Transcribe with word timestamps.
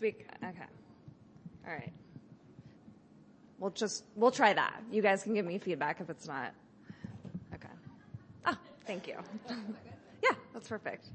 Speak. 0.00 0.26
Okay. 0.42 0.64
All 1.66 1.74
right. 1.74 1.92
We'll 3.58 3.68
just, 3.68 4.02
we'll 4.16 4.30
try 4.30 4.54
that. 4.54 4.82
You 4.90 5.02
guys 5.02 5.22
can 5.22 5.34
give 5.34 5.44
me 5.44 5.58
feedback 5.58 6.00
if 6.00 6.08
it's 6.08 6.26
not. 6.26 6.54
Okay. 7.54 7.68
Oh, 8.46 8.56
thank 8.86 9.06
you. 9.06 9.18
yeah, 10.22 10.30
that's 10.54 10.70
perfect. 10.70 11.10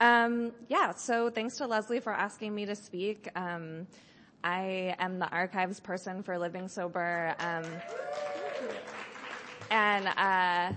Um, 0.00 0.52
yeah, 0.70 0.92
so 0.92 1.28
thanks 1.28 1.58
to 1.58 1.66
Leslie 1.66 2.00
for 2.00 2.10
asking 2.10 2.54
me 2.54 2.64
to 2.64 2.74
speak. 2.74 3.28
Um, 3.36 3.86
I 4.42 4.96
am 4.98 5.18
the 5.18 5.28
archives 5.28 5.78
person 5.78 6.22
for 6.22 6.38
Living 6.38 6.68
Sober. 6.68 7.34
Um, 7.38 7.66
and, 9.70 10.08
uh, 10.08 10.72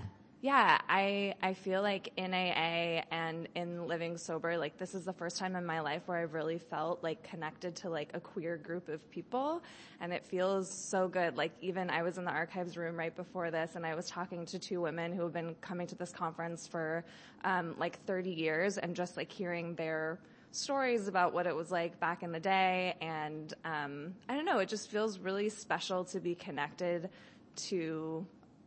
yeah, 0.46 0.78
I, 0.88 1.34
I 1.42 1.54
feel 1.54 1.82
like 1.82 2.12
in 2.16 2.32
AA 2.32 3.02
and 3.10 3.48
in 3.56 3.88
living 3.88 4.16
sober, 4.16 4.56
like 4.56 4.78
this 4.78 4.94
is 4.94 5.04
the 5.04 5.12
first 5.12 5.38
time 5.38 5.56
in 5.56 5.66
my 5.66 5.80
life 5.80 6.02
where 6.06 6.18
I've 6.18 6.34
really 6.34 6.58
felt 6.58 7.02
like 7.02 7.24
connected 7.24 7.74
to 7.76 7.90
like 7.90 8.10
a 8.14 8.20
queer 8.20 8.56
group 8.56 8.88
of 8.88 9.10
people. 9.10 9.64
And 10.00 10.12
it 10.12 10.24
feels 10.24 10.70
so 10.70 11.08
good. 11.08 11.36
Like 11.36 11.50
even 11.62 11.90
I 11.90 12.04
was 12.04 12.16
in 12.16 12.24
the 12.24 12.30
archives 12.30 12.76
room 12.76 12.96
right 12.96 13.14
before 13.16 13.50
this 13.50 13.74
and 13.74 13.84
I 13.84 13.96
was 13.96 14.08
talking 14.08 14.46
to 14.46 14.58
two 14.60 14.80
women 14.80 15.12
who 15.12 15.22
have 15.22 15.32
been 15.32 15.56
coming 15.60 15.88
to 15.88 15.96
this 15.96 16.12
conference 16.12 16.68
for, 16.68 17.04
um, 17.42 17.74
like 17.76 17.98
30 18.06 18.30
years 18.30 18.78
and 18.78 18.94
just 18.94 19.16
like 19.16 19.32
hearing 19.32 19.74
their, 19.74 20.20
stories 20.52 21.06
about 21.06 21.34
what 21.34 21.46
it 21.46 21.54
was 21.54 21.70
like 21.70 22.00
back 22.00 22.22
in 22.22 22.32
the 22.32 22.40
day 22.40 22.94
and 23.02 23.52
um, 23.66 24.14
i 24.26 24.34
don't 24.34 24.46
know 24.46 24.58
it 24.58 24.70
just 24.70 24.90
feels 24.90 25.18
really 25.18 25.50
special 25.50 26.02
to 26.02 26.18
be 26.18 26.34
connected 26.34 27.10
to 27.56 28.26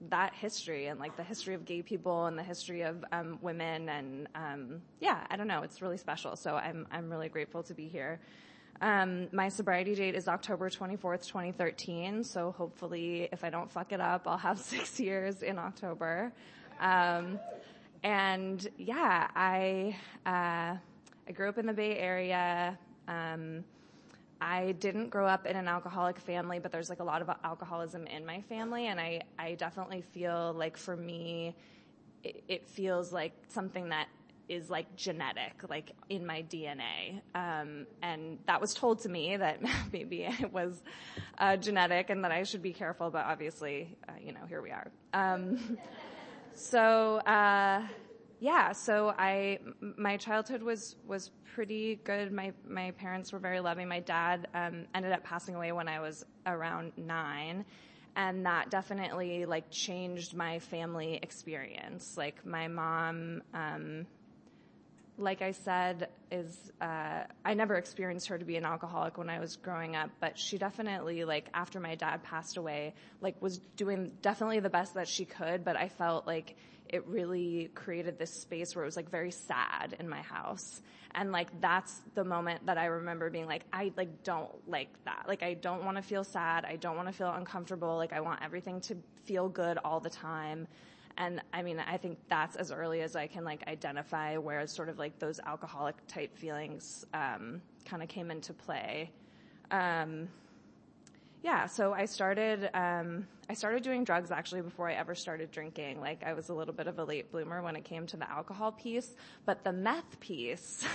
that 0.10 0.34
history 0.34 0.88
and 0.88 1.00
like 1.00 1.18
the 1.18 1.24
history 1.24 1.54
of 1.54 1.66
gay 1.66 1.82
people 1.82 2.26
and 2.26 2.38
the 2.38 2.44
history 2.44 2.82
of 2.82 3.04
um, 3.12 3.38
women 3.42 3.90
and 3.90 4.28
um, 4.36 4.82
yeah, 5.00 5.26
I 5.30 5.36
don't 5.36 5.48
know, 5.48 5.62
it's 5.64 5.82
really 5.82 5.98
special. 5.98 6.36
So 6.36 6.56
I'm 6.56 6.88
I'm 6.92 7.10
really 7.10 7.30
grateful 7.30 7.64
to 7.64 7.74
be 7.74 7.88
here. 7.88 8.20
Um, 8.82 9.28
my 9.34 9.50
sobriety 9.50 9.94
date 9.94 10.16
is 10.16 10.30
October 10.30 10.70
24th, 10.70 11.28
2013. 11.28 12.24
So 12.24 12.52
hopefully, 12.58 13.28
if 13.32 13.44
I 13.44 13.50
don't 13.50 13.70
fuck 13.70 13.92
it 13.92 14.00
up, 14.00 14.26
I'll 14.26 14.38
have 14.38 14.60
six 14.74 15.00
years 15.00 15.44
in 15.44 15.60
October. 15.60 16.32
Um, 16.80 17.40
and 18.04 18.66
yeah, 18.78 19.28
I 19.36 19.98
uh, 20.26 20.78
I 21.28 21.32
grew 21.34 21.50
up 21.50 21.58
in 21.58 21.66
the 21.66 21.74
Bay 21.74 21.98
Area. 21.98 22.78
I 24.42 24.72
didn't 24.74 25.10
grow 25.10 25.28
up 25.28 25.46
in 25.46 25.56
an 25.56 25.68
alcoholic 25.68 26.20
family, 26.20 26.60
but 26.60 26.72
there's 26.72 26.90
like 26.90 27.00
a 27.00 27.04
lot 27.04 27.22
of 27.22 27.30
alcoholism 27.44 28.08
in 28.08 28.26
my 28.26 28.42
family, 28.42 28.88
and 28.88 29.00
I 29.00 29.22
I 29.38 29.56
definitely 29.56 30.02
feel 30.02 30.54
like 30.54 30.78
for 30.78 30.96
me, 30.96 31.56
it, 32.24 32.44
it 32.48 32.70
feels 32.70 33.12
like 33.12 33.34
something 33.50 33.90
that 33.90 34.08
is 34.50 34.70
like 34.70 34.96
genetic, 34.96 35.54
like 35.70 35.92
in 36.10 36.26
my 36.26 36.42
DNA. 36.42 37.22
Um, 37.36 37.86
and 38.02 38.40
that 38.48 38.60
was 38.60 38.74
told 38.74 39.02
to 39.02 39.10
me 39.10 39.38
that 39.38 39.62
maybe 39.94 40.24
it 40.24 40.52
was 40.52 40.82
uh, 41.38 41.56
genetic 41.56 42.10
and 42.10 42.24
that 42.24 42.32
I 42.32 42.44
should 42.44 42.64
be 42.64 42.74
careful, 42.74 43.12
but 43.12 43.26
obviously, 43.26 43.96
uh, 44.08 44.14
you 44.20 44.34
know, 44.34 44.46
here 44.50 44.62
we 44.62 44.72
are. 44.72 44.92
Um, 45.14 45.78
so, 46.56 47.18
uh, 47.18 47.84
yeah, 48.40 48.72
so 48.72 49.14
I, 49.18 49.60
my 49.98 50.18
childhood 50.18 50.64
was, 50.64 50.96
was 51.06 51.32
pretty 51.54 52.00
good. 52.04 52.32
My, 52.32 52.54
my 52.68 52.92
parents 52.92 53.34
were 53.34 53.40
very 53.40 53.60
loving. 53.60 53.88
My 53.88 54.00
dad, 54.00 54.48
um, 54.54 54.86
ended 54.96 55.12
up 55.12 55.24
passing 55.24 55.56
away 55.56 55.72
when 55.72 55.88
I 55.88 56.00
was 56.00 56.26
around 56.46 56.94
nine. 56.98 57.66
And 58.16 58.46
that 58.46 58.70
definitely 58.70 59.46
like 59.46 59.70
changed 59.72 60.34
my 60.34 60.60
family 60.60 61.20
experience. 61.22 62.16
Like 62.18 62.46
my 62.46 62.68
mom, 62.68 63.42
um, 63.54 64.06
like 65.20 65.42
I 65.42 65.52
said, 65.52 66.10
is 66.32 66.72
uh, 66.82 67.24
I 67.44 67.54
never 67.54 67.76
experienced 67.76 68.28
her 68.30 68.38
to 68.38 68.46
be 68.46 68.56
an 68.56 68.66
alcoholic 68.66 69.18
when 69.18 69.30
I 69.30 69.40
was 69.40 69.58
growing 69.58 69.96
up, 69.96 70.10
but 70.20 70.38
she 70.38 70.58
definitely 70.58 71.26
like 71.26 71.50
after 71.54 71.80
my 71.80 71.96
dad 71.96 72.24
passed 72.24 72.58
away, 72.58 72.94
like 73.22 73.42
was 73.42 73.60
doing 73.76 74.12
definitely 74.22 74.62
the 74.62 74.70
best 74.70 74.94
that 74.96 75.08
she 75.08 75.26
could. 75.26 75.66
But 75.66 75.76
I 75.76 75.90
felt 75.90 76.26
like 76.26 76.56
it 76.88 77.06
really 77.08 77.70
created 77.76 78.18
this 78.18 78.34
space 78.34 78.76
where 78.76 78.84
it 78.84 78.88
was 78.88 78.96
like 78.96 79.12
very 79.12 79.32
sad 79.32 79.96
in 80.00 80.10
my 80.10 80.22
house. 80.22 80.82
And 81.14 81.32
like 81.32 81.50
that's 81.62 82.02
the 82.16 82.24
moment 82.24 82.66
that 82.66 82.78
I 82.78 82.86
remember 82.86 83.30
being 83.30 83.46
like, 83.46 83.64
I 83.74 83.92
like 83.98 84.24
don't 84.24 84.50
like 84.68 84.90
that. 85.06 85.26
Like 85.28 85.44
I 85.44 85.54
don't 85.54 85.84
want 85.84 85.98
to 85.98 86.04
feel 86.04 86.24
sad. 86.24 86.66
I 86.66 86.78
don't 86.78 86.96
want 86.96 87.08
to 87.08 87.14
feel 87.14 87.32
uncomfortable. 87.32 87.96
Like 87.98 88.14
I 88.14 88.22
want 88.22 88.42
everything 88.44 88.82
to 88.82 88.96
feel 89.26 89.50
good 89.50 89.78
all 89.84 90.00
the 90.00 90.10
time. 90.10 90.68
And 91.20 91.42
I 91.54 91.62
mean, 91.64 91.80
I 91.80 91.98
think 91.98 92.18
that's 92.30 92.56
as 92.56 92.72
early 92.72 93.02
as 93.02 93.18
I 93.18 93.28
can 93.28 93.44
like 93.44 93.68
identify 93.68 94.38
where 94.38 94.66
sort 94.68 94.88
of 94.88 94.98
like 94.98 95.20
those 95.20 95.42
alcoholic 95.46 95.96
type 96.08 96.36
feelings, 96.38 97.06
um, 97.14 97.62
kind 97.84 98.02
of 98.02 98.08
came 98.08 98.32
into 98.32 98.54
play. 98.54 99.12
Um, 99.70 100.30
yeah, 101.42 101.68
so 101.68 101.94
I 101.94 102.06
started, 102.06 102.70
um, 102.74 103.26
I 103.50 103.54
started 103.54 103.82
doing 103.82 104.04
drugs 104.04 104.30
actually 104.30 104.62
before 104.62 104.90
I 104.90 104.94
ever 104.94 105.16
started 105.16 105.52
drinking. 105.52 106.02
Like 106.02 106.22
I 106.26 106.34
was 106.34 106.50
a 106.50 106.54
little 106.54 106.74
bit 106.74 106.88
of 106.88 107.00
a 107.00 107.04
late 107.04 107.32
bloomer 107.32 107.62
when 107.62 107.78
it 107.78 107.86
came 107.86 108.06
to 108.08 108.18
the 108.18 108.30
alcohol 108.30 108.74
piece, 108.74 109.16
but 109.46 109.64
the 109.64 109.72
meth 109.72 110.20
piece 110.20 110.86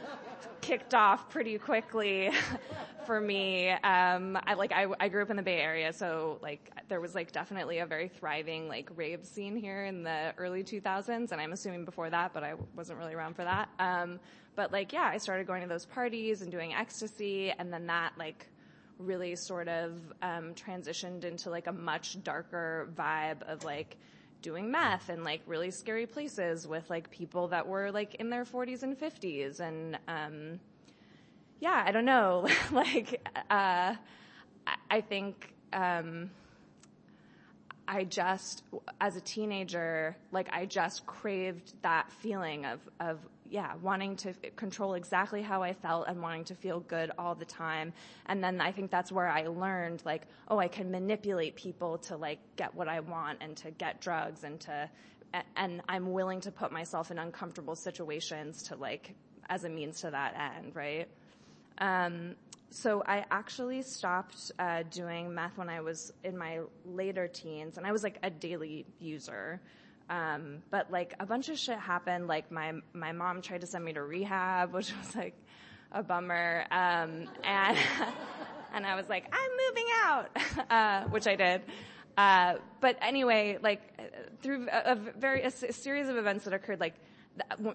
kicked 0.60 0.94
off 0.94 1.28
pretty 1.28 1.58
quickly 1.58 2.30
for 3.06 3.20
me. 3.20 3.70
Um, 3.70 4.38
I 4.46 4.54
like, 4.54 4.72
I, 4.72 4.86
I 5.00 5.08
grew 5.08 5.22
up 5.22 5.30
in 5.30 5.36
the 5.36 5.42
Bay 5.42 5.60
Area, 5.60 5.92
so 5.92 6.38
like 6.42 6.70
there 6.88 7.00
was 7.00 7.16
like 7.16 7.32
definitely 7.32 7.78
a 7.78 7.86
very 7.86 8.08
thriving 8.08 8.68
like 8.68 8.90
rave 8.94 9.26
scene 9.26 9.56
here 9.56 9.84
in 9.84 10.04
the 10.04 10.32
early 10.38 10.62
2000s, 10.62 11.32
and 11.32 11.40
I'm 11.40 11.52
assuming 11.52 11.84
before 11.84 12.08
that, 12.08 12.32
but 12.32 12.44
I 12.44 12.54
wasn't 12.76 13.00
really 13.00 13.14
around 13.14 13.34
for 13.34 13.42
that. 13.42 13.68
Um, 13.80 14.20
but 14.54 14.72
like, 14.72 14.92
yeah, 14.92 15.10
I 15.12 15.18
started 15.18 15.46
going 15.48 15.62
to 15.62 15.68
those 15.68 15.86
parties 15.86 16.42
and 16.42 16.52
doing 16.52 16.72
ecstasy, 16.72 17.50
and 17.58 17.72
then 17.72 17.86
that 17.88 18.12
like, 18.16 18.46
really 18.98 19.36
sort 19.36 19.68
of 19.68 19.92
um, 20.22 20.54
transitioned 20.54 21.24
into 21.24 21.50
like 21.50 21.66
a 21.66 21.72
much 21.72 22.22
darker 22.22 22.88
vibe 22.96 23.42
of 23.42 23.64
like 23.64 23.96
doing 24.42 24.70
meth 24.70 25.08
and 25.08 25.24
like 25.24 25.40
really 25.46 25.70
scary 25.70 26.06
places 26.06 26.66
with 26.66 26.88
like 26.90 27.10
people 27.10 27.48
that 27.48 27.66
were 27.66 27.90
like 27.90 28.16
in 28.16 28.30
their 28.30 28.44
40s 28.44 28.82
and 28.82 28.98
50s 28.98 29.60
and 29.60 29.98
um, 30.06 30.60
yeah 31.60 31.82
i 31.86 31.90
don't 31.90 32.04
know. 32.04 32.46
Like 32.72 33.26
uh, 33.50 33.94
i 34.90 35.00
think 35.00 35.54
um, 35.72 36.30
i 37.86 38.04
just 38.04 38.62
as 39.00 39.16
a 39.16 39.20
teenager 39.20 40.16
like 40.30 40.48
i 40.52 40.66
just 40.66 41.06
craved 41.06 41.72
that 41.82 42.10
feeling 42.12 42.64
of 42.64 42.80
of 43.00 43.18
yeah, 43.50 43.74
wanting 43.82 44.16
to 44.16 44.32
control 44.56 44.94
exactly 44.94 45.42
how 45.42 45.62
I 45.62 45.72
felt 45.72 46.08
and 46.08 46.20
wanting 46.20 46.44
to 46.44 46.54
feel 46.54 46.80
good 46.80 47.10
all 47.18 47.34
the 47.34 47.44
time. 47.44 47.92
And 48.26 48.42
then 48.42 48.60
I 48.60 48.72
think 48.72 48.90
that's 48.90 49.10
where 49.10 49.28
I 49.28 49.46
learned 49.46 50.02
like, 50.04 50.26
oh, 50.48 50.58
I 50.58 50.68
can 50.68 50.90
manipulate 50.90 51.56
people 51.56 51.98
to 51.98 52.16
like 52.16 52.38
get 52.56 52.74
what 52.74 52.88
I 52.88 53.00
want 53.00 53.38
and 53.40 53.56
to 53.58 53.70
get 53.70 54.00
drugs 54.00 54.44
and 54.44 54.60
to, 54.60 54.90
and 55.56 55.82
I'm 55.88 56.12
willing 56.12 56.40
to 56.42 56.50
put 56.50 56.72
myself 56.72 57.10
in 57.10 57.18
uncomfortable 57.18 57.74
situations 57.74 58.62
to 58.64 58.76
like, 58.76 59.14
as 59.48 59.64
a 59.64 59.68
means 59.68 60.00
to 60.02 60.10
that 60.10 60.34
end, 60.56 60.76
right? 60.76 61.08
Um, 61.78 62.34
so 62.70 63.02
I 63.06 63.24
actually 63.30 63.82
stopped 63.82 64.52
uh, 64.58 64.82
doing 64.90 65.34
meth 65.34 65.56
when 65.56 65.70
I 65.70 65.80
was 65.80 66.12
in 66.22 66.36
my 66.36 66.60
later 66.84 67.26
teens, 67.26 67.78
and 67.78 67.86
I 67.86 67.92
was 67.92 68.02
like 68.02 68.18
a 68.22 68.28
daily 68.28 68.84
user. 69.00 69.60
Um, 70.10 70.62
but 70.70 70.90
like 70.90 71.14
a 71.20 71.26
bunch 71.26 71.48
of 71.48 71.58
shit 71.58 71.78
happened. 71.78 72.28
Like 72.28 72.50
my 72.50 72.72
my 72.92 73.12
mom 73.12 73.42
tried 73.42 73.60
to 73.60 73.66
send 73.66 73.84
me 73.84 73.92
to 73.92 74.02
rehab, 74.02 74.72
which 74.74 74.92
was 74.96 75.14
like 75.14 75.34
a 75.92 76.02
bummer. 76.02 76.64
Um, 76.70 77.28
and 77.44 77.78
and 78.74 78.86
I 78.86 78.96
was 78.96 79.08
like, 79.08 79.32
I'm 79.32 79.50
moving 79.68 79.86
out, 80.04 80.70
uh, 80.70 81.08
which 81.10 81.26
I 81.26 81.36
did. 81.36 81.62
Uh, 82.16 82.54
but 82.80 82.96
anyway, 83.00 83.58
like 83.62 83.80
through 84.42 84.68
a, 84.72 84.92
a 84.92 84.94
very 84.94 85.42
a, 85.42 85.48
a 85.48 85.72
series 85.72 86.08
of 86.08 86.16
events 86.16 86.44
that 86.44 86.54
occurred, 86.54 86.80
like 86.80 86.94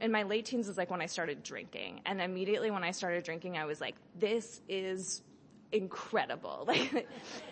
in 0.02 0.12
my 0.12 0.24
late 0.24 0.46
teens 0.46 0.68
is 0.68 0.78
like 0.78 0.92
when 0.92 1.02
I 1.02 1.06
started 1.06 1.44
drinking, 1.44 2.02
and 2.06 2.22
immediately 2.22 2.70
when 2.70 2.84
I 2.84 2.92
started 2.92 3.24
drinking, 3.24 3.58
I 3.58 3.66
was 3.66 3.80
like, 3.80 3.96
this 4.20 4.62
is 4.68 5.22
incredible. 5.74 6.68
Like 6.74 7.08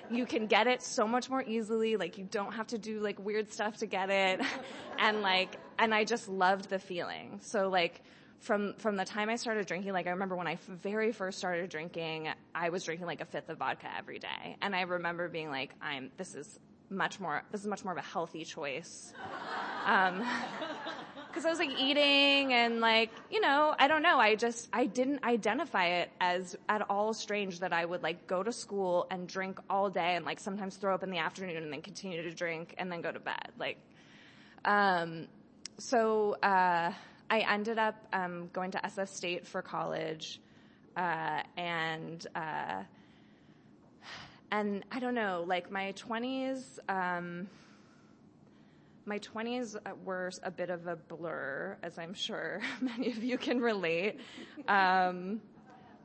you 0.10 0.26
can 0.26 0.48
get 0.48 0.68
it 0.68 0.82
so 0.82 1.08
much 1.08 1.30
more 1.30 1.42
easily. 1.42 1.96
Like 1.96 2.18
you 2.18 2.26
don't 2.26 2.54
have 2.54 2.68
to 2.68 2.78
do 2.78 3.00
like 3.00 3.18
weird 3.20 3.52
stuff 3.52 3.78
to 3.78 3.86
get 3.86 4.10
it. 4.10 4.42
And 5.00 5.22
like, 5.24 5.58
and 5.80 5.96
I 5.96 6.04
just 6.04 6.30
loved 6.30 6.70
the 6.70 6.78
feeling. 6.78 7.40
So 7.42 7.70
like 7.70 8.04
from, 8.40 8.76
from 8.76 8.98
the 8.98 9.06
time 9.06 9.30
I 9.30 9.36
started 9.36 9.66
drinking, 9.66 9.94
like 9.94 10.06
I 10.06 10.12
remember 10.12 10.36
when 10.36 10.46
I 10.46 10.58
very 10.68 11.12
first 11.12 11.40
started 11.40 11.70
drinking, 11.72 12.28
I 12.54 12.70
was 12.70 12.84
drinking 12.84 13.08
like 13.08 13.20
a 13.22 13.26
fifth 13.26 13.50
of 13.50 13.58
vodka 13.58 13.88
every 13.98 14.20
day. 14.20 14.58
And 14.62 14.76
I 14.76 14.82
remember 14.82 15.28
being 15.28 15.50
like, 15.50 15.74
I'm, 15.82 16.12
this 16.18 16.36
is 16.36 16.60
much 16.92 17.20
more, 17.20 17.44
this 17.52 17.62
is 17.62 17.68
much 17.68 17.84
more 17.84 17.94
of 17.94 17.98
a 17.98 18.02
healthy 18.02 18.46
choice. 18.46 19.14
Um, 19.86 20.24
because 21.28 21.46
I 21.46 21.50
was 21.50 21.60
like 21.60 21.72
eating 21.80 22.52
and 22.54 22.82
like, 22.82 23.10
you 23.30 23.40
know, 23.40 23.74
I 23.80 23.88
don't 23.88 24.04
know. 24.04 24.20
I 24.20 24.36
just, 24.36 24.68
I 24.74 24.86
didn't 24.86 25.24
identify 25.24 25.86
it 25.86 26.12
as 26.20 26.58
at 26.68 26.90
all 26.90 27.14
strange 27.14 27.62
that 27.62 27.72
I 27.72 27.86
would 27.86 28.04
like 28.04 28.28
go 28.28 28.44
to 28.44 28.52
school 28.52 29.08
and 29.10 29.28
drink 29.28 29.60
all 29.70 29.90
day 29.90 30.16
and 30.16 30.26
like 30.26 30.40
sometimes 30.42 30.76
throw 30.76 30.94
up 30.94 31.04
in 31.04 31.10
the 31.10 31.20
afternoon 31.20 31.64
and 31.64 31.72
then 31.72 31.82
continue 31.82 32.22
to 32.24 32.32
drink 32.32 32.76
and 32.78 32.92
then 32.92 33.02
go 33.02 33.12
to 33.12 33.20
bed. 33.20 33.52
Like, 33.58 33.78
um, 34.66 35.28
so, 35.78 36.34
uh, 36.44 36.92
I 37.30 37.40
ended 37.50 37.80
up, 37.80 37.96
um, 38.12 38.50
going 38.52 38.72
to 38.72 38.78
SF 38.80 39.08
State 39.08 39.48
for 39.48 39.62
college. 39.62 40.42
uh, 40.98 41.42
and 41.56 42.28
uh, 42.36 42.84
and 44.52 44.84
I 44.92 45.00
don't 45.00 45.16
know, 45.16 45.44
like 45.48 45.72
my 45.72 45.92
twenties. 45.92 46.80
Um, 46.90 47.48
my 49.06 49.20
20s 49.20 49.76
were 50.06 50.32
a 50.44 50.52
bit 50.52 50.70
of 50.70 50.88
a 50.88 50.96
blur, 50.96 51.78
as 51.84 51.98
I'm 51.98 52.14
sure 52.14 52.62
many 52.82 53.10
of 53.12 53.24
you 53.24 53.38
can 53.38 53.60
relate. 53.60 54.20
Um, 54.68 55.42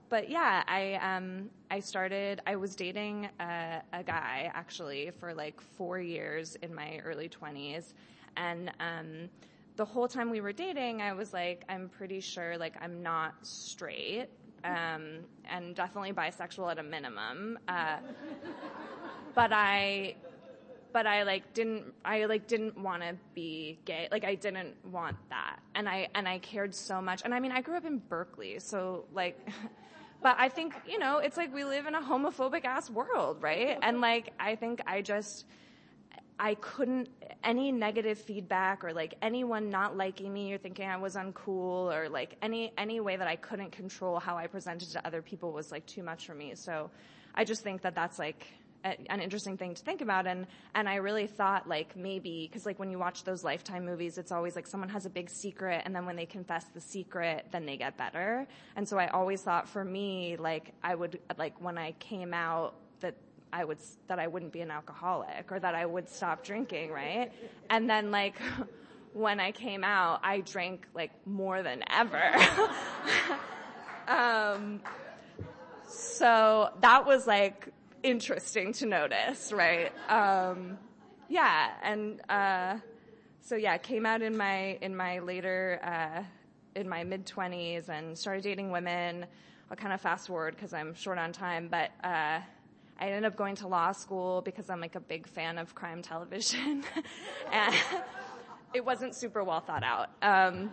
but 0.08 0.30
yeah, 0.30 0.62
I 0.66 0.94
um, 0.94 1.50
I 1.70 1.80
started. 1.80 2.40
I 2.46 2.56
was 2.56 2.74
dating 2.76 3.28
a, 3.40 3.82
a, 3.92 4.02
guy 4.04 4.50
actually 4.54 5.10
for 5.18 5.34
like 5.34 5.60
four 5.60 5.98
years 5.98 6.56
in 6.62 6.74
my 6.74 7.00
early 7.04 7.28
20s, 7.28 7.92
and 8.36 8.70
um, 8.78 9.28
the 9.74 9.84
whole 9.84 10.06
time 10.06 10.30
we 10.30 10.40
were 10.40 10.52
dating, 10.52 11.02
I 11.02 11.12
was 11.12 11.32
like, 11.32 11.64
I'm 11.68 11.88
pretty 11.88 12.20
sure 12.20 12.56
like 12.56 12.76
I'm 12.80 13.02
not 13.02 13.34
straight, 13.42 14.28
um, 14.66 15.20
and 15.48 15.74
definitely 15.74 16.12
bisexual 16.12 16.70
at 16.70 16.78
a 16.78 16.82
minimum. 16.82 17.58
Uh, 17.68 17.98
but 19.34 19.52
I 19.52 20.16
but 20.92 21.06
I 21.06 21.22
like 21.22 21.52
didn't 21.54 21.92
I 22.04 22.24
like 22.24 22.46
didn't 22.46 22.78
want 22.78 23.02
to 23.02 23.16
be 23.34 23.78
gay. 23.84 24.08
Like 24.10 24.24
I 24.24 24.34
didn't 24.34 24.74
want 24.90 25.16
that. 25.30 25.58
And 25.74 25.88
I 25.88 26.08
and 26.14 26.28
I 26.28 26.38
cared 26.38 26.74
so 26.74 27.00
much. 27.00 27.22
And 27.24 27.32
I 27.32 27.40
mean, 27.40 27.52
I 27.52 27.60
grew 27.60 27.76
up 27.76 27.84
in 27.84 27.98
Berkeley, 27.98 28.58
so 28.58 29.04
like 29.12 29.38
but 30.22 30.36
I 30.38 30.48
think, 30.48 30.74
you 30.88 30.98
know, 30.98 31.18
it's 31.18 31.36
like 31.36 31.54
we 31.54 31.64
live 31.64 31.86
in 31.86 31.94
a 31.94 32.00
homophobic 32.00 32.64
ass 32.64 32.90
world, 32.90 33.42
right? 33.42 33.78
And 33.82 34.00
like 34.00 34.32
I 34.40 34.56
think 34.56 34.80
I 34.86 35.02
just 35.02 35.46
I 36.38 36.54
couldn't 36.54 37.08
any 37.42 37.72
negative 37.72 38.18
feedback 38.18 38.84
or 38.84 38.92
like 38.92 39.14
anyone 39.22 39.70
not 39.70 39.96
liking 39.96 40.32
me 40.32 40.52
or 40.52 40.58
thinking 40.58 40.88
I 40.88 40.96
was 40.96 41.14
uncool 41.16 41.94
or 41.94 42.08
like 42.08 42.36
any 42.42 42.72
any 42.76 43.00
way 43.00 43.16
that 43.16 43.26
I 43.26 43.36
couldn't 43.36 43.72
control 43.72 44.18
how 44.18 44.36
I 44.36 44.46
presented 44.46 44.90
to 44.92 45.06
other 45.06 45.22
people 45.22 45.52
was 45.52 45.72
like 45.72 45.86
too 45.86 46.02
much 46.02 46.26
for 46.26 46.34
me. 46.34 46.54
So 46.54 46.90
I 47.34 47.44
just 47.44 47.62
think 47.62 47.82
that 47.82 47.94
that's 47.94 48.18
like 48.18 48.46
an 48.84 49.20
interesting 49.20 49.56
thing 49.56 49.74
to 49.74 49.82
think 49.82 50.00
about 50.00 50.26
and 50.26 50.46
and 50.74 50.88
I 50.88 50.96
really 50.96 51.26
thought 51.26 51.68
like 51.68 51.96
maybe 51.96 52.46
because 52.46 52.66
like 52.66 52.78
when 52.78 52.90
you 52.90 52.98
watch 52.98 53.24
those 53.24 53.42
lifetime 53.42 53.84
movies 53.84 54.16
it's 54.16 54.30
always 54.30 54.54
like 54.54 54.66
someone 54.66 54.88
has 54.90 55.06
a 55.06 55.10
big 55.10 55.28
secret 55.28 55.82
and 55.84 55.94
then 55.94 56.06
when 56.06 56.14
they 56.14 56.26
confess 56.26 56.64
the 56.72 56.80
secret 56.80 57.46
then 57.50 57.66
they 57.66 57.76
get 57.76 57.96
better 57.96 58.46
and 58.76 58.88
so 58.88 58.96
I 58.96 59.08
always 59.08 59.42
thought 59.42 59.68
for 59.68 59.84
me 59.84 60.36
like 60.38 60.72
I 60.84 60.94
would 60.94 61.18
like 61.36 61.60
when 61.60 61.78
I 61.78 61.92
came 61.92 62.32
out 62.32 62.74
that 63.00 63.16
I 63.52 63.64
would 63.64 63.78
that 64.08 64.18
I 64.18 64.26
wouldn't 64.26 64.52
be 64.52 64.60
an 64.60 64.70
alcoholic 64.70 65.50
or 65.50 65.58
that 65.60 65.74
I 65.74 65.86
would 65.86 66.08
stop 66.08 66.44
drinking 66.44 66.90
right 66.90 67.32
and 67.70 67.88
then 67.88 68.10
like 68.10 68.36
when 69.12 69.40
I 69.40 69.52
came 69.52 69.84
out 69.84 70.20
I 70.22 70.40
drank 70.40 70.86
like 70.94 71.12
more 71.26 71.62
than 71.62 71.82
ever 71.90 72.34
um 74.08 74.80
so 75.88 76.70
that 76.80 77.06
was 77.06 77.26
like 77.26 77.68
interesting 78.02 78.72
to 78.74 78.86
notice, 78.86 79.52
right? 79.52 79.92
Um, 80.08 80.78
yeah, 81.28 81.70
and 81.82 82.20
uh, 82.28 82.76
so 83.40 83.56
yeah, 83.56 83.76
came 83.78 84.06
out 84.06 84.22
in 84.22 84.36
my 84.36 84.78
in 84.80 84.96
my 84.96 85.18
later 85.18 85.80
uh, 85.82 86.22
in 86.78 86.88
my 86.88 87.04
mid 87.04 87.26
twenties 87.26 87.88
and 87.88 88.16
started 88.16 88.44
dating 88.44 88.70
women. 88.70 89.26
I'll 89.70 89.76
kind 89.76 89.92
of 89.92 90.00
fast 90.00 90.28
forward 90.28 90.54
because 90.54 90.72
I'm 90.72 90.94
short 90.94 91.18
on 91.18 91.32
time, 91.32 91.68
but 91.68 91.90
uh, 92.04 92.38
I 92.98 93.06
ended 93.06 93.24
up 93.24 93.36
going 93.36 93.56
to 93.56 93.68
law 93.68 93.92
school 93.92 94.42
because 94.42 94.70
I'm 94.70 94.80
like 94.80 94.94
a 94.94 95.00
big 95.00 95.26
fan 95.26 95.58
of 95.58 95.74
crime 95.74 96.02
television, 96.02 96.82
and 97.52 97.74
it 98.74 98.84
wasn't 98.84 99.14
super 99.14 99.44
well 99.44 99.60
thought 99.60 99.82
out. 99.82 100.10
Um, 100.22 100.72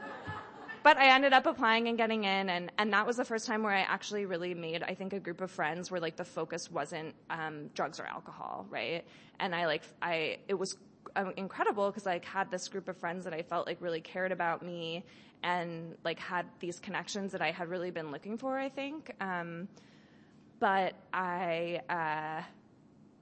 but 0.84 0.98
I 0.98 1.16
ended 1.16 1.32
up 1.32 1.46
applying 1.46 1.88
and 1.88 1.98
getting 1.98 2.26
in, 2.26 2.50
and, 2.50 2.72
and 2.78 2.92
that 2.92 3.08
was 3.08 3.16
the 3.16 3.24
first 3.24 3.48
time 3.48 3.64
where 3.64 3.74
I 3.74 3.82
actually 3.82 4.26
really 4.26 4.54
made, 4.54 4.84
I 4.84 4.94
think, 4.94 5.14
a 5.14 5.20
group 5.20 5.40
of 5.40 5.50
friends 5.50 5.90
where 5.90 6.02
like 6.02 6.18
the 6.18 6.26
focus 6.26 6.70
wasn't 6.70 7.16
um, 7.30 7.70
drugs 7.74 8.00
or 8.02 8.06
alcohol, 8.06 8.68
right? 8.70 9.06
And 9.40 9.56
I 9.56 9.66
like, 9.66 9.84
I, 10.02 10.40
it 10.50 10.56
was 10.56 10.76
um, 11.16 11.34
incredible 11.38 11.90
because 11.90 12.06
I 12.06 12.20
had 12.24 12.52
this 12.52 12.68
group 12.68 12.90
of 12.90 12.98
friends 12.98 13.24
that 13.24 13.34
I 13.34 13.42
felt 13.42 13.66
like 13.66 13.78
really 13.80 14.02
cared 14.02 14.34
about 14.34 14.62
me 14.62 15.06
and 15.42 15.96
like 16.04 16.20
had 16.20 16.46
these 16.60 16.80
connections 16.80 17.32
that 17.32 17.42
I 17.42 17.52
had 17.52 17.70
really 17.70 17.92
been 17.92 18.12
looking 18.12 18.38
for, 18.38 18.58
I 18.58 18.70
think. 18.70 19.14
Um, 19.22 19.70
but 20.64 20.94
I, 21.12 21.82
uh, 21.90 22.42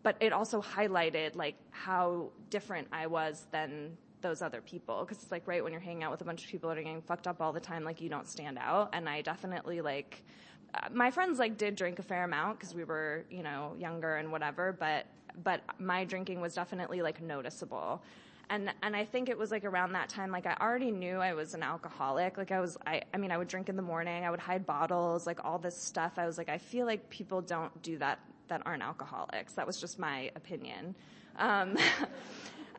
but 0.04 0.16
it 0.20 0.32
also 0.32 0.62
highlighted 0.62 1.36
like 1.36 1.56
how 1.72 2.30
different 2.52 2.88
I 2.94 3.08
was 3.08 3.48
than 3.50 3.98
those 4.22 4.44
other 4.44 4.62
people. 4.62 5.00
Because 5.00 5.24
it's 5.24 5.32
like 5.32 5.48
right 5.48 5.64
when 5.64 5.72
you're 5.74 5.82
hanging 5.82 6.04
out 6.04 6.12
with 6.12 6.22
a 6.22 6.24
bunch 6.24 6.44
of 6.44 6.52
people 6.52 6.70
that 6.70 6.78
are 6.78 6.84
getting 6.84 7.02
fucked 7.02 7.26
up 7.26 7.42
all 7.42 7.52
the 7.52 7.60
time 7.60 7.84
like 7.84 8.00
you 8.00 8.10
don't 8.10 8.28
stand 8.28 8.60
out. 8.60 8.90
And 8.94 9.10
i 9.10 9.24
definitely 9.24 9.82
like 9.82 10.24
uh, 10.76 10.90
my 10.94 11.10
friends 11.10 11.40
like 11.40 11.58
did 11.58 11.76
drink 11.76 11.98
a 11.98 12.04
fair 12.04 12.26
amount 12.26 12.60
because 12.60 12.76
we 12.76 12.84
were 12.84 13.26
you 13.32 13.42
know 13.42 13.76
younger 13.80 14.18
and 14.18 14.32
whatever 14.32 14.72
but 14.72 15.08
but 15.44 15.62
my 15.80 16.06
drinking 16.06 16.42
was 16.42 16.54
definitely 16.54 17.02
like 17.02 17.22
noticeable 17.22 18.04
and 18.52 18.72
and 18.84 18.96
I 18.96 19.06
think 19.06 19.30
it 19.30 19.38
was 19.38 19.50
like 19.50 19.64
around 19.64 19.94
that 19.94 20.10
time 20.10 20.30
like 20.30 20.46
I 20.46 20.56
already 20.62 20.92
knew 20.92 21.18
I 21.18 21.34
was 21.34 21.56
an 21.56 21.64
alcoholic. 21.64 22.38
Like 22.38 22.52
I 22.52 22.60
was 22.60 22.78
I 22.86 23.02
I 23.14 23.18
mean 23.18 23.32
I 23.32 23.38
would 23.38 23.48
drink 23.48 23.70
in 23.70 23.76
the 23.76 23.82
morning. 23.82 24.26
I 24.26 24.30
would 24.30 24.42
hide 24.42 24.66
bottles 24.66 25.26
like 25.26 25.44
all 25.44 25.58
this 25.58 25.76
stuff. 25.76 26.14
I 26.18 26.28
was 26.28 26.38
like 26.38 26.50
I 26.50 26.58
feel 26.60 26.86
like 26.86 27.10
people 27.10 27.42
don't 27.42 27.82
do 27.82 27.98
that 27.98 28.20
that 28.50 28.62
aren't 28.66 28.84
alcoholics. 28.84 29.54
That 29.54 29.66
was 29.66 29.80
just 29.80 29.98
my 29.98 30.30
opinion. 30.36 30.94
Um, 31.40 31.78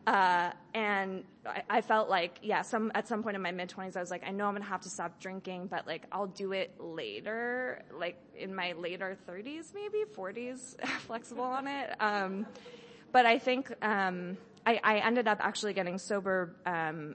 Uh, 0.04 0.50
and 0.74 1.22
I, 1.46 1.62
I, 1.70 1.80
felt 1.80 2.08
like, 2.08 2.40
yeah, 2.42 2.62
some, 2.62 2.90
at 2.92 3.06
some 3.06 3.22
point 3.22 3.36
in 3.36 3.42
my 3.42 3.52
mid 3.52 3.68
twenties, 3.68 3.94
I 3.94 4.00
was 4.00 4.10
like, 4.10 4.24
I 4.26 4.32
know 4.32 4.46
I'm 4.46 4.56
to 4.56 4.62
have 4.64 4.80
to 4.80 4.88
stop 4.88 5.20
drinking, 5.20 5.68
but 5.68 5.86
like, 5.86 6.06
I'll 6.10 6.26
do 6.26 6.50
it 6.50 6.74
later, 6.80 7.82
like 7.96 8.16
in 8.36 8.52
my 8.52 8.72
later 8.72 9.16
thirties, 9.26 9.72
maybe? 9.72 10.02
Forties, 10.12 10.76
flexible 11.06 11.44
on 11.44 11.68
it. 11.68 11.94
Um, 12.00 12.46
but 13.12 13.26
I 13.26 13.38
think, 13.38 13.72
um, 13.80 14.36
I, 14.64 14.80
I, 14.82 14.98
ended 14.98 15.28
up 15.28 15.38
actually 15.40 15.72
getting 15.72 15.98
sober. 15.98 16.54
Um, 16.66 17.14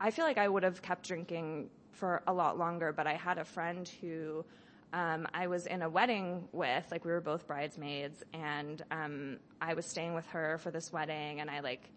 I 0.00 0.10
feel 0.10 0.24
like 0.24 0.38
I 0.38 0.48
would 0.48 0.62
have 0.62 0.82
kept 0.82 1.06
drinking 1.06 1.70
for 1.92 2.22
a 2.26 2.32
lot 2.32 2.58
longer, 2.58 2.92
but 2.92 3.06
I 3.06 3.14
had 3.14 3.38
a 3.38 3.44
friend 3.44 3.88
who, 4.00 4.44
um, 4.92 5.26
I 5.34 5.48
was 5.48 5.66
in 5.66 5.82
a 5.82 5.88
wedding 5.88 6.48
with, 6.52 6.84
like 6.90 7.04
we 7.04 7.10
were 7.10 7.20
both 7.20 7.46
bridesmaids, 7.46 8.22
and 8.32 8.82
um, 8.90 9.38
I 9.60 9.74
was 9.74 9.84
staying 9.84 10.14
with 10.14 10.26
her 10.28 10.58
for 10.58 10.70
this 10.70 10.92
wedding, 10.92 11.40
and 11.40 11.50
I 11.50 11.60
like 11.60 11.90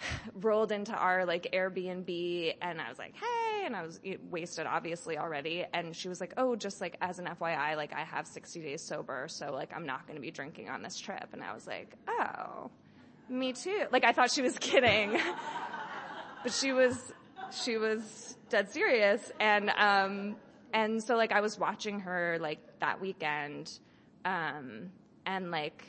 rolled 0.34 0.72
into 0.72 0.92
our 0.92 1.24
like 1.24 1.48
Airbnb, 1.52 2.54
and 2.60 2.80
I 2.80 2.88
was 2.88 2.98
like, 2.98 3.14
"Hey," 3.14 3.64
and 3.64 3.74
I 3.74 3.82
was 3.82 4.00
wasted, 4.30 4.66
obviously 4.66 5.16
already, 5.16 5.64
and 5.72 5.96
she 5.96 6.08
was 6.08 6.20
like, 6.20 6.34
"Oh, 6.36 6.54
just 6.54 6.80
like 6.80 6.96
as 7.00 7.18
an 7.18 7.26
FYI, 7.26 7.76
like 7.76 7.94
I 7.94 8.04
have 8.04 8.26
60 8.26 8.60
days 8.60 8.82
sober, 8.82 9.26
so 9.28 9.52
like 9.52 9.72
I'm 9.74 9.86
not 9.86 10.06
going 10.06 10.16
to 10.16 10.22
be 10.22 10.30
drinking 10.30 10.68
on 10.68 10.82
this 10.82 10.98
trip," 10.98 11.28
and 11.32 11.42
I 11.42 11.54
was 11.54 11.66
like, 11.66 11.96
"Oh, 12.08 12.70
me 13.30 13.52
too." 13.52 13.84
Like 13.90 14.04
I 14.04 14.12
thought 14.12 14.30
she 14.30 14.42
was 14.42 14.58
kidding, 14.60 15.18
but 16.42 16.52
she 16.52 16.72
was 16.72 17.12
she 17.52 17.76
was 17.76 18.36
dead 18.48 18.70
serious, 18.72 19.32
and 19.40 19.70
um, 19.70 20.36
and 20.72 21.02
so 21.02 21.16
like 21.16 21.32
I 21.32 21.40
was 21.40 21.58
watching 21.58 22.00
her 22.00 22.38
like 22.40 22.58
that 22.80 23.00
weekend, 23.00 23.78
um, 24.24 24.90
and 25.26 25.50
like, 25.50 25.84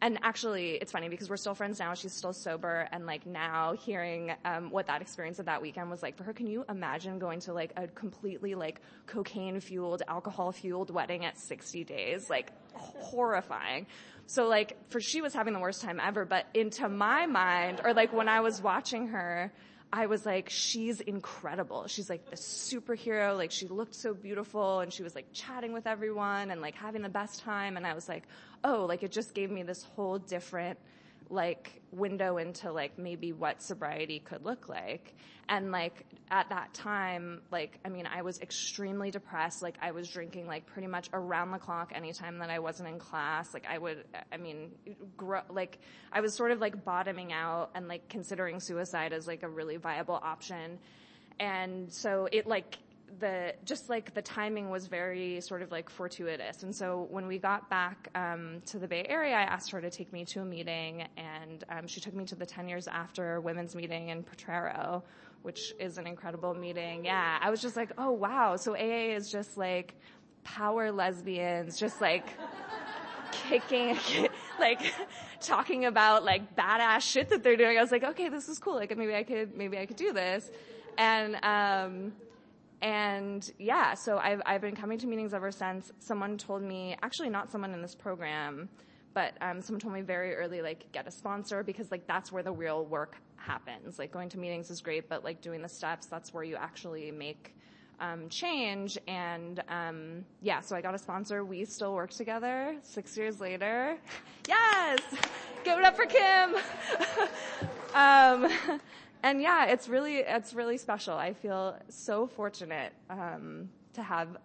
and 0.00 0.18
actually 0.22 0.72
it's 0.72 0.92
funny 0.92 1.08
because 1.08 1.28
we're 1.28 1.36
still 1.36 1.54
friends 1.54 1.78
now. 1.78 1.94
She's 1.94 2.12
still 2.12 2.32
sober, 2.32 2.88
and 2.92 3.06
like 3.06 3.26
now 3.26 3.72
hearing 3.72 4.32
um, 4.44 4.70
what 4.70 4.86
that 4.86 5.02
experience 5.02 5.38
of 5.38 5.46
that 5.46 5.62
weekend 5.62 5.90
was 5.90 6.02
like 6.02 6.16
for 6.16 6.24
her. 6.24 6.32
Can 6.32 6.46
you 6.46 6.64
imagine 6.68 7.18
going 7.18 7.40
to 7.40 7.52
like 7.52 7.72
a 7.76 7.86
completely 7.88 8.54
like 8.54 8.80
cocaine 9.06 9.60
fueled, 9.60 10.02
alcohol 10.08 10.52
fueled 10.52 10.90
wedding 10.90 11.24
at 11.24 11.38
60 11.38 11.84
days? 11.84 12.30
Like 12.30 12.52
horrifying. 12.78 13.86
So 14.26 14.46
like 14.46 14.76
for 14.90 15.00
she 15.00 15.20
was 15.20 15.34
having 15.34 15.54
the 15.54 15.60
worst 15.60 15.82
time 15.82 16.00
ever, 16.02 16.24
but 16.24 16.46
into 16.54 16.88
my 16.88 17.26
mind, 17.26 17.80
or 17.84 17.94
like 17.94 18.12
when 18.12 18.28
I 18.28 18.40
was 18.40 18.60
watching 18.60 19.08
her 19.08 19.52
I 19.92 20.06
was 20.06 20.26
like, 20.26 20.50
she's 20.50 21.00
incredible. 21.00 21.86
She's 21.86 22.10
like 22.10 22.28
the 22.28 22.36
superhero. 22.36 23.36
Like 23.36 23.50
she 23.50 23.66
looked 23.68 23.94
so 23.94 24.12
beautiful 24.12 24.80
and 24.80 24.92
she 24.92 25.02
was 25.02 25.14
like 25.14 25.26
chatting 25.32 25.72
with 25.72 25.86
everyone 25.86 26.50
and 26.50 26.60
like 26.60 26.74
having 26.74 27.02
the 27.02 27.08
best 27.08 27.40
time. 27.40 27.76
And 27.76 27.86
I 27.86 27.94
was 27.94 28.08
like, 28.08 28.24
oh, 28.64 28.84
like 28.86 29.02
it 29.02 29.12
just 29.12 29.32
gave 29.34 29.50
me 29.50 29.62
this 29.62 29.84
whole 29.96 30.18
different 30.18 30.78
like 31.30 31.80
window 31.92 32.38
into 32.38 32.72
like 32.72 32.98
maybe 32.98 33.32
what 33.32 33.62
sobriety 33.62 34.18
could 34.18 34.44
look 34.44 34.68
like. 34.68 35.14
And 35.48 35.72
like 35.72 36.04
at 36.30 36.50
that 36.50 36.74
time, 36.74 37.40
like, 37.50 37.78
I 37.84 37.88
mean, 37.88 38.06
I 38.06 38.20
was 38.20 38.38
extremely 38.40 39.10
depressed. 39.10 39.62
Like 39.62 39.76
I 39.80 39.92
was 39.92 40.08
drinking 40.10 40.46
like 40.46 40.66
pretty 40.66 40.88
much 40.88 41.08
around 41.12 41.52
the 41.52 41.58
clock 41.58 41.92
anytime 41.94 42.38
that 42.38 42.50
I 42.50 42.58
wasn't 42.58 42.90
in 42.90 42.98
class. 42.98 43.54
Like 43.54 43.66
I 43.68 43.78
would, 43.78 44.04
I 44.30 44.36
mean, 44.36 44.72
grow, 45.16 45.40
like 45.48 45.78
I 46.12 46.20
was 46.20 46.34
sort 46.34 46.50
of 46.50 46.60
like 46.60 46.84
bottoming 46.84 47.32
out 47.32 47.70
and 47.74 47.88
like 47.88 48.08
considering 48.08 48.60
suicide 48.60 49.12
as 49.12 49.26
like 49.26 49.42
a 49.42 49.48
really 49.48 49.76
viable 49.76 50.20
option. 50.22 50.78
And 51.40 51.90
so 51.92 52.28
it 52.30 52.46
like 52.46 52.78
the 53.18 53.54
just 53.64 53.88
like 53.88 54.14
the 54.14 54.22
timing 54.22 54.70
was 54.70 54.86
very 54.86 55.40
sort 55.40 55.62
of 55.62 55.70
like 55.70 55.88
fortuitous. 55.90 56.62
And 56.62 56.74
so 56.74 57.06
when 57.10 57.26
we 57.26 57.38
got 57.38 57.68
back 57.70 58.08
um, 58.14 58.62
to 58.66 58.78
the 58.78 58.86
Bay 58.86 59.06
Area, 59.08 59.34
I 59.34 59.42
asked 59.42 59.70
her 59.70 59.80
to 59.80 59.90
take 59.90 60.12
me 60.12 60.24
to 60.26 60.40
a 60.40 60.44
meeting, 60.44 61.06
and 61.16 61.64
um, 61.70 61.86
she 61.86 62.00
took 62.00 62.14
me 62.14 62.24
to 62.26 62.34
the 62.34 62.46
10 62.46 62.68
years 62.68 62.86
after 62.88 63.40
women's 63.40 63.74
meeting 63.74 64.10
in 64.10 64.22
Potrero, 64.22 65.02
which 65.42 65.72
is 65.78 65.98
an 65.98 66.06
incredible 66.06 66.54
meeting. 66.54 67.04
Yeah, 67.04 67.38
I 67.40 67.50
was 67.50 67.60
just 67.60 67.76
like, 67.76 67.90
oh 67.98 68.10
wow. 68.10 68.56
So 68.56 68.74
AA 68.74 69.14
is 69.14 69.30
just 69.30 69.56
like 69.56 69.94
power 70.44 70.92
lesbians, 70.92 71.78
just 71.78 72.00
like 72.00 72.26
kicking, 73.32 73.98
like 74.60 74.80
talking 75.40 75.86
about 75.86 76.24
like 76.24 76.56
badass 76.56 77.00
shit 77.00 77.28
that 77.30 77.42
they're 77.42 77.56
doing. 77.56 77.78
I 77.78 77.82
was 77.82 77.92
like, 77.92 78.04
okay, 78.04 78.28
this 78.28 78.48
is 78.48 78.58
cool. 78.58 78.74
Like 78.74 78.96
maybe 78.96 79.14
I 79.14 79.22
could, 79.22 79.56
maybe 79.56 79.78
I 79.78 79.86
could 79.86 79.96
do 79.96 80.12
this. 80.12 80.50
And, 80.96 81.36
um, 81.44 82.12
and 82.80 83.50
yeah, 83.58 83.94
so 83.94 84.18
I've, 84.18 84.40
I've 84.46 84.60
been 84.60 84.76
coming 84.76 84.98
to 84.98 85.06
meetings 85.06 85.34
ever 85.34 85.50
since. 85.50 85.92
Someone 85.98 86.38
told 86.38 86.62
me, 86.62 86.96
actually 87.02 87.30
not 87.30 87.50
someone 87.50 87.72
in 87.72 87.82
this 87.82 87.94
program, 87.94 88.68
but 89.14 89.34
um, 89.40 89.60
someone 89.60 89.80
told 89.80 89.94
me 89.94 90.00
very 90.00 90.34
early, 90.34 90.62
like, 90.62 90.90
get 90.92 91.06
a 91.06 91.10
sponsor 91.10 91.62
because 91.62 91.90
like 91.90 92.06
that's 92.06 92.30
where 92.30 92.42
the 92.42 92.52
real 92.52 92.84
work 92.84 93.16
happens. 93.36 93.98
Like 93.98 94.12
going 94.12 94.28
to 94.30 94.38
meetings 94.38 94.70
is 94.70 94.80
great, 94.80 95.08
but 95.08 95.24
like 95.24 95.40
doing 95.40 95.62
the 95.62 95.68
steps, 95.68 96.06
that's 96.06 96.32
where 96.32 96.44
you 96.44 96.56
actually 96.56 97.10
make 97.10 97.54
um, 98.00 98.28
change. 98.28 98.98
And 99.08 99.62
um, 99.68 100.24
yeah, 100.42 100.60
so 100.60 100.76
I 100.76 100.80
got 100.80 100.94
a 100.94 100.98
sponsor. 100.98 101.44
We 101.44 101.64
still 101.64 101.94
work 101.94 102.10
together 102.10 102.76
six 102.82 103.16
years 103.16 103.40
later. 103.40 103.96
yes, 104.46 104.98
give 105.64 105.78
it 105.78 105.84
up 105.84 105.96
for 105.96 106.06
Kim. 106.06 106.54
um, 109.22 109.30
and 109.30 109.42
yeah, 109.42 109.66
it's 109.66 109.88
really 109.88 110.18
it's 110.18 110.54
really 110.54 110.78
special. 110.78 111.16
I 111.16 111.32
feel 111.32 111.76
so 111.88 112.26
fortunate 112.26 112.92
um, 113.10 113.68
to 113.94 114.02
have 114.02 114.36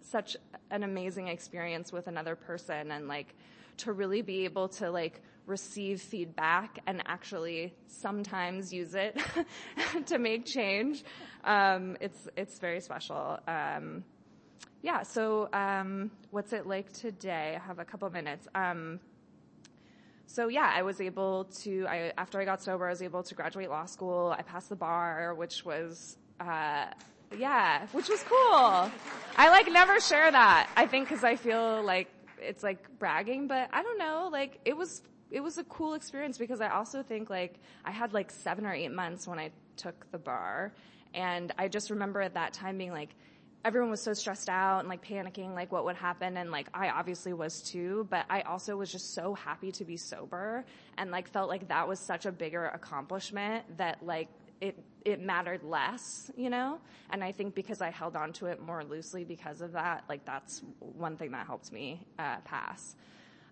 such 0.00 0.36
an 0.70 0.82
amazing 0.82 1.28
experience 1.28 1.92
with 1.92 2.06
another 2.06 2.34
person 2.36 2.90
and 2.90 3.08
like 3.08 3.34
to 3.78 3.92
really 3.92 4.22
be 4.22 4.44
able 4.44 4.68
to 4.68 4.90
like 4.90 5.22
receive 5.46 6.00
feedback 6.00 6.78
and 6.86 7.02
actually 7.06 7.74
sometimes 7.86 8.72
use 8.72 8.94
it 8.94 9.18
to 10.06 10.18
make 10.18 10.44
change. 10.46 11.04
Um, 11.44 11.96
it's 12.00 12.28
it's 12.36 12.58
very 12.58 12.80
special. 12.80 13.38
Um, 13.46 14.04
yeah. 14.82 15.02
So 15.02 15.48
um, 15.52 16.10
what's 16.30 16.52
it 16.52 16.66
like 16.66 16.92
today? 16.92 17.58
I 17.60 17.66
have 17.66 17.78
a 17.78 17.84
couple 17.84 18.08
minutes. 18.10 18.48
So 20.32 20.46
yeah, 20.46 20.70
I 20.72 20.82
was 20.82 21.00
able 21.00 21.46
to. 21.62 21.86
I, 21.88 22.12
after 22.16 22.40
I 22.40 22.44
got 22.44 22.62
sober, 22.62 22.86
I 22.86 22.90
was 22.90 23.02
able 23.02 23.24
to 23.24 23.34
graduate 23.34 23.68
law 23.68 23.86
school. 23.86 24.32
I 24.38 24.42
passed 24.42 24.68
the 24.68 24.76
bar, 24.76 25.34
which 25.34 25.64
was. 25.64 26.16
Uh, 26.38 26.86
yeah, 27.36 27.86
which 27.90 28.08
was 28.08 28.22
cool. 28.22 28.90
I 29.36 29.48
like 29.50 29.70
never 29.72 29.98
share 29.98 30.30
that. 30.30 30.70
I 30.76 30.86
think 30.86 31.08
because 31.08 31.24
I 31.24 31.34
feel 31.34 31.82
like 31.82 32.08
it's 32.38 32.62
like 32.62 32.86
bragging, 33.00 33.48
but 33.48 33.70
I 33.72 33.82
don't 33.82 33.98
know. 33.98 34.28
Like 34.30 34.60
it 34.64 34.76
was 34.76 35.02
it 35.32 35.40
was 35.40 35.58
a 35.58 35.64
cool 35.64 35.94
experience 35.94 36.38
because 36.38 36.60
I 36.60 36.68
also 36.68 37.02
think 37.02 37.28
like 37.28 37.56
I 37.84 37.90
had 37.90 38.12
like 38.12 38.30
seven 38.30 38.66
or 38.66 38.72
eight 38.72 38.92
months 38.92 39.26
when 39.26 39.40
I 39.40 39.50
took 39.76 40.10
the 40.12 40.18
bar, 40.18 40.72
and 41.12 41.52
I 41.58 41.66
just 41.66 41.90
remember 41.90 42.20
at 42.20 42.34
that 42.34 42.52
time 42.52 42.78
being 42.78 42.92
like 42.92 43.16
everyone 43.64 43.90
was 43.90 44.00
so 44.00 44.12
stressed 44.12 44.48
out 44.48 44.80
and 44.80 44.88
like 44.88 45.04
panicking 45.04 45.54
like 45.54 45.70
what 45.70 45.84
would 45.84 45.96
happen 45.96 46.36
and 46.38 46.50
like 46.50 46.68
I 46.72 46.88
obviously 46.88 47.32
was 47.32 47.60
too 47.60 48.06
but 48.10 48.24
I 48.30 48.40
also 48.42 48.76
was 48.76 48.90
just 48.90 49.14
so 49.14 49.34
happy 49.34 49.70
to 49.72 49.84
be 49.84 49.96
sober 49.96 50.64
and 50.96 51.10
like 51.10 51.28
felt 51.28 51.48
like 51.48 51.68
that 51.68 51.86
was 51.86 51.98
such 51.98 52.26
a 52.26 52.32
bigger 52.32 52.66
accomplishment 52.66 53.76
that 53.76 54.04
like 54.04 54.28
it 54.60 54.78
it 55.04 55.20
mattered 55.20 55.62
less, 55.62 56.30
you 56.36 56.50
know? 56.50 56.78
And 57.10 57.24
I 57.24 57.32
think 57.32 57.54
because 57.54 57.80
I 57.80 57.90
held 57.90 58.16
on 58.16 58.32
to 58.34 58.46
it 58.46 58.60
more 58.60 58.84
loosely 58.84 59.24
because 59.24 59.60
of 59.60 59.72
that, 59.72 60.04
like 60.08 60.24
that's 60.24 60.62
one 60.78 61.16
thing 61.16 61.30
that 61.32 61.46
helped 61.46 61.72
me 61.72 62.06
uh, 62.18 62.36
pass. 62.44 62.96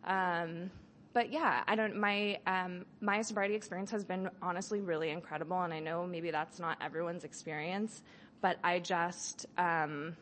Um, 0.05 0.71
but 1.15 1.33
yeah, 1.33 1.62
I 1.67 1.75
don't. 1.75 1.97
My 1.97 2.38
um, 2.47 2.85
my 3.00 3.23
sobriety 3.23 3.55
experience 3.55 3.91
has 3.91 4.05
been 4.05 4.29
honestly 4.43 4.81
really 4.81 5.11
incredible, 5.11 5.61
and 5.62 5.73
I 5.73 5.81
know 5.81 6.07
maybe 6.07 6.31
that's 6.31 6.61
not 6.61 6.77
everyone's 6.81 7.25
experience, 7.25 8.03
but 8.40 8.59
I 8.62 8.78
just 8.78 9.47
um, 9.57 10.16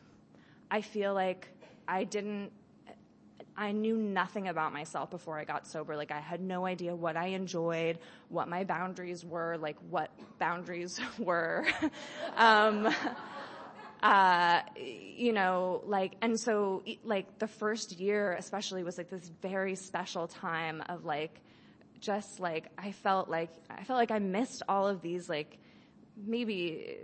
I 0.70 0.80
feel 0.80 1.14
like 1.14 1.48
I 1.88 2.04
didn't 2.04 2.52
I 3.58 3.72
knew 3.72 3.96
nothing 3.96 4.48
about 4.48 4.72
myself 4.72 5.10
before 5.10 5.38
I 5.38 5.44
got 5.44 5.66
sober. 5.66 5.96
Like 5.96 6.10
I 6.10 6.20
had 6.20 6.40
no 6.40 6.66
idea 6.66 6.94
what 6.94 7.16
I 7.16 7.28
enjoyed, 7.28 7.98
what 8.28 8.48
my 8.48 8.64
boundaries 8.64 9.24
were, 9.24 9.56
like 9.56 9.76
what 9.88 10.10
boundaries 10.38 11.00
were. 11.18 11.66
um, 12.36 12.94
uh, 14.02 14.60
you 14.76 15.32
know, 15.32 15.82
like, 15.86 16.16
and 16.20 16.38
so 16.38 16.82
like 17.02 17.38
the 17.38 17.48
first 17.48 17.98
year 17.98 18.32
especially 18.32 18.82
was 18.82 18.98
like 18.98 19.08
this 19.08 19.30
very 19.40 19.74
special 19.74 20.28
time 20.28 20.82
of 20.88 21.04
like, 21.06 21.40
just 21.98 22.40
like, 22.40 22.66
I 22.76 22.92
felt 22.92 23.30
like, 23.30 23.50
I 23.70 23.84
felt 23.84 23.96
like 23.96 24.10
I 24.10 24.18
missed 24.18 24.62
all 24.68 24.86
of 24.86 25.00
these 25.00 25.30
like, 25.30 25.56
maybe 26.26 26.98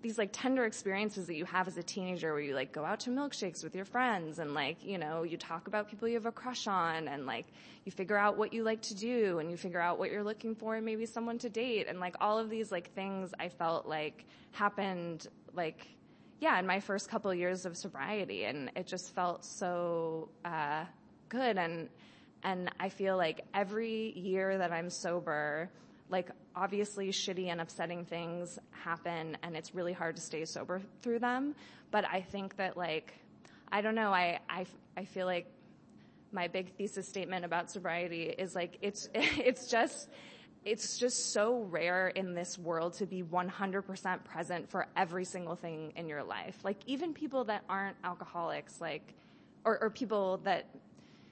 these 0.00 0.16
like 0.16 0.30
tender 0.32 0.64
experiences 0.64 1.26
that 1.26 1.34
you 1.34 1.44
have 1.44 1.66
as 1.66 1.76
a 1.76 1.82
teenager 1.82 2.32
where 2.32 2.42
you 2.42 2.54
like 2.54 2.72
go 2.72 2.84
out 2.84 3.00
to 3.00 3.10
milkshakes 3.10 3.64
with 3.64 3.74
your 3.74 3.84
friends 3.84 4.38
and 4.38 4.54
like, 4.54 4.84
you 4.84 4.96
know, 4.96 5.24
you 5.24 5.36
talk 5.36 5.66
about 5.66 5.88
people 5.88 6.06
you 6.06 6.14
have 6.14 6.26
a 6.26 6.32
crush 6.32 6.68
on 6.68 7.08
and 7.08 7.26
like 7.26 7.46
you 7.84 7.90
figure 7.90 8.16
out 8.16 8.36
what 8.36 8.52
you 8.52 8.62
like 8.62 8.80
to 8.82 8.94
do 8.94 9.40
and 9.40 9.50
you 9.50 9.56
figure 9.56 9.80
out 9.80 9.98
what 9.98 10.12
you're 10.12 10.22
looking 10.22 10.54
for 10.54 10.76
and 10.76 10.86
maybe 10.86 11.04
someone 11.04 11.38
to 11.38 11.48
date. 11.48 11.86
And 11.88 11.98
like 11.98 12.14
all 12.20 12.38
of 12.38 12.48
these 12.48 12.70
like 12.70 12.94
things 12.94 13.34
I 13.40 13.48
felt 13.48 13.86
like 13.86 14.24
happened 14.52 15.26
like 15.54 15.88
yeah, 16.40 16.56
in 16.60 16.68
my 16.68 16.78
first 16.78 17.10
couple 17.10 17.34
years 17.34 17.66
of 17.66 17.76
sobriety. 17.76 18.44
And 18.44 18.70
it 18.76 18.86
just 18.86 19.12
felt 19.16 19.44
so 19.44 20.28
uh 20.44 20.84
good. 21.28 21.58
And 21.58 21.88
and 22.44 22.70
I 22.78 22.88
feel 22.88 23.16
like 23.16 23.44
every 23.52 24.16
year 24.16 24.58
that 24.58 24.70
I'm 24.70 24.90
sober 24.90 25.70
like 26.10 26.30
obviously 26.56 27.10
shitty 27.10 27.48
and 27.48 27.60
upsetting 27.60 28.04
things 28.04 28.58
happen 28.70 29.36
and 29.42 29.56
it's 29.56 29.74
really 29.74 29.92
hard 29.92 30.16
to 30.16 30.22
stay 30.22 30.44
sober 30.44 30.80
through 31.02 31.18
them. 31.18 31.54
But 31.90 32.04
I 32.04 32.20
think 32.20 32.56
that 32.56 32.76
like, 32.76 33.14
I 33.70 33.80
don't 33.80 33.94
know, 33.94 34.12
I, 34.12 34.40
I, 34.48 34.66
I 34.96 35.04
feel 35.04 35.26
like 35.26 35.46
my 36.32 36.48
big 36.48 36.74
thesis 36.76 37.08
statement 37.08 37.44
about 37.44 37.70
sobriety 37.70 38.24
is 38.24 38.54
like, 38.54 38.78
it's, 38.82 39.08
it's 39.14 39.70
just, 39.70 40.08
it's 40.64 40.98
just 40.98 41.32
so 41.32 41.62
rare 41.70 42.08
in 42.08 42.34
this 42.34 42.58
world 42.58 42.94
to 42.94 43.06
be 43.06 43.22
100% 43.22 44.24
present 44.24 44.68
for 44.68 44.86
every 44.96 45.24
single 45.24 45.54
thing 45.54 45.92
in 45.96 46.08
your 46.08 46.22
life. 46.22 46.58
Like 46.64 46.78
even 46.86 47.14
people 47.14 47.44
that 47.44 47.64
aren't 47.68 47.96
alcoholics, 48.04 48.80
like, 48.80 49.14
or, 49.64 49.78
or 49.80 49.90
people 49.90 50.38
that 50.44 50.66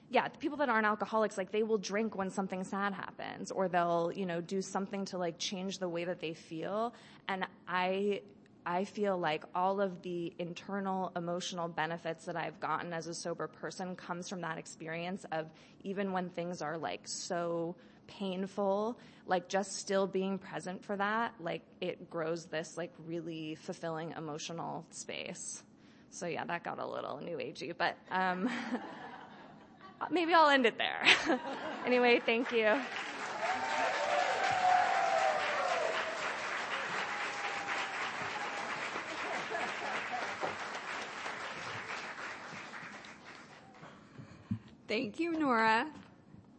yeah, 0.09 0.27
the 0.29 0.37
people 0.37 0.57
that 0.57 0.69
aren't 0.69 0.85
alcoholics, 0.85 1.37
like 1.37 1.51
they 1.51 1.63
will 1.63 1.77
drink 1.77 2.15
when 2.15 2.29
something 2.29 2.63
sad 2.63 2.93
happens 2.93 3.51
or 3.51 3.67
they'll, 3.67 4.11
you 4.15 4.25
know, 4.25 4.39
do 4.39 4.61
something 4.61 5.05
to 5.05 5.17
like 5.17 5.37
change 5.37 5.79
the 5.79 5.89
way 5.89 6.05
that 6.05 6.21
they 6.21 6.33
feel. 6.33 6.93
And 7.27 7.45
I, 7.67 8.21
I 8.65 8.85
feel 8.85 9.17
like 9.17 9.43
all 9.53 9.81
of 9.81 10.01
the 10.03 10.33
internal 10.39 11.11
emotional 11.15 11.67
benefits 11.67 12.25
that 12.25 12.37
I've 12.37 12.59
gotten 12.61 12.93
as 12.93 13.07
a 13.07 13.13
sober 13.13 13.47
person 13.47 13.95
comes 13.97 14.29
from 14.29 14.41
that 14.41 14.57
experience 14.57 15.25
of 15.31 15.47
even 15.83 16.13
when 16.13 16.29
things 16.29 16.61
are 16.61 16.77
like 16.77 17.05
so 17.05 17.75
painful, 18.07 18.97
like 19.25 19.49
just 19.49 19.75
still 19.75 20.07
being 20.07 20.37
present 20.37 20.85
for 20.85 20.95
that, 20.95 21.33
like 21.41 21.63
it 21.81 22.09
grows 22.09 22.45
this 22.45 22.77
like 22.77 22.93
really 23.05 23.55
fulfilling 23.55 24.13
emotional 24.17 24.85
space. 24.89 25.63
So 26.09 26.27
yeah, 26.27 26.45
that 26.45 26.63
got 26.63 26.79
a 26.79 26.87
little 26.87 27.19
new 27.19 27.37
agey, 27.37 27.73
but, 27.77 27.97
um, 28.09 28.49
maybe 30.11 30.33
I'll 30.33 30.49
end 30.49 30.65
it 30.65 30.77
there. 30.77 31.03
anyway, 31.85 32.21
thank 32.25 32.51
you. 32.51 32.75
Thank 44.87 45.19
you, 45.19 45.37
Nora. 45.37 45.85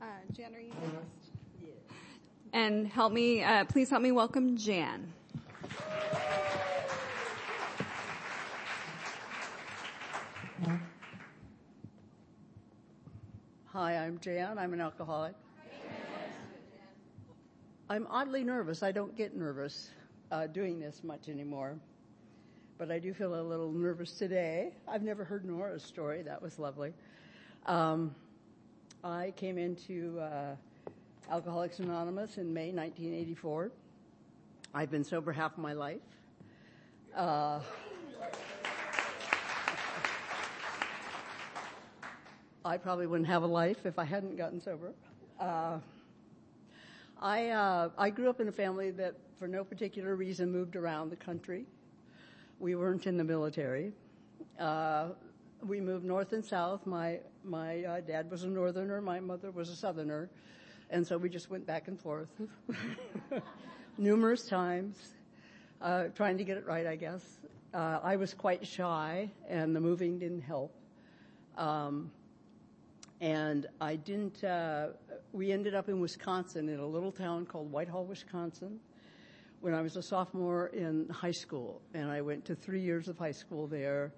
Uh, 0.02 0.04
Jan, 0.37 0.54
are 0.54 0.61
you 0.61 0.68
next? 0.68 1.30
Yeah. 1.62 1.71
And 2.52 2.87
help 2.87 3.12
me, 3.12 3.42
uh, 3.42 3.64
please 3.64 3.88
help 3.88 4.02
me 4.02 4.12
welcome 4.12 4.57
Jan. 4.57 5.14
I'm 14.08 14.18
Jan. 14.20 14.56
I'm 14.58 14.72
an 14.72 14.80
alcoholic. 14.80 15.34
I'm 17.90 18.06
oddly 18.08 18.42
nervous. 18.42 18.82
I 18.82 18.90
don't 18.90 19.14
get 19.14 19.36
nervous 19.36 19.90
uh, 20.32 20.46
doing 20.46 20.80
this 20.80 21.04
much 21.04 21.28
anymore. 21.28 21.78
But 22.78 22.90
I 22.90 23.00
do 23.00 23.12
feel 23.12 23.38
a 23.38 23.42
little 23.42 23.70
nervous 23.70 24.12
today. 24.12 24.72
I've 24.88 25.02
never 25.02 25.24
heard 25.24 25.44
Nora's 25.44 25.84
story. 25.84 26.22
That 26.22 26.40
was 26.40 26.58
lovely. 26.58 26.94
Um, 27.66 28.14
I 29.04 29.34
came 29.36 29.58
into 29.58 30.18
uh, 30.20 30.56
Alcoholics 31.30 31.78
Anonymous 31.78 32.38
in 32.38 32.50
May 32.50 32.72
1984. 32.72 33.70
I've 34.72 34.90
been 34.90 35.04
sober 35.04 35.32
half 35.32 35.58
my 35.58 35.74
life. 35.74 36.00
Uh, 37.14 37.60
I 42.68 42.76
probably 42.76 43.06
wouldn't 43.06 43.30
have 43.30 43.44
a 43.44 43.46
life 43.46 43.87
if 43.87 43.98
I 43.98 44.04
hadn't 44.04 44.37
gotten 44.37 44.60
sober. 44.60 44.92
Uh, 45.40 45.78
I 47.18 47.48
uh, 47.48 47.88
I 47.96 48.10
grew 48.10 48.28
up 48.28 48.40
in 48.40 48.48
a 48.48 48.52
family 48.52 48.90
that, 48.90 49.14
for 49.38 49.48
no 49.48 49.64
particular 49.64 50.14
reason, 50.14 50.52
moved 50.52 50.76
around 50.76 51.08
the 51.08 51.16
country. 51.16 51.64
We 52.60 52.75
weren't 52.75 53.06
in 53.06 53.16
the 53.16 53.25
military. 53.25 53.94
Uh, 54.60 55.12
we 55.66 55.80
moved 55.80 56.04
north 56.04 56.34
and 56.34 56.44
south. 56.44 56.87
My 56.87 57.20
my 57.42 57.84
uh, 57.84 58.00
dad 58.00 58.30
was 58.30 58.44
a 58.44 58.48
northerner, 58.48 59.00
my 59.00 59.18
mother 59.18 59.50
was 59.50 59.70
a 59.70 59.75
southerner, 59.75 60.28
and 60.90 61.06
so 61.06 61.16
we 61.16 61.30
just 61.30 61.48
went 61.48 61.66
back 61.66 61.88
and 61.88 61.98
forth 61.98 62.28
numerous 63.96 64.46
times, 64.46 65.14
uh, 65.80 66.08
trying 66.14 66.37
to 66.37 66.44
get 66.44 66.58
it 66.58 66.66
right. 66.66 66.87
I 66.87 66.96
guess 66.96 67.22
uh, 67.72 68.00
I 68.02 68.16
was 68.16 68.34
quite 68.34 68.66
shy, 68.66 69.30
and 69.48 69.75
the 69.75 69.80
moving 69.80 70.18
didn't 70.18 70.42
help. 70.42 70.75
Um, 71.56 72.10
and 73.20 73.66
I 73.80 73.96
didn't. 73.96 74.42
Uh, 74.44 74.88
we 75.32 75.52
ended 75.52 75.75
up 75.75 75.88
in 75.88 76.00
Wisconsin, 76.00 76.68
in 76.68 76.80
a 76.80 76.87
little 76.87 77.12
town 77.12 77.46
called 77.46 77.70
Whitehall, 77.70 78.04
Wisconsin, 78.04 78.80
when 79.60 79.75
I 79.75 79.82
was 79.82 79.96
a 79.96 80.02
sophomore 80.02 80.68
in 80.68 81.08
high 81.08 81.32
school, 81.32 81.82
and 81.94 82.10
I 82.10 82.20
went 82.20 82.44
to 82.46 82.54
three 82.54 82.80
years 82.80 83.08
of 83.08 83.18
high 83.18 83.32
school 83.32 83.66
there 83.66 84.12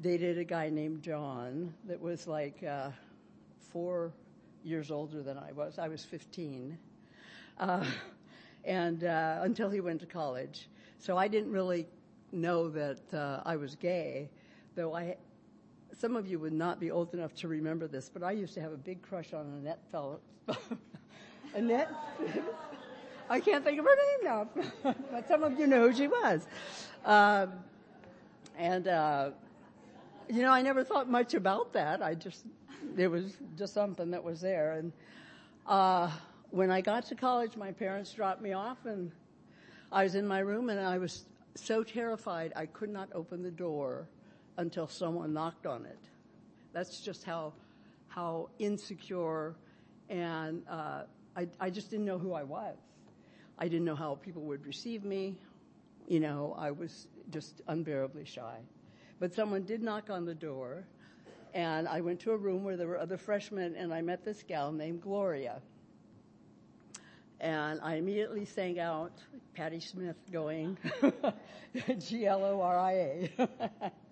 dated 0.00 0.38
a 0.38 0.44
guy 0.44 0.68
named 0.68 1.02
John 1.02 1.74
that 1.84 2.00
was 2.00 2.28
like 2.28 2.62
uh, 2.62 2.90
four 3.58 4.12
years 4.62 4.90
older 4.90 5.22
than 5.22 5.36
I 5.36 5.50
was. 5.52 5.78
I 5.78 5.88
was 5.88 6.04
15. 6.04 6.78
Uh, 7.58 7.84
and 8.64 9.02
uh, 9.02 9.40
until 9.42 9.70
he 9.70 9.80
went 9.80 10.00
to 10.00 10.06
college. 10.06 10.68
So 10.98 11.16
I 11.16 11.26
didn't 11.26 11.50
really 11.50 11.86
know 12.30 12.68
that 12.68 13.12
uh, 13.12 13.42
I 13.44 13.56
was 13.56 13.74
gay, 13.74 14.30
though 14.74 14.94
I. 14.94 15.16
Some 15.98 16.14
of 16.14 16.28
you 16.28 16.38
would 16.38 16.52
not 16.52 16.78
be 16.78 16.92
old 16.92 17.12
enough 17.12 17.34
to 17.36 17.48
remember 17.48 17.88
this, 17.88 18.08
but 18.08 18.22
I 18.22 18.30
used 18.30 18.54
to 18.54 18.60
have 18.60 18.72
a 18.72 18.76
big 18.76 19.02
crush 19.02 19.32
on 19.32 19.46
Annette 19.60 19.80
Phillips. 19.90 20.22
Annette, 21.54 21.90
I 23.30 23.40
can't 23.40 23.64
think 23.64 23.80
of 23.80 23.84
her 23.84 23.96
name 23.96 24.24
now, 24.24 24.48
but 25.10 25.26
some 25.26 25.42
of 25.42 25.58
you 25.58 25.66
know 25.66 25.88
who 25.88 25.96
she 25.96 26.06
was. 26.06 26.46
Um, 27.04 27.52
and 28.56 28.86
uh, 28.86 29.30
you 30.28 30.42
know, 30.42 30.52
I 30.52 30.62
never 30.62 30.84
thought 30.84 31.10
much 31.10 31.34
about 31.34 31.72
that. 31.72 32.00
I 32.00 32.14
just, 32.14 32.44
it 32.96 33.08
was 33.08 33.36
just 33.56 33.74
something 33.74 34.12
that 34.12 34.22
was 34.22 34.40
there. 34.40 34.74
And 34.74 34.92
uh, 35.66 36.12
when 36.50 36.70
I 36.70 36.80
got 36.80 37.06
to 37.06 37.16
college, 37.16 37.56
my 37.56 37.72
parents 37.72 38.12
dropped 38.12 38.40
me 38.40 38.52
off, 38.52 38.84
and 38.84 39.10
I 39.90 40.04
was 40.04 40.14
in 40.14 40.28
my 40.28 40.38
room, 40.38 40.70
and 40.70 40.78
I 40.78 40.98
was 40.98 41.24
so 41.56 41.82
terrified 41.82 42.52
I 42.54 42.66
could 42.66 42.90
not 42.90 43.08
open 43.14 43.42
the 43.42 43.50
door 43.50 44.06
until 44.58 44.86
someone 44.86 45.32
knocked 45.32 45.66
on 45.66 45.86
it. 45.86 45.98
That's 46.72 47.00
just 47.00 47.24
how 47.24 47.54
how 48.08 48.48
insecure, 48.58 49.54
and 50.08 50.62
uh, 50.68 51.02
I, 51.36 51.46
I 51.60 51.70
just 51.70 51.90
didn't 51.90 52.06
know 52.06 52.18
who 52.18 52.32
I 52.32 52.42
was. 52.42 52.76
I 53.58 53.68
didn't 53.68 53.84
know 53.84 53.94
how 53.94 54.16
people 54.16 54.42
would 54.42 54.66
receive 54.66 55.04
me. 55.04 55.36
You 56.06 56.20
know, 56.20 56.56
I 56.58 56.70
was 56.70 57.06
just 57.30 57.60
unbearably 57.68 58.24
shy. 58.24 58.58
But 59.20 59.34
someone 59.34 59.64
did 59.64 59.82
knock 59.82 60.10
on 60.10 60.24
the 60.24 60.34
door, 60.34 60.84
and 61.54 61.86
I 61.86 62.00
went 62.00 62.20
to 62.20 62.32
a 62.32 62.36
room 62.36 62.64
where 62.64 62.76
there 62.76 62.88
were 62.88 62.98
other 62.98 63.18
freshmen, 63.18 63.74
and 63.76 63.92
I 63.92 64.00
met 64.00 64.24
this 64.24 64.42
gal 64.42 64.72
named 64.72 65.02
Gloria. 65.02 65.60
And 67.40 67.80
I 67.82 67.96
immediately 67.96 68.44
sang 68.44 68.80
out 68.80 69.12
Patti 69.54 69.80
Smith 69.80 70.16
going, 70.32 70.76
G 71.98 72.26
L 72.26 72.44
O 72.44 72.60
R 72.60 72.78
I 72.78 72.92
A. 72.92 73.30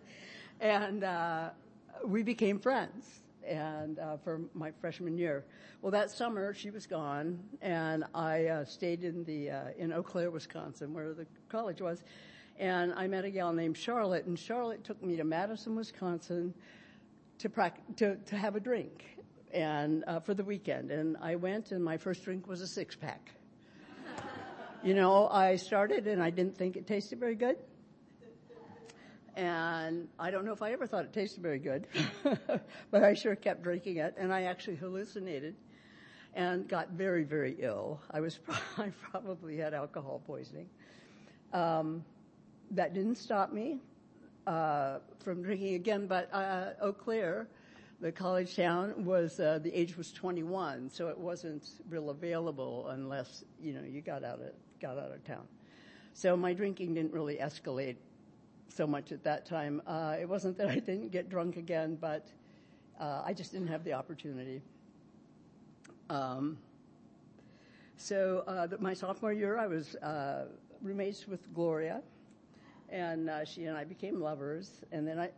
and 0.60 1.04
uh, 1.04 1.50
we 2.04 2.22
became 2.22 2.58
friends 2.58 3.22
and 3.46 3.98
uh, 3.98 4.16
for 4.18 4.40
my 4.54 4.72
freshman 4.80 5.16
year. 5.16 5.44
Well, 5.82 5.92
that 5.92 6.10
summer 6.10 6.52
she 6.52 6.70
was 6.70 6.86
gone, 6.86 7.38
and 7.62 8.04
I 8.14 8.46
uh, 8.46 8.64
stayed 8.64 9.04
in 9.04 9.24
the 9.24 9.50
uh, 9.50 9.60
in 9.78 9.92
Eau 9.92 10.02
Claire, 10.02 10.30
Wisconsin, 10.30 10.92
where 10.92 11.14
the 11.14 11.26
college 11.48 11.80
was, 11.80 12.02
and 12.58 12.92
I 12.94 13.06
met 13.06 13.24
a 13.24 13.30
gal 13.30 13.52
named 13.52 13.76
Charlotte, 13.76 14.24
and 14.26 14.38
Charlotte 14.38 14.82
took 14.82 15.02
me 15.02 15.16
to 15.16 15.24
Madison, 15.24 15.76
Wisconsin, 15.76 16.54
to 17.38 17.50
to, 17.96 18.16
to 18.16 18.36
have 18.36 18.56
a 18.56 18.60
drink, 18.60 19.04
and 19.52 20.02
uh, 20.06 20.20
for 20.20 20.34
the 20.34 20.44
weekend. 20.44 20.90
And 20.90 21.16
I 21.20 21.36
went, 21.36 21.72
and 21.72 21.84
my 21.84 21.96
first 21.96 22.24
drink 22.24 22.46
was 22.48 22.62
a 22.62 22.66
six 22.66 22.96
pack. 22.96 23.30
you 24.82 24.94
know, 24.94 25.28
I 25.28 25.56
started, 25.56 26.06
and 26.06 26.22
I 26.22 26.30
didn't 26.30 26.56
think 26.56 26.76
it 26.76 26.86
tasted 26.86 27.20
very 27.20 27.36
good. 27.36 27.56
And 29.36 30.08
I 30.18 30.30
don't 30.30 30.46
know 30.46 30.52
if 30.52 30.62
I 30.62 30.72
ever 30.72 30.86
thought 30.86 31.04
it 31.04 31.12
tasted 31.12 31.42
very 31.42 31.58
good, 31.58 31.86
but 32.90 33.04
I 33.04 33.12
sure 33.12 33.36
kept 33.36 33.62
drinking 33.62 33.98
it, 33.98 34.14
and 34.16 34.32
I 34.32 34.44
actually 34.44 34.76
hallucinated 34.76 35.54
and 36.34 36.66
got 36.66 36.90
very, 36.90 37.22
very 37.22 37.54
ill. 37.58 38.00
I 38.10 38.20
was, 38.20 38.40
I 38.78 38.90
probably 39.10 39.58
had 39.58 39.74
alcohol 39.74 40.22
poisoning. 40.26 40.68
Um, 41.52 42.02
that 42.70 42.94
didn't 42.94 43.16
stop 43.16 43.52
me 43.52 43.80
uh, 44.46 44.98
from 45.22 45.42
drinking 45.42 45.74
again. 45.74 46.06
But 46.06 46.32
uh, 46.32 46.70
Eau 46.80 46.92
Claire, 46.92 47.46
the 48.00 48.12
college 48.12 48.56
town, 48.56 49.04
was 49.04 49.38
uh, 49.38 49.58
the 49.62 49.72
age 49.78 49.98
was 49.98 50.12
21, 50.12 50.88
so 50.90 51.08
it 51.08 51.18
wasn't 51.18 51.68
real 51.90 52.10
available 52.10 52.88
unless 52.88 53.44
you 53.60 53.74
know 53.74 53.82
you 53.82 54.00
got 54.00 54.24
out 54.24 54.40
of 54.40 54.52
got 54.80 54.98
out 54.98 55.12
of 55.12 55.24
town. 55.24 55.46
So 56.14 56.36
my 56.36 56.54
drinking 56.54 56.94
didn't 56.94 57.12
really 57.12 57.36
escalate 57.36 57.96
so 58.76 58.86
much 58.86 59.12
at 59.12 59.24
that 59.24 59.46
time. 59.46 59.82
Uh, 59.86 60.16
it 60.20 60.28
wasn't 60.28 60.56
that 60.58 60.68
I 60.68 60.78
didn't 60.78 61.10
get 61.10 61.28
drunk 61.28 61.56
again, 61.56 61.96
but 62.00 62.28
uh, 63.00 63.22
I 63.24 63.32
just 63.32 63.52
didn't 63.52 63.68
have 63.68 63.84
the 63.84 63.94
opportunity. 63.94 64.62
Um, 66.10 66.58
so 67.96 68.44
uh, 68.46 68.68
my 68.78 68.94
sophomore 68.94 69.32
year, 69.32 69.58
I 69.58 69.66
was 69.66 69.96
roommates 70.82 71.26
with 71.26 71.52
Gloria 71.54 72.02
and 72.88 73.28
uh, 73.28 73.44
she 73.44 73.64
and 73.64 73.76
I 73.76 73.84
became 73.84 74.20
lovers, 74.20 74.70
and 74.92 75.06
then 75.06 75.18
I, 75.18 75.30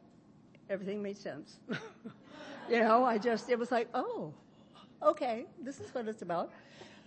everything 0.68 1.02
made 1.02 1.16
sense. 1.16 1.58
you 2.70 2.80
know, 2.80 3.04
I 3.04 3.18
just 3.18 3.48
it 3.48 3.58
was 3.58 3.70
like, 3.70 3.88
oh, 3.94 4.32
okay, 5.02 5.46
this 5.62 5.80
is 5.80 5.94
what 5.94 6.08
it's 6.08 6.22
about. 6.22 6.52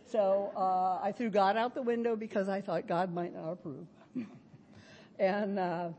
So 0.06 0.52
uh, 0.56 1.00
I 1.02 1.12
threw 1.12 1.30
God 1.30 1.58
out 1.58 1.74
the 1.74 1.82
window 1.82 2.16
because 2.16 2.50
I 2.50 2.60
thought 2.62 2.88
God 2.88 3.14
might 3.14 3.34
not 3.34 3.52
approve, 3.52 3.86
and 5.20 5.60
uh, 5.60 5.90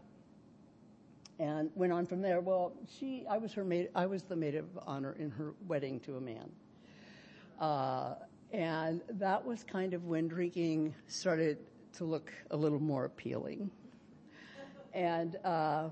and 1.39 1.71
went 1.75 1.93
on 1.93 2.07
from 2.07 2.21
there. 2.21 2.41
Well, 2.41 2.73
she, 2.99 3.25
I 3.29 3.39
was 3.39 3.53
her 3.55 3.65
maid, 3.65 3.89
I 3.95 4.07
was 4.07 4.23
the 4.23 4.37
maid 4.37 4.55
of 4.55 4.67
honor 4.87 5.17
in 5.19 5.31
her 5.31 5.55
wedding 5.67 6.01
to 6.01 6.17
a 6.17 6.21
man. 6.21 6.51
Uh, 7.61 8.15
and 8.53 9.01
that 9.09 9.45
was 9.45 9.65
kind 9.65 9.95
of 9.95 10.05
when 10.05 10.29
drinking 10.29 10.95
started 11.07 11.59
to 11.95 12.05
look 12.05 12.33
a 12.51 12.57
little 12.57 12.81
more 12.81 13.05
appealing. 13.05 13.71
And 14.93 15.37
uh, 15.45 15.89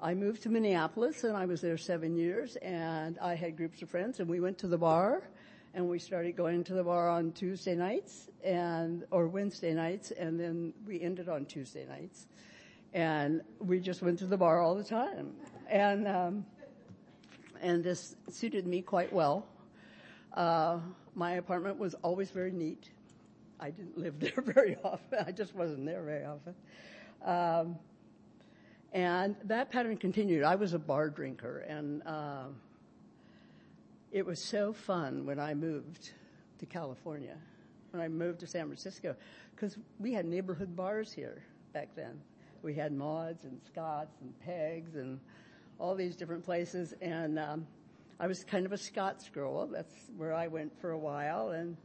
I 0.00 0.14
moved 0.14 0.42
to 0.44 0.48
Minneapolis, 0.48 1.24
and 1.24 1.36
I 1.36 1.46
was 1.46 1.60
there 1.60 1.76
seven 1.76 2.16
years. 2.16 2.56
And 2.56 3.18
I 3.18 3.34
had 3.34 3.56
groups 3.56 3.82
of 3.82 3.90
friends, 3.90 4.20
and 4.20 4.28
we 4.28 4.38
went 4.38 4.58
to 4.58 4.68
the 4.68 4.78
bar, 4.78 5.22
and 5.74 5.88
we 5.88 5.98
started 5.98 6.36
going 6.36 6.62
to 6.64 6.74
the 6.74 6.84
bar 6.84 7.08
on 7.08 7.32
Tuesday 7.32 7.74
nights 7.74 8.28
and 8.44 9.04
or 9.10 9.26
Wednesday 9.26 9.74
nights, 9.74 10.12
and 10.12 10.38
then 10.38 10.72
we 10.86 11.00
ended 11.00 11.28
on 11.28 11.46
Tuesday 11.46 11.84
nights. 11.84 12.26
And 12.94 13.42
we 13.60 13.80
just 13.80 14.02
went 14.02 14.18
to 14.20 14.26
the 14.26 14.36
bar 14.36 14.60
all 14.60 14.74
the 14.74 14.84
time, 14.84 15.32
and 15.68 16.08
um, 16.08 16.46
and 17.60 17.84
this 17.84 18.16
suited 18.30 18.66
me 18.66 18.80
quite 18.82 19.12
well. 19.12 19.46
Uh, 20.34 20.78
my 21.14 21.32
apartment 21.32 21.78
was 21.78 21.94
always 22.02 22.30
very 22.30 22.52
neat. 22.52 22.90
I 23.60 23.70
didn't 23.70 23.98
live 23.98 24.18
there 24.20 24.42
very 24.42 24.76
often. 24.82 25.18
I 25.26 25.32
just 25.32 25.54
wasn't 25.54 25.84
there 25.84 26.02
very 26.02 26.24
often. 26.24 26.54
Um, 27.24 27.78
and 28.92 29.36
that 29.44 29.70
pattern 29.70 29.96
continued. 29.96 30.44
I 30.44 30.54
was 30.54 30.72
a 30.72 30.78
bar 30.78 31.10
drinker, 31.10 31.58
and 31.68 32.02
uh, 32.06 32.44
it 34.12 34.24
was 34.24 34.42
so 34.42 34.72
fun 34.72 35.26
when 35.26 35.38
I 35.38 35.54
moved 35.54 36.12
to 36.58 36.66
California, 36.66 37.36
when 37.90 38.02
I 38.02 38.08
moved 38.08 38.40
to 38.40 38.46
San 38.46 38.66
Francisco, 38.66 39.14
because 39.54 39.76
we 39.98 40.12
had 40.12 40.24
neighborhood 40.24 40.74
bars 40.74 41.12
here 41.12 41.42
back 41.72 41.88
then. 41.94 42.18
We 42.62 42.74
had 42.74 42.92
Maud's 42.92 43.44
and 43.44 43.60
Scott's 43.66 44.20
and 44.20 44.38
Pegs 44.40 44.96
and 44.96 45.20
all 45.78 45.94
these 45.94 46.16
different 46.16 46.44
places, 46.44 46.94
and 47.00 47.38
um, 47.38 47.66
I 48.18 48.26
was 48.26 48.44
kind 48.44 48.66
of 48.66 48.72
a 48.72 48.78
Scott's 48.78 49.28
girl. 49.28 49.66
That's 49.66 49.94
where 50.16 50.34
I 50.34 50.48
went 50.48 50.78
for 50.80 50.90
a 50.90 50.98
while, 50.98 51.50
and 51.50 51.76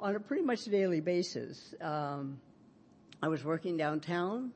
on 0.00 0.16
a 0.16 0.20
pretty 0.20 0.42
much 0.42 0.64
daily 0.64 1.00
basis. 1.00 1.74
Um, 1.80 2.40
I 3.22 3.28
was 3.28 3.44
working 3.44 3.76
downtown 3.76 4.52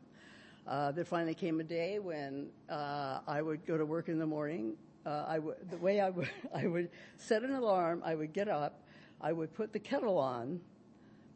uh, 0.71 0.93
there 0.93 1.05
finally 1.05 1.35
came 1.35 1.59
a 1.59 1.65
day 1.65 1.99
when 1.99 2.49
uh, 2.69 3.19
I 3.27 3.43
would 3.43 3.67
go 3.67 3.77
to 3.77 3.85
work 3.85 4.09
in 4.09 4.19
the 4.19 4.27
morning. 4.27 4.75
Uh, 5.05 5.25
I 5.27 5.35
w- 5.37 5.57
the 5.69 5.77
way 5.79 6.01
I 6.01 6.11
would, 6.11 6.31
I 6.55 6.67
would 6.69 6.91
set 7.17 7.43
an 7.43 7.55
alarm, 7.55 8.03
I 8.05 8.15
would 8.15 8.33
get 8.33 8.49
up, 8.49 8.81
I 9.21 9.33
would 9.33 9.53
put 9.53 9.73
the 9.73 9.81
kettle 9.81 10.17
on 10.17 10.61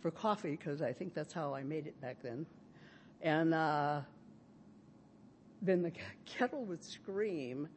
for 0.01 0.13
coffee 0.13 0.53
because 0.53 0.83
I 0.83 0.93
think 0.93 1.15
that's 1.15 1.33
how 1.33 1.53
I 1.53 1.65
made 1.65 1.87
it 1.89 2.01
back 2.01 2.19
then, 2.23 2.47
and 3.23 3.55
uh, 3.55 4.01
then 5.65 5.83
the 5.83 5.93
kettle 6.27 6.65
would 6.65 6.85
scream, 6.85 7.69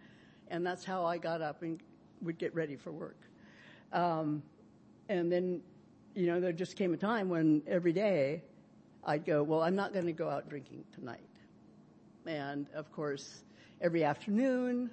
and 0.49 0.65
that's 0.65 0.83
how 0.83 1.05
I 1.05 1.17
got 1.17 1.41
up 1.41 1.61
and 1.61 1.79
would 2.21 2.37
get 2.37 2.53
ready 2.53 2.75
for 2.75 2.91
work. 2.91 3.19
Um, 3.93 4.43
and 5.09 5.31
then, 5.31 5.61
you 6.15 6.27
know, 6.27 6.39
there 6.39 6.51
just 6.51 6.75
came 6.75 6.93
a 6.93 6.97
time 6.97 7.29
when 7.29 7.61
every 7.67 7.93
day 7.93 8.43
I'd 9.03 9.25
go, 9.25 9.41
well, 9.43 9.61
I'm 9.61 9.75
not 9.75 9.93
going 9.93 10.05
to 10.05 10.13
go 10.13 10.29
out 10.29 10.49
drinking 10.49 10.83
tonight. 10.93 11.21
And 12.25 12.67
of 12.73 12.91
course, 12.91 13.43
every 13.79 14.03
afternoon, 14.03 14.89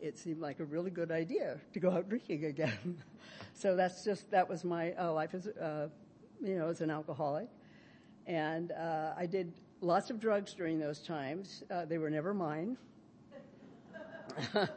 it 0.00 0.18
seemed 0.18 0.40
like 0.40 0.58
a 0.58 0.64
really 0.64 0.90
good 0.90 1.12
idea 1.12 1.60
to 1.72 1.80
go 1.80 1.90
out 1.90 2.08
drinking 2.08 2.46
again. 2.46 3.00
so 3.54 3.76
that's 3.76 4.04
just 4.04 4.28
that 4.32 4.48
was 4.48 4.64
my 4.64 4.92
uh, 4.94 5.12
life 5.12 5.34
as 5.34 5.46
uh, 5.46 5.88
you 6.42 6.58
know 6.58 6.68
as 6.68 6.80
an 6.80 6.90
alcoholic, 6.90 7.48
and 8.26 8.72
uh, 8.72 9.12
I 9.16 9.26
did 9.26 9.52
lots 9.82 10.08
of 10.08 10.18
drugs 10.18 10.54
during 10.54 10.78
those 10.78 11.00
times. 11.00 11.64
Uh, 11.70 11.84
they 11.84 11.98
were 11.98 12.08
never 12.08 12.32
mine, 12.32 12.78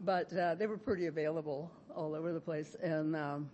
but 0.00 0.32
uh, 0.36 0.54
they 0.56 0.66
were 0.66 0.78
pretty 0.78 1.06
available 1.06 1.70
all 1.94 2.14
over 2.14 2.32
the 2.32 2.40
place, 2.40 2.74
and 2.82 3.14
um, 3.14 3.50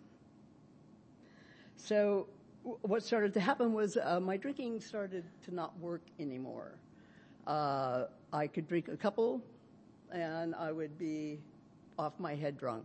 so 1.77 2.29
w- 2.63 2.79
what 2.83 3.03
started 3.03 3.35
to 3.35 3.41
happen 3.41 3.73
was 3.73 3.99
uh, 3.99 4.21
my 4.21 4.37
drinking 4.37 4.81
started 4.81 5.25
to 5.45 5.55
not 5.55 5.79
work 5.81 6.03
anymore. 6.19 6.79
I 8.33 8.49
could 8.49 8.69
drink 8.69 8.89
a 8.89 8.97
couple 8.97 9.43
and 10.13 10.55
I 10.55 10.73
would 10.73 10.99
be 10.99 11.39
off 11.99 12.13
my 12.19 12.35
head 12.35 12.59
drunk. 12.59 12.85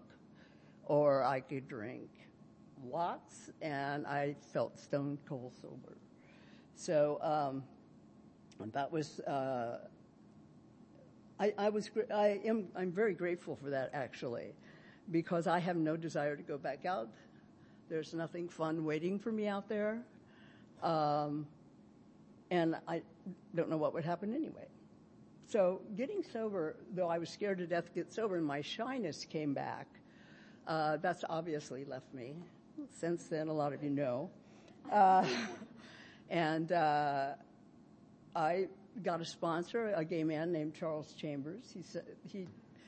Or 0.86 1.24
I 1.24 1.40
could 1.40 1.68
drink 1.68 2.10
lots 2.90 3.52
and 3.62 4.06
I 4.08 4.36
felt 4.54 4.80
stone 4.80 5.18
cold 5.28 5.54
sober. 5.62 5.98
So 6.76 7.20
um, 7.22 7.64
that 8.74 8.92
was, 8.92 9.20
uh, 9.22 9.80
I, 11.40 11.54
I, 11.58 11.70
was, 11.70 11.90
I 12.14 12.40
am, 12.46 12.68
I'm 12.76 12.92
very 12.92 13.14
grateful 13.14 13.56
for 13.56 13.70
that 13.70 13.90
actually, 13.94 14.54
because 15.12 15.48
I 15.48 15.60
have 15.60 15.76
no 15.76 15.98
desire 15.98 16.36
to 16.36 16.44
go 16.44 16.58
back 16.58 16.86
out. 16.86 17.10
There's 17.90 18.14
nothing 18.14 18.48
fun 18.48 18.86
waiting 18.86 19.20
for 19.20 19.32
me 19.32 19.48
out 19.48 19.68
there. 19.68 20.02
Um, 20.84 21.48
and 22.50 22.76
I 22.88 23.02
don't 23.56 23.70
know 23.70 23.78
what 23.78 23.94
would 23.94 24.06
happen 24.06 24.34
anyway. 24.34 24.68
So 25.48 25.82
getting 25.98 26.24
sober, 26.24 26.76
though 26.94 27.10
I 27.10 27.18
was 27.18 27.30
scared 27.30 27.58
to 27.58 27.68
death 27.68 27.88
to 27.88 27.92
get 27.92 28.14
sober 28.14 28.38
and 28.38 28.46
my 28.46 28.62
shyness 28.62 29.26
came 29.26 29.54
back, 29.54 29.88
uh, 30.68 30.98
that's 30.98 31.24
obviously 31.30 31.84
left 31.86 32.14
me. 32.14 32.36
Since 33.00 33.26
then, 33.26 33.48
a 33.48 33.54
lot 33.54 33.74
of 33.74 33.84
you 33.84 33.90
know. 33.90 34.30
Uh, 34.92 35.26
and 36.30 36.72
uh, 36.72 37.32
I 38.36 38.68
got 39.04 39.22
a 39.22 39.26
sponsor, 39.26 39.94
a 39.96 40.06
gay 40.06 40.24
man 40.24 40.52
named 40.52 40.76
Charles 40.76 41.14
Chambers. 41.14 41.64
He, 41.74 41.84
said, 41.84 42.04
he, 42.28 42.48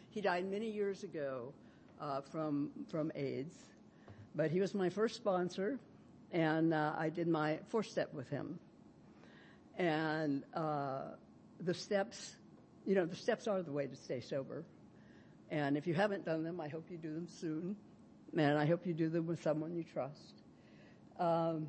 he 0.10 0.22
died 0.22 0.50
many 0.50 0.70
years 0.70 1.04
ago 1.04 1.54
uh, 2.00 2.22
from, 2.22 2.72
from 2.90 3.12
AIDS, 3.16 3.56
but 4.36 4.52
he 4.52 4.60
was 4.60 4.74
my 4.74 4.90
first 4.90 5.16
sponsor, 5.16 5.80
and 6.32 6.74
uh, 6.74 6.94
I 6.98 7.10
did 7.10 7.28
my 7.28 7.60
four 7.70 7.84
step 7.84 8.14
with 8.14 8.30
him. 8.30 8.60
And 9.78 10.44
uh, 10.54 11.02
the 11.60 11.74
steps 11.74 12.36
you 12.86 12.96
know, 12.96 13.06
the 13.06 13.16
steps 13.16 13.48
are 13.48 13.62
the 13.62 13.72
way 13.72 13.88
to 13.88 13.96
stay 13.96 14.20
sober. 14.20 14.64
And 15.50 15.78
if 15.78 15.88
you 15.88 15.94
haven't 15.94 16.26
done 16.26 16.44
them, 16.44 16.60
I 16.60 16.68
hope 16.68 16.86
you 16.90 16.98
do 16.98 17.14
them 17.14 17.28
soon. 17.28 17.76
And 18.36 18.58
I 18.58 18.66
hope 18.66 18.86
you 18.86 18.94
do 18.94 19.10
them 19.10 19.28
with 19.28 19.42
someone 19.44 19.76
you 19.76 19.84
trust. 19.84 20.42
Um, 21.20 21.68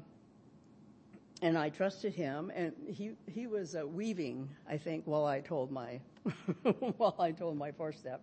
and 1.44 1.58
I 1.58 1.70
trusted 1.70 2.14
him, 2.14 2.50
and 2.54 2.72
he 2.88 3.12
he 3.26 3.46
was 3.46 3.76
uh, 3.76 3.86
weaving, 3.86 4.48
I 4.68 4.78
think, 4.78 5.04
while 5.06 5.26
I 5.26 5.40
told 5.40 5.70
my 5.70 6.00
while 6.98 7.16
I 7.18 7.32
told 7.32 7.58
my 7.58 7.72
four 7.72 7.92
step. 7.92 8.22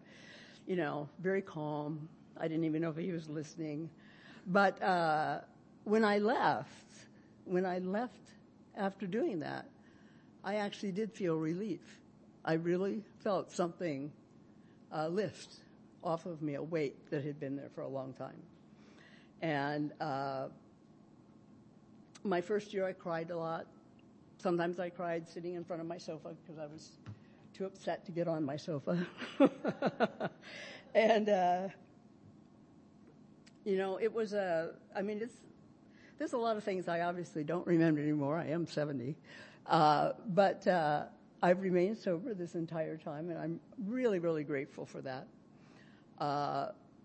You 0.67 0.75
know, 0.77 1.09
very 1.21 1.41
calm. 1.41 2.09
I 2.37 2.47
didn't 2.47 2.65
even 2.65 2.81
know 2.81 2.89
if 2.89 2.97
he 2.97 3.11
was 3.11 3.29
listening. 3.29 3.89
But 4.47 4.81
uh, 4.81 5.41
when 5.85 6.03
I 6.03 6.19
left, 6.19 7.07
when 7.45 7.65
I 7.65 7.79
left 7.79 8.31
after 8.77 9.05
doing 9.07 9.39
that, 9.41 9.65
I 10.43 10.55
actually 10.55 10.91
did 10.91 11.11
feel 11.13 11.35
relief 11.37 12.01
I 12.43 12.53
really 12.53 13.03
felt 13.19 13.51
something 13.51 14.11
uh, 14.91 15.07
lift 15.07 15.57
off 16.03 16.25
of 16.25 16.41
me, 16.41 16.55
a 16.55 16.63
weight 16.63 17.09
that 17.11 17.23
had 17.23 17.39
been 17.39 17.55
there 17.55 17.69
for 17.75 17.81
a 17.81 17.87
long 17.87 18.13
time. 18.13 18.41
And 19.41 19.91
uh, 20.01 20.47
my 22.23 22.41
first 22.41 22.73
year, 22.73 22.85
I 22.85 22.93
cried 22.93 23.31
a 23.31 23.37
lot. 23.37 23.67
Sometimes 24.37 24.79
I 24.79 24.89
cried 24.89 25.27
sitting 25.27 25.55
in 25.55 25.63
front 25.63 25.81
of 25.81 25.87
my 25.87 25.97
sofa 25.97 26.29
because 26.41 26.59
I 26.59 26.65
was 26.65 26.97
too 27.53 27.65
upset 27.65 28.05
to 28.05 28.11
get 28.11 28.27
on 28.27 28.43
my 28.43 28.57
sofa. 28.57 29.05
and, 30.95 31.29
uh, 31.29 31.67
you 33.65 33.77
know, 33.77 33.97
it 33.97 34.11
was 34.11 34.33
a, 34.33 34.71
I 34.95 35.01
mean, 35.01 35.19
it's, 35.21 35.35
there's 36.17 36.33
a 36.33 36.37
lot 36.37 36.57
of 36.57 36.63
things 36.63 36.87
I 36.87 37.01
obviously 37.01 37.43
don't 37.43 37.65
remember 37.67 38.01
anymore. 38.01 38.37
I 38.37 38.47
am 38.47 38.65
70. 38.65 39.15
Uh, 39.67 40.13
but, 40.27 40.65
uh, 40.67 41.03
I've 41.43 41.61
remained 41.61 41.97
sober 41.97 42.35
this 42.35 42.53
entire 42.53 42.97
time, 42.97 43.31
and 43.31 43.39
I'm 43.39 43.59
really, 43.87 44.19
really 44.19 44.43
grateful 44.43 44.85
for 44.85 45.01
that. 45.01 45.27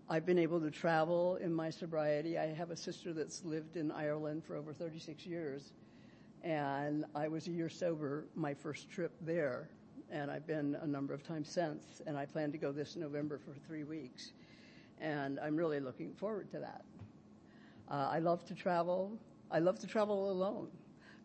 Uh, 0.07 0.13
I've 0.13 0.25
been 0.25 0.39
able 0.39 0.59
to 0.61 0.71
travel 0.71 1.37
in 1.37 1.53
my 1.53 1.69
sobriety. 1.69 2.37
I 2.37 2.47
have 2.53 2.71
a 2.71 2.77
sister 2.77 3.13
that's 3.13 3.43
lived 3.43 3.77
in 3.77 3.91
Ireland 3.91 4.43
for 4.43 4.55
over 4.55 4.73
36 4.73 5.25
years, 5.25 5.73
and 6.43 7.05
I 7.15 7.27
was 7.27 7.47
a 7.47 7.51
year 7.51 7.69
sober 7.69 8.25
my 8.35 8.53
first 8.53 8.89
trip 8.89 9.11
there, 9.21 9.69
and 10.09 10.31
I've 10.31 10.47
been 10.47 10.77
a 10.81 10.87
number 10.87 11.13
of 11.13 11.23
times 11.23 11.49
since, 11.49 12.01
and 12.05 12.17
I 12.17 12.25
plan 12.25 12.51
to 12.51 12.57
go 12.57 12.71
this 12.71 12.95
November 12.95 13.37
for 13.37 13.53
three 13.67 13.83
weeks, 13.83 14.31
and 14.99 15.39
I'm 15.39 15.55
really 15.55 15.79
looking 15.79 16.13
forward 16.13 16.49
to 16.51 16.59
that. 16.59 16.83
Uh, 17.89 18.09
I 18.11 18.19
love 18.19 18.45
to 18.45 18.53
travel. 18.53 19.17
I 19.51 19.59
love 19.59 19.79
to 19.79 19.87
travel 19.87 20.31
alone 20.31 20.67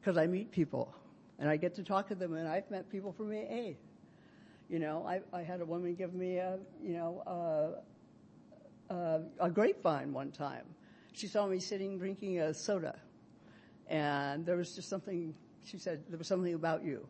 because 0.00 0.16
I 0.16 0.26
meet 0.26 0.52
people 0.52 0.94
and 1.38 1.50
I 1.50 1.56
get 1.56 1.74
to 1.74 1.82
talk 1.82 2.06
to 2.08 2.14
them. 2.14 2.34
And 2.34 2.46
I've 2.46 2.70
met 2.70 2.88
people 2.88 3.12
from 3.12 3.32
AA. 3.32 3.72
You 4.68 4.78
know, 4.78 5.04
I, 5.04 5.20
I 5.36 5.42
had 5.42 5.60
a 5.60 5.64
woman 5.64 5.96
give 5.96 6.14
me 6.14 6.36
a, 6.36 6.58
you 6.80 6.92
know, 6.94 7.82
a, 8.92 9.22
a, 9.40 9.46
a 9.46 9.50
grapevine 9.50 10.12
one 10.12 10.30
time. 10.30 10.64
She 11.12 11.26
saw 11.26 11.46
me 11.46 11.58
sitting 11.58 11.98
drinking 11.98 12.40
a 12.40 12.54
soda, 12.54 12.98
and 13.88 14.46
there 14.46 14.56
was 14.56 14.74
just 14.74 14.88
something. 14.88 15.34
She 15.64 15.78
said 15.78 16.02
there 16.08 16.18
was 16.18 16.26
something 16.26 16.54
about 16.54 16.84
you, 16.84 17.06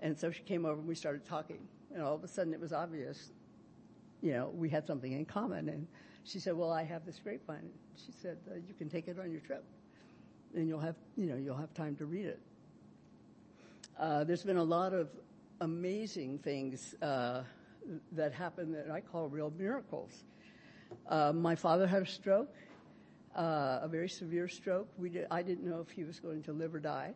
and 0.00 0.18
so 0.18 0.30
she 0.30 0.42
came 0.42 0.64
over 0.64 0.78
and 0.78 0.88
we 0.88 0.94
started 0.94 1.24
talking. 1.24 1.60
And 1.92 2.02
all 2.02 2.14
of 2.14 2.24
a 2.24 2.28
sudden, 2.28 2.52
it 2.52 2.60
was 2.60 2.72
obvious, 2.72 3.32
you 4.20 4.32
know, 4.32 4.50
we 4.54 4.68
had 4.68 4.86
something 4.86 5.12
in 5.12 5.24
common. 5.24 5.68
And 5.68 5.86
she 6.24 6.38
said, 6.38 6.54
"Well, 6.54 6.72
I 6.72 6.84
have 6.84 7.04
this 7.06 7.18
grapevine." 7.18 7.70
She 7.96 8.12
said, 8.12 8.38
uh, 8.50 8.54
"You 8.56 8.74
can 8.74 8.88
take 8.88 9.08
it 9.08 9.18
on 9.18 9.30
your 9.30 9.40
trip, 9.40 9.64
and 10.54 10.68
you'll 10.68 10.80
have, 10.80 10.96
you 11.16 11.26
know, 11.26 11.36
you'll 11.36 11.56
have 11.56 11.72
time 11.74 11.96
to 11.96 12.06
read 12.06 12.26
it." 12.26 12.40
Uh, 13.98 14.24
there's 14.24 14.44
been 14.44 14.58
a 14.58 14.64
lot 14.64 14.94
of 14.94 15.08
amazing 15.60 16.38
things 16.38 16.94
uh, 17.02 17.42
that 18.12 18.32
happen 18.32 18.72
that 18.72 18.90
I 18.90 19.00
call 19.00 19.28
real 19.28 19.52
miracles. 19.58 20.24
Uh, 21.08 21.32
my 21.32 21.54
father 21.54 21.86
had 21.86 22.02
a 22.02 22.06
stroke, 22.06 22.54
uh, 23.36 23.80
a 23.82 23.88
very 23.88 24.08
severe 24.08 24.48
stroke. 24.48 24.88
We 24.98 25.08
did, 25.08 25.26
I 25.30 25.42
didn't 25.42 25.68
know 25.68 25.80
if 25.80 25.90
he 25.90 26.04
was 26.04 26.20
going 26.20 26.42
to 26.44 26.52
live 26.52 26.74
or 26.74 26.80
die. 26.80 27.14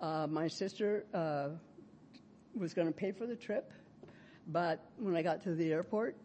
Uh, 0.00 0.26
my 0.28 0.48
sister 0.48 1.04
uh, 1.14 1.48
was 2.54 2.74
going 2.74 2.88
to 2.88 2.92
pay 2.92 3.12
for 3.12 3.26
the 3.26 3.36
trip, 3.36 3.72
but 4.48 4.84
when 4.98 5.16
I 5.16 5.22
got 5.22 5.42
to 5.44 5.54
the 5.54 5.72
airport, 5.72 6.16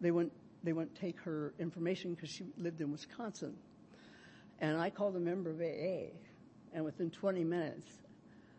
they 0.00 0.10
wouldn't 0.10 0.32
they 0.62 0.72
wouldn't 0.72 0.96
take 0.96 1.20
her 1.20 1.54
information 1.60 2.14
because 2.14 2.28
she 2.28 2.44
lived 2.58 2.80
in 2.80 2.90
Wisconsin. 2.90 3.54
And 4.58 4.76
I 4.76 4.90
called 4.90 5.14
a 5.14 5.20
member 5.20 5.50
of 5.50 5.60
AA, 5.60 6.10
and 6.72 6.84
within 6.84 7.08
20 7.10 7.44
minutes, 7.44 7.86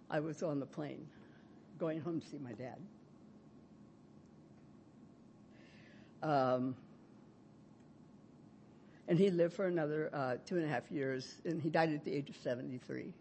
I 0.09 0.21
was 0.21 0.41
on 0.41 0.59
the 0.61 0.65
plane 0.65 1.05
going 1.77 1.99
home 1.99 2.21
to 2.21 2.27
see 2.27 2.37
my 2.37 2.53
dad. 2.53 2.77
Um, 6.23 6.75
and 9.07 9.17
he 9.17 9.29
lived 9.29 9.53
for 9.53 9.67
another 9.67 10.09
uh, 10.13 10.35
two 10.45 10.55
and 10.57 10.65
a 10.65 10.67
half 10.67 10.91
years, 10.91 11.35
and 11.45 11.61
he 11.61 11.69
died 11.69 11.93
at 11.93 12.03
the 12.03 12.13
age 12.13 12.29
of 12.29 12.35
73. 12.37 13.13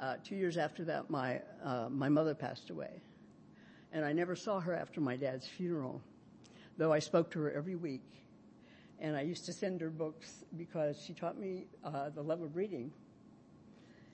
Uh, 0.00 0.14
two 0.24 0.36
years 0.36 0.56
after 0.56 0.84
that, 0.84 1.10
my, 1.10 1.40
uh, 1.64 1.88
my 1.90 2.08
mother 2.08 2.34
passed 2.34 2.70
away. 2.70 3.00
And 3.92 4.04
I 4.04 4.12
never 4.12 4.36
saw 4.36 4.60
her 4.60 4.74
after 4.74 5.00
my 5.00 5.16
dad's 5.16 5.46
funeral, 5.46 6.02
though 6.76 6.92
I 6.92 6.98
spoke 6.98 7.30
to 7.32 7.40
her 7.40 7.50
every 7.50 7.76
week. 7.76 8.04
And 9.00 9.16
I 9.16 9.22
used 9.22 9.46
to 9.46 9.52
send 9.52 9.80
her 9.80 9.90
books 9.90 10.44
because 10.56 11.00
she 11.04 11.14
taught 11.14 11.38
me 11.38 11.66
uh, 11.84 12.10
the 12.10 12.22
love 12.22 12.42
of 12.42 12.56
reading 12.56 12.92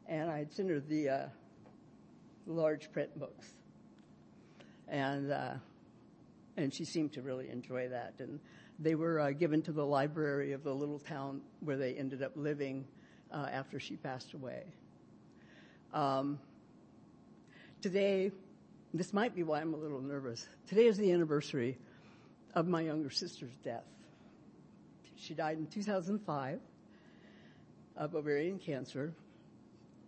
and 0.06 0.30
I'd 0.30 0.52
send 0.52 0.70
her 0.70 0.80
the 0.80 1.08
uh, 1.08 1.26
large 2.46 2.92
print 2.92 3.18
books, 3.18 3.48
and 4.88 5.30
uh, 5.32 5.54
and 6.56 6.72
she 6.72 6.84
seemed 6.84 7.12
to 7.14 7.22
really 7.22 7.48
enjoy 7.48 7.88
that. 7.88 8.14
And 8.18 8.40
they 8.78 8.94
were 8.94 9.20
uh, 9.20 9.30
given 9.30 9.62
to 9.62 9.72
the 9.72 9.84
library 9.84 10.52
of 10.52 10.64
the 10.64 10.74
little 10.74 10.98
town 10.98 11.40
where 11.60 11.76
they 11.76 11.94
ended 11.94 12.22
up 12.22 12.32
living 12.34 12.84
uh, 13.32 13.46
after 13.50 13.78
she 13.78 13.96
passed 13.96 14.34
away. 14.34 14.64
Um, 15.92 16.38
today, 17.80 18.32
this 18.92 19.12
might 19.12 19.34
be 19.34 19.42
why 19.42 19.60
I'm 19.60 19.74
a 19.74 19.76
little 19.76 20.00
nervous. 20.00 20.48
Today 20.68 20.86
is 20.86 20.96
the 20.96 21.12
anniversary 21.12 21.78
of 22.54 22.66
my 22.66 22.80
younger 22.80 23.10
sister's 23.10 23.54
death. 23.62 23.84
She 25.16 25.34
died 25.34 25.58
in 25.58 25.66
2005 25.66 26.60
of 27.96 28.14
ovarian 28.14 28.58
cancer. 28.58 29.12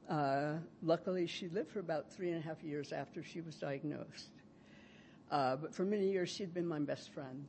Uh, 0.08 0.54
luckily, 0.82 1.26
she 1.26 1.48
lived 1.48 1.70
for 1.70 1.80
about 1.80 2.12
three 2.12 2.30
and 2.30 2.38
a 2.38 2.46
half 2.46 2.62
years 2.62 2.92
after 2.92 3.22
she 3.22 3.40
was 3.40 3.54
diagnosed. 3.56 4.30
Uh, 5.30 5.56
but 5.56 5.74
for 5.74 5.84
many 5.84 6.10
years, 6.10 6.28
she'd 6.28 6.54
been 6.54 6.66
my 6.66 6.78
best 6.78 7.12
friend. 7.12 7.44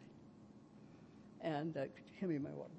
And 1.47 1.77
uh, 1.77 1.85
hand 2.19 2.33
me 2.33 2.39
my 2.39 2.49
water. 2.49 2.69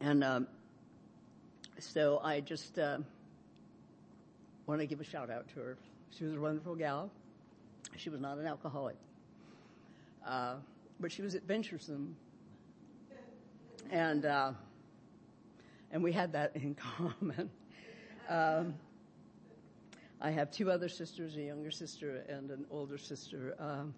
And 0.00 0.22
um, 0.22 0.46
so 1.80 2.20
I 2.22 2.38
just 2.38 2.78
uh, 2.78 2.98
want 4.68 4.80
to 4.82 4.86
give 4.86 5.00
a 5.00 5.04
shout 5.04 5.30
out 5.30 5.48
to 5.54 5.60
her. 5.60 5.76
She 6.16 6.22
was 6.22 6.34
a 6.34 6.40
wonderful 6.40 6.76
gal. 6.76 7.10
She 7.96 8.08
was 8.08 8.20
not 8.20 8.38
an 8.38 8.46
alcoholic, 8.46 8.96
uh, 10.24 10.54
but 11.00 11.10
she 11.10 11.22
was 11.22 11.34
adventuresome, 11.34 12.14
and 13.90 14.24
uh, 14.26 14.52
and 15.90 16.04
we 16.04 16.12
had 16.12 16.32
that 16.34 16.54
in 16.54 16.76
common. 16.96 17.50
Um, 18.28 18.74
I 20.24 20.30
have 20.30 20.50
two 20.50 20.70
other 20.70 20.88
sisters, 20.88 21.36
a 21.36 21.42
younger 21.42 21.70
sister 21.70 22.24
and 22.30 22.50
an 22.50 22.64
older 22.70 22.96
sister, 22.96 23.54
um, 23.58 23.92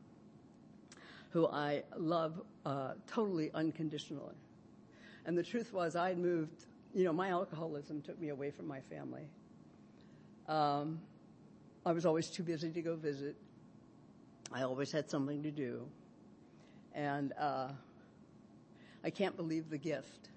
who 1.30 1.46
I 1.46 1.84
love 1.96 2.42
uh, 2.64 2.94
totally 3.06 3.52
unconditionally. 3.54 4.34
And 5.24 5.38
the 5.38 5.44
truth 5.44 5.72
was, 5.72 5.94
I 5.94 6.08
had 6.08 6.18
moved. 6.18 6.64
You 6.92 7.04
know, 7.04 7.12
my 7.12 7.28
alcoholism 7.28 8.02
took 8.02 8.20
me 8.20 8.30
away 8.30 8.50
from 8.50 8.66
my 8.66 8.80
family. 8.80 9.28
Um, 10.48 11.00
I 11.84 11.92
was 11.92 12.04
always 12.04 12.28
too 12.28 12.42
busy 12.42 12.72
to 12.72 12.82
go 12.82 12.96
visit. 12.96 13.36
I 14.50 14.62
always 14.62 14.90
had 14.90 15.08
something 15.08 15.44
to 15.44 15.52
do. 15.52 15.86
And 16.92 17.34
uh, 17.38 17.68
I 19.04 19.10
can't 19.10 19.36
believe 19.36 19.70
the 19.70 19.78
gift 19.78 20.30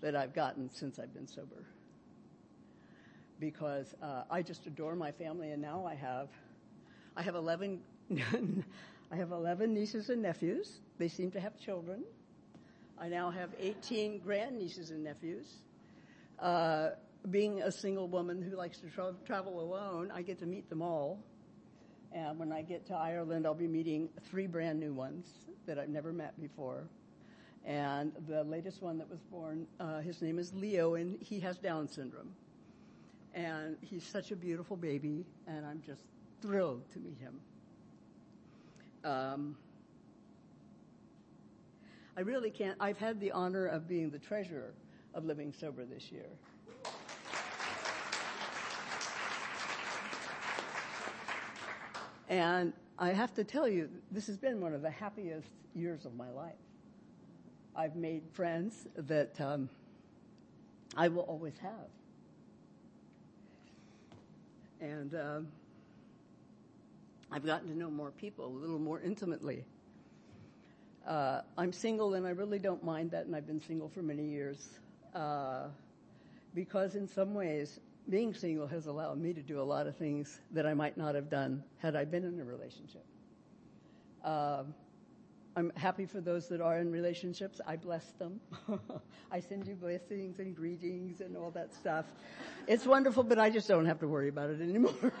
that 0.00 0.16
I've 0.16 0.34
gotten 0.34 0.68
since 0.72 0.98
I've 0.98 1.14
been 1.14 1.28
sober. 1.28 1.64
Because 3.40 3.94
uh, 4.02 4.22
I 4.30 4.42
just 4.42 4.66
adore 4.66 4.94
my 4.94 5.12
family, 5.12 5.50
and 5.50 5.60
now 5.60 5.84
I 5.86 5.94
have, 5.94 6.28
I 7.16 7.22
have 7.22 7.34
eleven, 7.34 7.80
I 9.12 9.16
have 9.16 9.32
eleven 9.32 9.74
nieces 9.74 10.08
and 10.08 10.22
nephews. 10.22 10.80
They 10.98 11.08
seem 11.08 11.30
to 11.32 11.40
have 11.40 11.58
children. 11.58 12.04
I 12.98 13.08
now 13.08 13.30
have 13.30 13.50
eighteen 13.58 14.20
grandnieces 14.20 14.90
and 14.90 15.02
nephews. 15.02 15.46
Uh, 16.38 16.90
being 17.30 17.62
a 17.62 17.72
single 17.72 18.08
woman 18.08 18.42
who 18.42 18.56
likes 18.56 18.78
to 18.78 18.88
tra- 18.88 19.14
travel 19.26 19.60
alone, 19.60 20.12
I 20.14 20.22
get 20.22 20.38
to 20.40 20.46
meet 20.46 20.68
them 20.68 20.82
all. 20.82 21.18
And 22.12 22.38
when 22.38 22.52
I 22.52 22.62
get 22.62 22.86
to 22.86 22.94
Ireland, 22.94 23.46
I'll 23.46 23.54
be 23.54 23.66
meeting 23.66 24.08
three 24.30 24.46
brand 24.46 24.78
new 24.78 24.92
ones 24.92 25.26
that 25.66 25.78
I've 25.78 25.88
never 25.88 26.12
met 26.12 26.40
before. 26.40 26.84
And 27.64 28.12
the 28.28 28.44
latest 28.44 28.82
one 28.82 28.98
that 28.98 29.10
was 29.10 29.20
born, 29.20 29.66
uh, 29.80 30.00
his 30.00 30.20
name 30.20 30.38
is 30.38 30.52
Leo, 30.52 30.94
and 30.94 31.18
he 31.20 31.40
has 31.40 31.56
Down 31.58 31.88
syndrome. 31.88 32.34
And 33.34 33.76
he's 33.80 34.04
such 34.04 34.30
a 34.30 34.36
beautiful 34.36 34.76
baby, 34.76 35.26
and 35.48 35.66
I'm 35.66 35.82
just 35.84 36.02
thrilled 36.40 36.88
to 36.92 37.00
meet 37.00 37.18
him. 37.18 37.40
Um, 39.04 39.56
I 42.16 42.20
really 42.20 42.50
can't, 42.50 42.76
I've 42.78 42.98
had 42.98 43.18
the 43.18 43.32
honor 43.32 43.66
of 43.66 43.88
being 43.88 44.08
the 44.08 44.20
treasurer 44.20 44.72
of 45.14 45.24
Living 45.24 45.52
Sober 45.52 45.84
this 45.84 46.12
year. 46.12 46.28
And 52.28 52.72
I 52.98 53.10
have 53.10 53.34
to 53.34 53.44
tell 53.44 53.68
you, 53.68 53.88
this 54.12 54.28
has 54.28 54.38
been 54.38 54.60
one 54.60 54.74
of 54.74 54.82
the 54.82 54.90
happiest 54.90 55.48
years 55.74 56.04
of 56.04 56.14
my 56.14 56.30
life. 56.30 56.54
I've 57.74 57.96
made 57.96 58.22
friends 58.32 58.86
that 58.96 59.40
um, 59.40 59.68
I 60.96 61.08
will 61.08 61.22
always 61.22 61.58
have. 61.58 61.90
And 64.80 65.14
um, 65.14 65.48
I've 67.30 67.44
gotten 67.44 67.68
to 67.68 67.76
know 67.76 67.90
more 67.90 68.10
people 68.10 68.46
a 68.46 68.48
little 68.48 68.78
more 68.78 69.00
intimately. 69.00 69.64
Uh, 71.06 71.42
I'm 71.58 71.72
single 71.72 72.14
and 72.14 72.26
I 72.26 72.30
really 72.30 72.58
don't 72.58 72.82
mind 72.82 73.10
that, 73.10 73.26
and 73.26 73.36
I've 73.36 73.46
been 73.46 73.60
single 73.60 73.88
for 73.88 74.02
many 74.02 74.24
years. 74.24 74.68
Uh, 75.14 75.68
because 76.54 76.94
in 76.94 77.08
some 77.08 77.34
ways, 77.34 77.80
being 78.08 78.34
single 78.34 78.66
has 78.66 78.86
allowed 78.86 79.18
me 79.18 79.32
to 79.32 79.40
do 79.40 79.60
a 79.60 79.62
lot 79.62 79.86
of 79.86 79.96
things 79.96 80.38
that 80.52 80.66
I 80.66 80.74
might 80.74 80.96
not 80.96 81.14
have 81.14 81.30
done 81.30 81.62
had 81.78 81.96
I 81.96 82.04
been 82.04 82.24
in 82.24 82.40
a 82.40 82.44
relationship. 82.44 83.04
Uh, 84.24 84.64
I'm 85.56 85.72
happy 85.76 86.04
for 86.06 86.20
those 86.20 86.48
that 86.48 86.60
are 86.60 86.78
in 86.78 86.90
relationships. 86.90 87.60
I 87.66 87.76
bless 87.76 88.12
them. 88.12 88.40
I 89.30 89.40
send 89.40 89.66
you 89.66 89.74
blessings 89.74 90.38
and 90.40 90.54
greetings 90.54 91.20
and 91.20 91.36
all 91.36 91.50
that 91.52 91.72
stuff. 91.72 92.06
It's 92.66 92.86
wonderful, 92.86 93.22
but 93.22 93.38
I 93.38 93.50
just 93.50 93.68
don't 93.68 93.86
have 93.86 94.00
to 94.00 94.08
worry 94.08 94.28
about 94.28 94.50
it 94.50 94.60
anymore. 94.60 94.94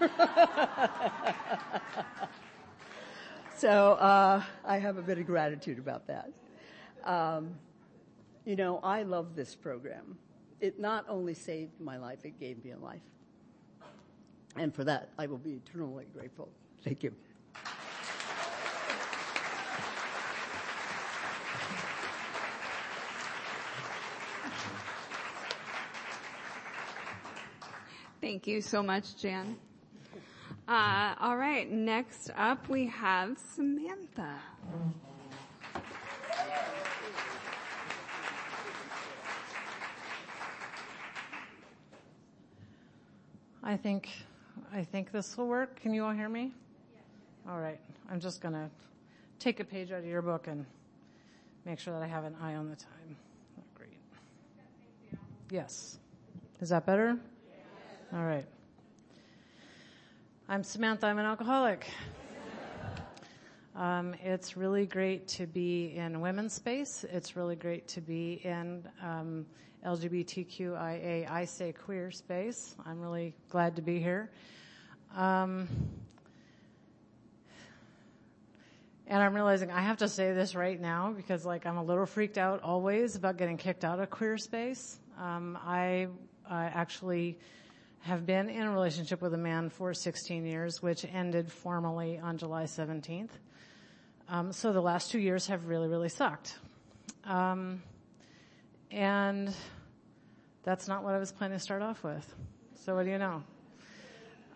so 3.56 3.92
uh, 3.92 4.42
I 4.64 4.78
have 4.78 4.98
a 4.98 5.02
bit 5.02 5.18
of 5.18 5.26
gratitude 5.26 5.78
about 5.78 6.06
that. 6.08 6.30
Um, 7.04 7.54
you 8.44 8.56
know, 8.56 8.80
I 8.82 9.04
love 9.04 9.36
this 9.36 9.54
program 9.54 10.18
it 10.64 10.80
not 10.80 11.04
only 11.08 11.34
saved 11.34 11.78
my 11.78 11.98
life, 11.98 12.24
it 12.24 12.40
gave 12.40 12.64
me 12.64 12.70
a 12.70 12.78
life. 12.78 13.02
And 14.56 14.74
for 14.74 14.82
that, 14.84 15.10
I 15.18 15.26
will 15.26 15.38
be 15.38 15.52
eternally 15.52 16.06
grateful. 16.14 16.48
Thank 16.82 17.02
you. 17.02 17.14
Thank 28.24 28.46
you 28.46 28.62
so 28.62 28.82
much, 28.82 29.18
Jan. 29.18 29.54
Uh, 30.66 31.14
all 31.20 31.36
right, 31.36 31.70
next 31.70 32.30
up 32.38 32.70
we 32.70 32.86
have 32.86 33.36
Samantha. 33.54 34.38
I 43.62 43.76
think, 43.76 44.08
I 44.72 44.84
think 44.84 45.12
this 45.12 45.36
will 45.36 45.46
work. 45.46 45.78
Can 45.82 45.92
you 45.92 46.06
all 46.06 46.12
hear 46.12 46.30
me? 46.30 46.54
All 47.46 47.60
right. 47.60 47.78
I'm 48.10 48.20
just 48.20 48.40
going 48.40 48.54
to 48.54 48.70
take 49.38 49.60
a 49.60 49.64
page 49.64 49.92
out 49.92 49.98
of 49.98 50.06
your 50.06 50.22
book 50.22 50.46
and 50.46 50.64
make 51.66 51.78
sure 51.78 51.92
that 51.92 52.02
I 52.02 52.06
have 52.06 52.24
an 52.24 52.36
eye 52.40 52.54
on 52.54 52.70
the 52.70 52.76
time. 52.76 53.16
Great. 53.74 53.98
Yes. 55.50 55.98
Is 56.62 56.70
that 56.70 56.86
better? 56.86 57.18
All 58.14 58.22
right. 58.22 58.46
I'm 60.48 60.62
Samantha. 60.62 61.08
I'm 61.08 61.18
an 61.18 61.26
alcoholic. 61.26 61.84
Um, 63.74 64.14
it's 64.22 64.56
really 64.56 64.86
great 64.86 65.26
to 65.28 65.48
be 65.48 65.96
in 65.96 66.20
women's 66.20 66.52
space. 66.52 67.04
It's 67.10 67.34
really 67.34 67.56
great 67.56 67.88
to 67.88 68.00
be 68.00 68.34
in 68.44 68.86
um, 69.02 69.46
LGBTQIA, 69.84 71.28
I 71.28 71.44
say 71.44 71.72
queer 71.72 72.12
space. 72.12 72.76
I'm 72.86 73.00
really 73.00 73.34
glad 73.48 73.74
to 73.74 73.82
be 73.82 73.98
here. 73.98 74.30
Um, 75.16 75.66
and 79.08 79.20
I'm 79.24 79.34
realizing 79.34 79.72
I 79.72 79.80
have 79.80 79.96
to 79.98 80.08
say 80.08 80.32
this 80.34 80.54
right 80.54 80.80
now 80.80 81.12
because 81.16 81.44
like 81.44 81.66
I'm 81.66 81.78
a 81.78 81.84
little 81.84 82.06
freaked 82.06 82.38
out 82.38 82.62
always 82.62 83.16
about 83.16 83.38
getting 83.38 83.56
kicked 83.56 83.84
out 83.84 83.98
of 83.98 84.08
queer 84.08 84.38
space. 84.38 85.00
Um, 85.20 85.58
I, 85.66 86.06
I 86.48 86.66
actually 86.66 87.38
have 88.04 88.26
been 88.26 88.50
in 88.50 88.62
a 88.62 88.70
relationship 88.70 89.22
with 89.22 89.32
a 89.32 89.38
man 89.38 89.70
for 89.70 89.94
16 89.94 90.44
years, 90.44 90.82
which 90.82 91.06
ended 91.06 91.50
formally 91.50 92.18
on 92.18 92.36
July 92.36 92.64
17th. 92.64 93.30
Um, 94.28 94.52
so 94.52 94.74
the 94.74 94.82
last 94.82 95.10
two 95.10 95.18
years 95.18 95.46
have 95.46 95.68
really, 95.68 95.88
really 95.88 96.10
sucked. 96.10 96.58
Um, 97.24 97.82
and 98.90 99.54
that's 100.64 100.86
not 100.86 101.02
what 101.02 101.14
I 101.14 101.18
was 101.18 101.32
planning 101.32 101.56
to 101.56 101.62
start 101.62 101.80
off 101.80 102.04
with. 102.04 102.34
So 102.74 102.94
what 102.94 103.06
do 103.06 103.10
you 103.10 103.16
know? 103.16 103.42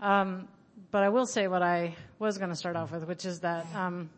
Um, 0.02 0.46
but 0.90 1.02
I 1.02 1.08
will 1.08 1.26
say 1.26 1.48
what 1.48 1.62
I 1.62 1.96
was 2.18 2.36
going 2.36 2.50
to 2.50 2.56
start 2.56 2.76
off 2.76 2.92
with, 2.92 3.08
which 3.08 3.24
is 3.24 3.40
that 3.40 3.66
um, 3.74 4.10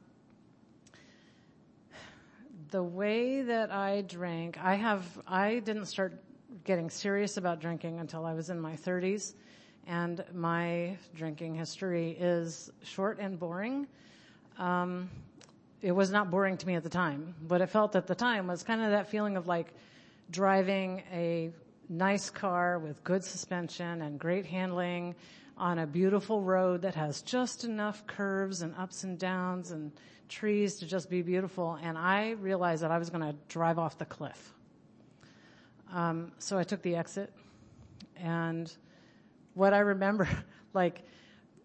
the 2.72 2.82
way 2.82 3.42
that 3.42 3.70
I 3.70 4.00
drank, 4.00 4.58
I 4.60 4.74
have, 4.74 5.04
I 5.24 5.60
didn't 5.60 5.86
start 5.86 6.20
getting 6.64 6.90
serious 6.90 7.36
about 7.36 7.60
drinking 7.60 8.00
until 8.00 8.24
I 8.24 8.34
was 8.34 8.50
in 8.50 8.60
my 8.60 8.74
30s, 8.74 9.34
and 9.86 10.24
my 10.32 10.96
drinking 11.14 11.54
history 11.54 12.16
is 12.18 12.70
short 12.82 13.18
and 13.18 13.38
boring. 13.38 13.86
Um, 14.58 15.08
it 15.82 15.92
was 15.92 16.10
not 16.10 16.30
boring 16.30 16.56
to 16.58 16.66
me 16.66 16.74
at 16.74 16.82
the 16.82 16.90
time. 16.90 17.34
What 17.48 17.60
it 17.60 17.68
felt 17.68 17.96
at 17.96 18.06
the 18.06 18.14
time 18.14 18.46
was 18.46 18.62
kind 18.62 18.82
of 18.82 18.90
that 18.90 19.08
feeling 19.08 19.36
of 19.36 19.46
like 19.46 19.72
driving 20.30 21.02
a 21.12 21.50
nice 21.88 22.30
car 22.30 22.78
with 22.78 23.02
good 23.02 23.24
suspension 23.24 24.02
and 24.02 24.18
great 24.18 24.46
handling 24.46 25.14
on 25.56 25.78
a 25.78 25.86
beautiful 25.86 26.42
road 26.42 26.82
that 26.82 26.94
has 26.94 27.22
just 27.22 27.64
enough 27.64 28.06
curves 28.06 28.62
and 28.62 28.74
ups 28.78 29.04
and 29.04 29.18
downs 29.18 29.70
and 29.70 29.92
trees 30.28 30.76
to 30.76 30.86
just 30.86 31.10
be 31.10 31.22
beautiful. 31.22 31.78
And 31.82 31.98
I 31.98 32.30
realized 32.30 32.82
that 32.82 32.90
I 32.90 32.98
was 32.98 33.10
going 33.10 33.22
to 33.22 33.34
drive 33.48 33.78
off 33.78 33.98
the 33.98 34.06
cliff. 34.06 34.54
Um, 35.92 36.32
so 36.38 36.58
I 36.58 36.64
took 36.64 36.82
the 36.82 36.96
exit 36.96 37.32
and 38.16 38.72
what 39.54 39.74
I 39.74 39.78
remember, 39.78 40.28
like, 40.74 41.02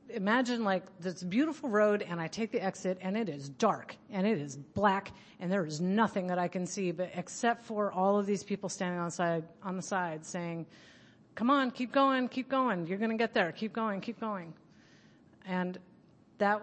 imagine 0.10 0.64
like 0.64 0.84
this 1.00 1.24
beautiful 1.24 1.70
road 1.70 2.06
and 2.08 2.22
I 2.22 2.28
take 2.28 2.52
the 2.52 2.64
exit 2.64 2.98
and 3.02 3.18
it 3.18 3.28
is 3.28 3.50
dark 3.50 3.96
and 4.12 4.26
it 4.26 4.40
is 4.40 4.56
black 4.56 5.12
and 5.40 5.52
there 5.52 5.66
is 5.66 5.82
nothing 5.82 6.28
that 6.28 6.38
I 6.38 6.48
can 6.48 6.66
see 6.66 6.92
but 6.92 7.12
except 7.16 7.66
for 7.66 7.92
all 7.92 8.20
of 8.20 8.26
these 8.26 8.44
people 8.44 8.70
standing 8.70 9.00
on 9.00 9.06
the 9.06 9.12
side, 9.12 9.44
on 9.64 9.76
the 9.76 9.82
side 9.82 10.26
saying, 10.26 10.66
come 11.36 11.50
on, 11.50 11.72
keep 11.72 11.92
going, 11.92 12.28
keep 12.28 12.50
going. 12.50 12.88
You're 12.88 12.98
to 12.98 13.14
get 13.16 13.34
there. 13.34 13.52
Keep 13.52 13.74
going, 13.74 14.02
keep 14.02 14.20
going. 14.20 14.54
And 15.46 15.78
that, 16.38 16.62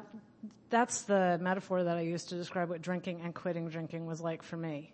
that's 0.70 1.02
the 1.02 1.38
metaphor 1.40 1.84
that 1.84 1.96
I 1.96 2.00
used 2.00 2.30
to 2.30 2.36
describe 2.36 2.70
what 2.70 2.82
drinking 2.82 3.20
and 3.22 3.34
quitting 3.34 3.68
drinking 3.68 4.06
was 4.06 4.20
like 4.20 4.42
for 4.42 4.56
me. 4.56 4.92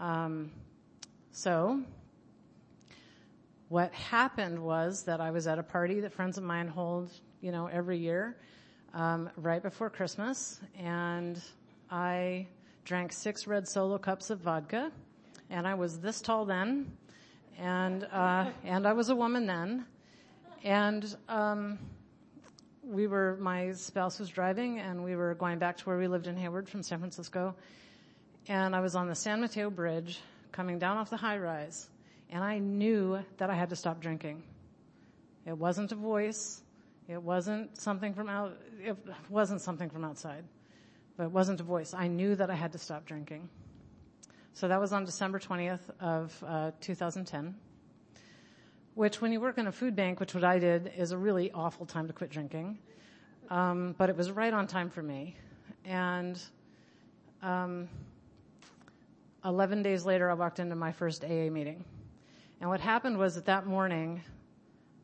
Um, 0.00 0.50
so, 1.34 1.82
what 3.68 3.90
happened 3.94 4.58
was 4.58 5.04
that 5.04 5.18
I 5.18 5.30
was 5.30 5.46
at 5.46 5.58
a 5.58 5.62
party 5.62 6.00
that 6.00 6.12
friends 6.12 6.36
of 6.36 6.44
mine 6.44 6.68
hold, 6.68 7.10
you 7.40 7.50
know, 7.50 7.68
every 7.68 7.96
year, 7.96 8.36
um, 8.92 9.30
right 9.36 9.62
before 9.62 9.88
Christmas, 9.88 10.60
and 10.78 11.42
I 11.90 12.48
drank 12.84 13.14
six 13.14 13.46
red 13.46 13.66
solo 13.66 13.96
cups 13.96 14.28
of 14.28 14.40
vodka, 14.40 14.92
and 15.48 15.66
I 15.66 15.72
was 15.72 15.98
this 16.00 16.20
tall 16.20 16.44
then, 16.44 16.92
and 17.58 18.04
uh, 18.12 18.50
and 18.62 18.86
I 18.86 18.92
was 18.92 19.08
a 19.08 19.16
woman 19.16 19.46
then, 19.46 19.86
and 20.64 21.16
um, 21.30 21.78
we 22.84 23.06
were 23.06 23.38
my 23.40 23.72
spouse 23.72 24.18
was 24.18 24.28
driving, 24.28 24.80
and 24.80 25.02
we 25.02 25.16
were 25.16 25.34
going 25.34 25.58
back 25.58 25.78
to 25.78 25.84
where 25.84 25.96
we 25.96 26.08
lived 26.08 26.26
in 26.26 26.36
Hayward 26.36 26.68
from 26.68 26.82
San 26.82 26.98
Francisco, 26.98 27.56
and 28.48 28.76
I 28.76 28.80
was 28.80 28.94
on 28.94 29.08
the 29.08 29.14
San 29.14 29.40
Mateo 29.40 29.70
Bridge 29.70 30.20
coming 30.52 30.78
down 30.78 30.96
off 30.96 31.10
the 31.10 31.16
high 31.16 31.38
rise, 31.38 31.90
and 32.30 32.44
I 32.44 32.58
knew 32.58 33.18
that 33.38 33.50
I 33.50 33.54
had 33.54 33.70
to 33.70 33.76
stop 33.76 34.00
drinking. 34.00 34.42
It 35.46 35.56
wasn't 35.56 35.92
a 35.92 35.96
voice. 35.96 36.62
It 37.08 37.22
wasn't 37.22 37.76
something 37.80 38.14
from 38.14 38.28
out, 38.28 38.56
it 38.80 38.96
wasn't 39.28 39.60
something 39.60 39.90
from 39.90 40.04
outside, 40.04 40.44
but 41.16 41.24
it 41.24 41.30
wasn't 41.30 41.60
a 41.60 41.64
voice. 41.64 41.94
I 41.94 42.06
knew 42.06 42.34
that 42.36 42.48
I 42.50 42.54
had 42.54 42.72
to 42.72 42.78
stop 42.78 43.04
drinking. 43.04 43.48
So 44.54 44.68
that 44.68 44.80
was 44.80 44.92
on 44.92 45.04
December 45.04 45.38
20th 45.38 45.80
of 46.00 46.44
uh, 46.46 46.70
2010. 46.80 47.54
Which, 48.94 49.20
when 49.20 49.32
you 49.32 49.40
work 49.40 49.58
in 49.58 49.66
a 49.66 49.72
food 49.72 49.96
bank, 49.96 50.20
which 50.20 50.34
what 50.34 50.44
I 50.44 50.58
did, 50.58 50.92
is 50.96 51.12
a 51.12 51.18
really 51.18 51.50
awful 51.52 51.86
time 51.86 52.06
to 52.06 52.12
quit 52.12 52.30
drinking. 52.30 52.78
Um, 53.50 53.94
but 53.96 54.10
it 54.10 54.16
was 54.16 54.30
right 54.30 54.52
on 54.52 54.66
time 54.66 54.90
for 54.90 55.02
me. 55.02 55.34
And 55.84 56.40
um, 57.42 57.88
11 59.44 59.82
days 59.82 60.04
later, 60.04 60.30
I 60.30 60.34
walked 60.34 60.60
into 60.60 60.76
my 60.76 60.92
first 60.92 61.24
AA 61.24 61.50
meeting. 61.50 61.84
And 62.60 62.70
what 62.70 62.80
happened 62.80 63.18
was 63.18 63.34
that 63.34 63.46
that 63.46 63.66
morning, 63.66 64.22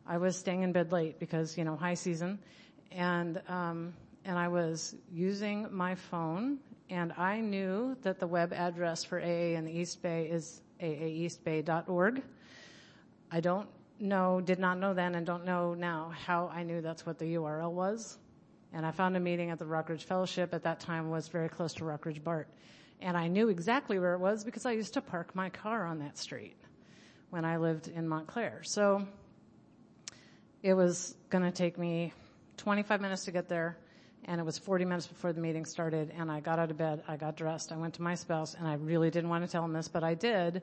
I 0.06 0.18
was 0.18 0.36
staying 0.36 0.62
in 0.62 0.72
bed 0.72 0.92
late 0.92 1.18
because, 1.18 1.58
you 1.58 1.64
know, 1.64 1.74
high 1.76 1.94
season. 1.94 2.38
And, 2.92 3.42
um, 3.48 3.94
and 4.24 4.38
I 4.38 4.48
was 4.48 4.94
using 5.12 5.66
my 5.70 5.96
phone 5.96 6.58
and 6.90 7.12
I 7.18 7.40
knew 7.40 7.96
that 8.02 8.18
the 8.18 8.26
web 8.26 8.52
address 8.52 9.04
for 9.04 9.20
AA 9.20 9.56
in 9.56 9.64
the 9.64 9.72
East 9.72 10.02
Bay 10.02 10.26
is 10.30 10.62
aaeastbay.org. 10.80 12.22
I 13.30 13.40
don't 13.40 13.68
know, 13.98 14.40
did 14.40 14.58
not 14.58 14.78
know 14.78 14.94
then 14.94 15.14
and 15.14 15.26
don't 15.26 15.44
know 15.44 15.74
now 15.74 16.12
how 16.24 16.48
I 16.48 16.62
knew 16.62 16.80
that's 16.80 17.04
what 17.04 17.18
the 17.18 17.34
URL 17.34 17.72
was. 17.72 18.18
And 18.72 18.86
I 18.86 18.90
found 18.90 19.16
a 19.16 19.20
meeting 19.20 19.50
at 19.50 19.58
the 19.58 19.64
Rockridge 19.64 20.04
Fellowship 20.04 20.54
at 20.54 20.62
that 20.62 20.80
time 20.80 21.10
was 21.10 21.28
very 21.28 21.48
close 21.48 21.74
to 21.74 21.84
Rockridge 21.84 22.22
BART. 22.22 22.48
And 23.00 23.16
I 23.16 23.28
knew 23.28 23.48
exactly 23.48 23.98
where 23.98 24.14
it 24.14 24.20
was 24.20 24.44
because 24.44 24.66
I 24.66 24.72
used 24.72 24.94
to 24.94 25.00
park 25.00 25.34
my 25.34 25.50
car 25.50 25.86
on 25.86 26.00
that 26.00 26.18
street 26.18 26.56
when 27.30 27.44
I 27.44 27.58
lived 27.58 27.88
in 27.88 28.08
Montclair. 28.08 28.62
So 28.64 29.06
it 30.62 30.74
was 30.74 31.14
going 31.30 31.44
to 31.44 31.52
take 31.52 31.78
me 31.78 32.12
25 32.56 33.00
minutes 33.00 33.24
to 33.26 33.30
get 33.30 33.48
there 33.48 33.78
and 34.24 34.40
it 34.40 34.44
was 34.44 34.58
40 34.58 34.84
minutes 34.84 35.06
before 35.06 35.32
the 35.32 35.40
meeting 35.40 35.64
started 35.64 36.12
and 36.16 36.30
I 36.30 36.40
got 36.40 36.58
out 36.58 36.70
of 36.70 36.76
bed, 36.76 37.02
I 37.06 37.16
got 37.16 37.36
dressed, 37.36 37.72
I 37.72 37.76
went 37.76 37.94
to 37.94 38.02
my 38.02 38.14
spouse 38.14 38.54
and 38.54 38.66
I 38.66 38.74
really 38.74 39.10
didn't 39.10 39.30
want 39.30 39.44
to 39.44 39.50
tell 39.50 39.64
him 39.64 39.72
this, 39.72 39.88
but 39.88 40.02
I 40.02 40.14
did. 40.14 40.62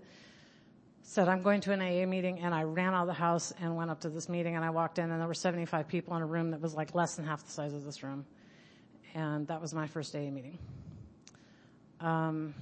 Said 1.03 1.29
I'm 1.29 1.41
going 1.41 1.61
to 1.61 1.71
an 1.71 1.81
AA 1.81 2.05
meeting 2.07 2.39
and 2.39 2.53
I 2.53 2.63
ran 2.63 2.93
out 2.93 3.03
of 3.03 3.07
the 3.07 3.13
house 3.13 3.53
and 3.61 3.75
went 3.75 3.91
up 3.91 4.01
to 4.01 4.09
this 4.09 4.27
meeting 4.27 4.55
and 4.55 4.65
I 4.65 4.71
walked 4.71 4.99
in 4.99 5.09
and 5.09 5.21
there 5.21 5.27
were 5.27 5.33
75 5.33 5.87
people 5.87 6.15
in 6.15 6.21
a 6.21 6.25
room 6.25 6.51
that 6.51 6.61
was 6.61 6.73
like 6.73 6.95
less 6.95 7.15
than 7.15 7.25
half 7.25 7.45
the 7.45 7.51
size 7.51 7.73
of 7.73 7.85
this 7.85 8.03
room. 8.03 8.25
And 9.13 9.47
that 9.47 9.61
was 9.61 9.73
my 9.73 9.87
first 9.87 10.15
AA 10.15 10.31
meeting. 10.31 10.57
Um, 11.99 12.53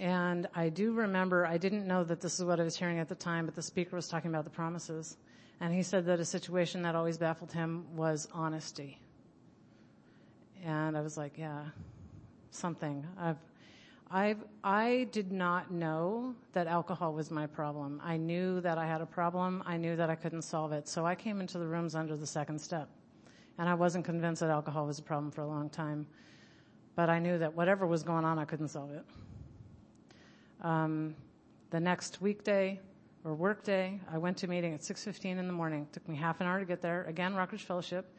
and 0.00 0.48
I 0.54 0.70
do 0.70 0.92
remember, 0.92 1.46
I 1.46 1.58
didn't 1.58 1.86
know 1.86 2.04
that 2.04 2.22
this 2.22 2.38
is 2.38 2.44
what 2.44 2.58
I 2.58 2.62
was 2.64 2.74
hearing 2.74 2.98
at 2.98 3.08
the 3.08 3.14
time, 3.14 3.44
but 3.44 3.54
the 3.54 3.62
speaker 3.62 3.96
was 3.96 4.08
talking 4.08 4.30
about 4.30 4.44
the 4.44 4.50
promises. 4.50 5.18
And 5.60 5.74
he 5.74 5.82
said 5.82 6.06
that 6.06 6.18
a 6.20 6.24
situation 6.24 6.80
that 6.82 6.94
always 6.94 7.18
baffled 7.18 7.52
him 7.52 7.84
was 7.94 8.26
honesty. 8.32 8.98
And 10.64 10.96
I 10.96 11.02
was 11.02 11.18
like, 11.18 11.36
yeah, 11.36 11.64
something. 12.50 13.06
I've, 13.18 13.36
I've, 14.10 14.42
I 14.64 15.06
did 15.12 15.32
not 15.32 15.70
know 15.70 16.34
that 16.54 16.66
alcohol 16.66 17.12
was 17.12 17.30
my 17.30 17.46
problem. 17.46 18.00
I 18.02 18.16
knew 18.16 18.62
that 18.62 18.78
I 18.78 18.86
had 18.86 19.02
a 19.02 19.06
problem. 19.06 19.62
I 19.66 19.76
knew 19.76 19.96
that 19.96 20.08
I 20.08 20.14
couldn't 20.14 20.42
solve 20.42 20.72
it. 20.72 20.88
So 20.88 21.04
I 21.04 21.14
came 21.14 21.40
into 21.40 21.58
the 21.58 21.66
rooms 21.66 21.94
under 21.94 22.16
the 22.16 22.26
second 22.26 22.58
step. 22.58 22.88
And 23.58 23.68
I 23.68 23.74
wasn't 23.74 24.06
convinced 24.06 24.40
that 24.40 24.48
alcohol 24.48 24.86
was 24.86 24.98
a 24.98 25.02
problem 25.02 25.30
for 25.30 25.42
a 25.42 25.46
long 25.46 25.68
time. 25.68 26.06
But 27.00 27.08
I 27.08 27.18
knew 27.18 27.38
that 27.38 27.56
whatever 27.56 27.86
was 27.86 28.02
going 28.02 28.26
on, 28.26 28.38
I 28.38 28.44
couldn't 28.44 28.68
solve 28.68 28.90
it. 28.90 29.02
Um, 30.60 31.14
the 31.70 31.80
next 31.80 32.20
weekday, 32.20 32.78
or 33.24 33.34
workday. 33.34 33.98
I 34.12 34.18
went 34.18 34.36
to 34.36 34.46
meeting 34.46 34.74
at 34.74 34.80
6.15 34.80 35.38
in 35.38 35.46
the 35.46 35.52
morning. 35.54 35.86
It 35.88 35.94
took 35.94 36.06
me 36.06 36.14
half 36.14 36.42
an 36.42 36.46
hour 36.46 36.58
to 36.58 36.66
get 36.66 36.82
there. 36.82 37.04
Again, 37.04 37.32
Rockridge 37.32 37.62
Fellowship. 37.62 38.14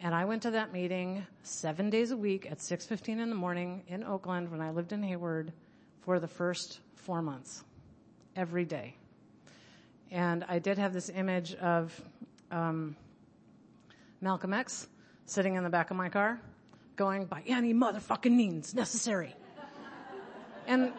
And 0.00 0.16
I 0.16 0.24
went 0.24 0.42
to 0.42 0.50
that 0.50 0.72
meeting 0.72 1.24
seven 1.44 1.90
days 1.90 2.10
a 2.10 2.16
week 2.16 2.50
at 2.50 2.58
6.15 2.58 3.20
in 3.20 3.30
the 3.30 3.36
morning 3.36 3.84
in 3.86 4.02
Oakland 4.02 4.50
when 4.50 4.60
I 4.60 4.72
lived 4.72 4.90
in 4.92 5.00
Hayward 5.04 5.52
for 6.00 6.18
the 6.18 6.26
first 6.26 6.80
four 6.96 7.22
months. 7.22 7.62
Every 8.34 8.64
day. 8.64 8.96
And 10.10 10.44
I 10.48 10.58
did 10.58 10.76
have 10.76 10.92
this 10.92 11.08
image 11.08 11.54
of 11.54 12.02
um, 12.50 12.96
Malcolm 14.20 14.52
X 14.52 14.88
sitting 15.24 15.54
in 15.54 15.62
the 15.62 15.70
back 15.70 15.92
of 15.92 15.96
my 15.96 16.08
car 16.08 16.40
going, 16.96 17.26
by 17.26 17.42
any 17.46 17.74
motherfucking 17.74 18.32
means 18.32 18.74
necessary. 18.74 19.34
and 20.66 20.92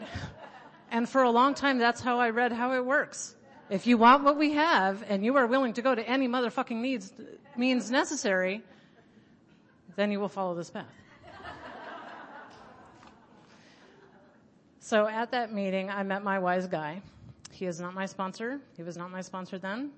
and 0.94 1.10
for 1.10 1.24
a 1.24 1.32
long 1.32 1.56
time, 1.56 1.80
that's 1.80 2.02
how 2.02 2.20
I 2.20 2.30
read 2.30 2.52
how 2.52 2.74
it 2.74 2.86
works. 2.86 3.36
If 3.70 3.88
you 3.88 3.98
want 3.98 4.24
what 4.24 4.38
we 4.38 4.52
have 4.52 5.04
and 5.10 5.26
you 5.26 5.36
are 5.38 5.48
willing 5.48 5.74
to 5.74 5.82
go 5.82 5.96
to 5.96 6.08
any 6.08 6.28
motherfucking 6.28 6.76
needs, 6.76 7.12
means 7.58 7.90
necessary, 7.90 8.62
then 9.96 10.12
you 10.12 10.20
will 10.20 10.30
follow 10.30 10.54
this 10.54 10.70
path. 10.70 10.86
so 14.80 15.08
at 15.08 15.32
that 15.32 15.52
meeting, 15.52 15.90
I 15.90 16.04
met 16.04 16.24
my 16.24 16.38
wise 16.38 16.68
guy. 16.68 17.02
He 17.52 17.66
is 17.66 17.80
not 17.80 17.96
my 17.96 18.06
sponsor. 18.06 18.60
He 18.78 18.84
was 18.84 18.96
not 18.96 19.10
my 19.10 19.22
sponsor 19.22 19.58
then. 19.58 19.90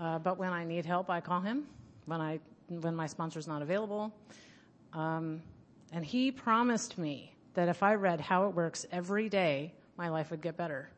Uh, 0.00 0.18
but 0.18 0.38
when 0.38 0.54
I 0.54 0.64
need 0.64 0.86
help, 0.86 1.10
I 1.10 1.20
call 1.20 1.40
him. 1.40 1.66
When 2.06 2.22
I, 2.22 2.40
when 2.68 2.96
my 2.96 3.08
sponsor 3.08 3.38
is 3.38 3.46
not 3.46 3.60
available. 3.60 4.10
Um, 4.94 5.42
and 5.92 6.04
he 6.04 6.30
promised 6.30 6.98
me 6.98 7.34
that 7.54 7.68
if 7.68 7.82
I 7.82 7.94
read 7.94 8.20
How 8.20 8.48
It 8.48 8.54
Works 8.54 8.86
every 8.90 9.28
day, 9.28 9.74
my 9.96 10.08
life 10.08 10.30
would 10.30 10.40
get 10.40 10.56
better. 10.56 10.88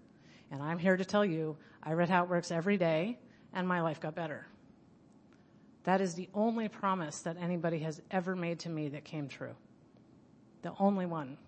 And 0.50 0.62
I'm 0.62 0.78
here 0.78 0.96
to 0.96 1.04
tell 1.04 1.24
you, 1.24 1.56
I 1.82 1.92
read 1.92 2.08
how 2.08 2.24
it 2.24 2.28
works 2.28 2.50
every 2.50 2.76
day 2.76 3.18
and 3.52 3.66
my 3.66 3.80
life 3.80 4.00
got 4.00 4.14
better. 4.14 4.46
That 5.84 6.00
is 6.00 6.14
the 6.14 6.28
only 6.34 6.68
promise 6.68 7.20
that 7.20 7.36
anybody 7.40 7.78
has 7.80 8.00
ever 8.10 8.34
made 8.36 8.60
to 8.60 8.68
me 8.68 8.88
that 8.88 9.04
came 9.04 9.28
true. 9.28 9.54
The 10.62 10.72
only 10.78 11.06
one. 11.06 11.38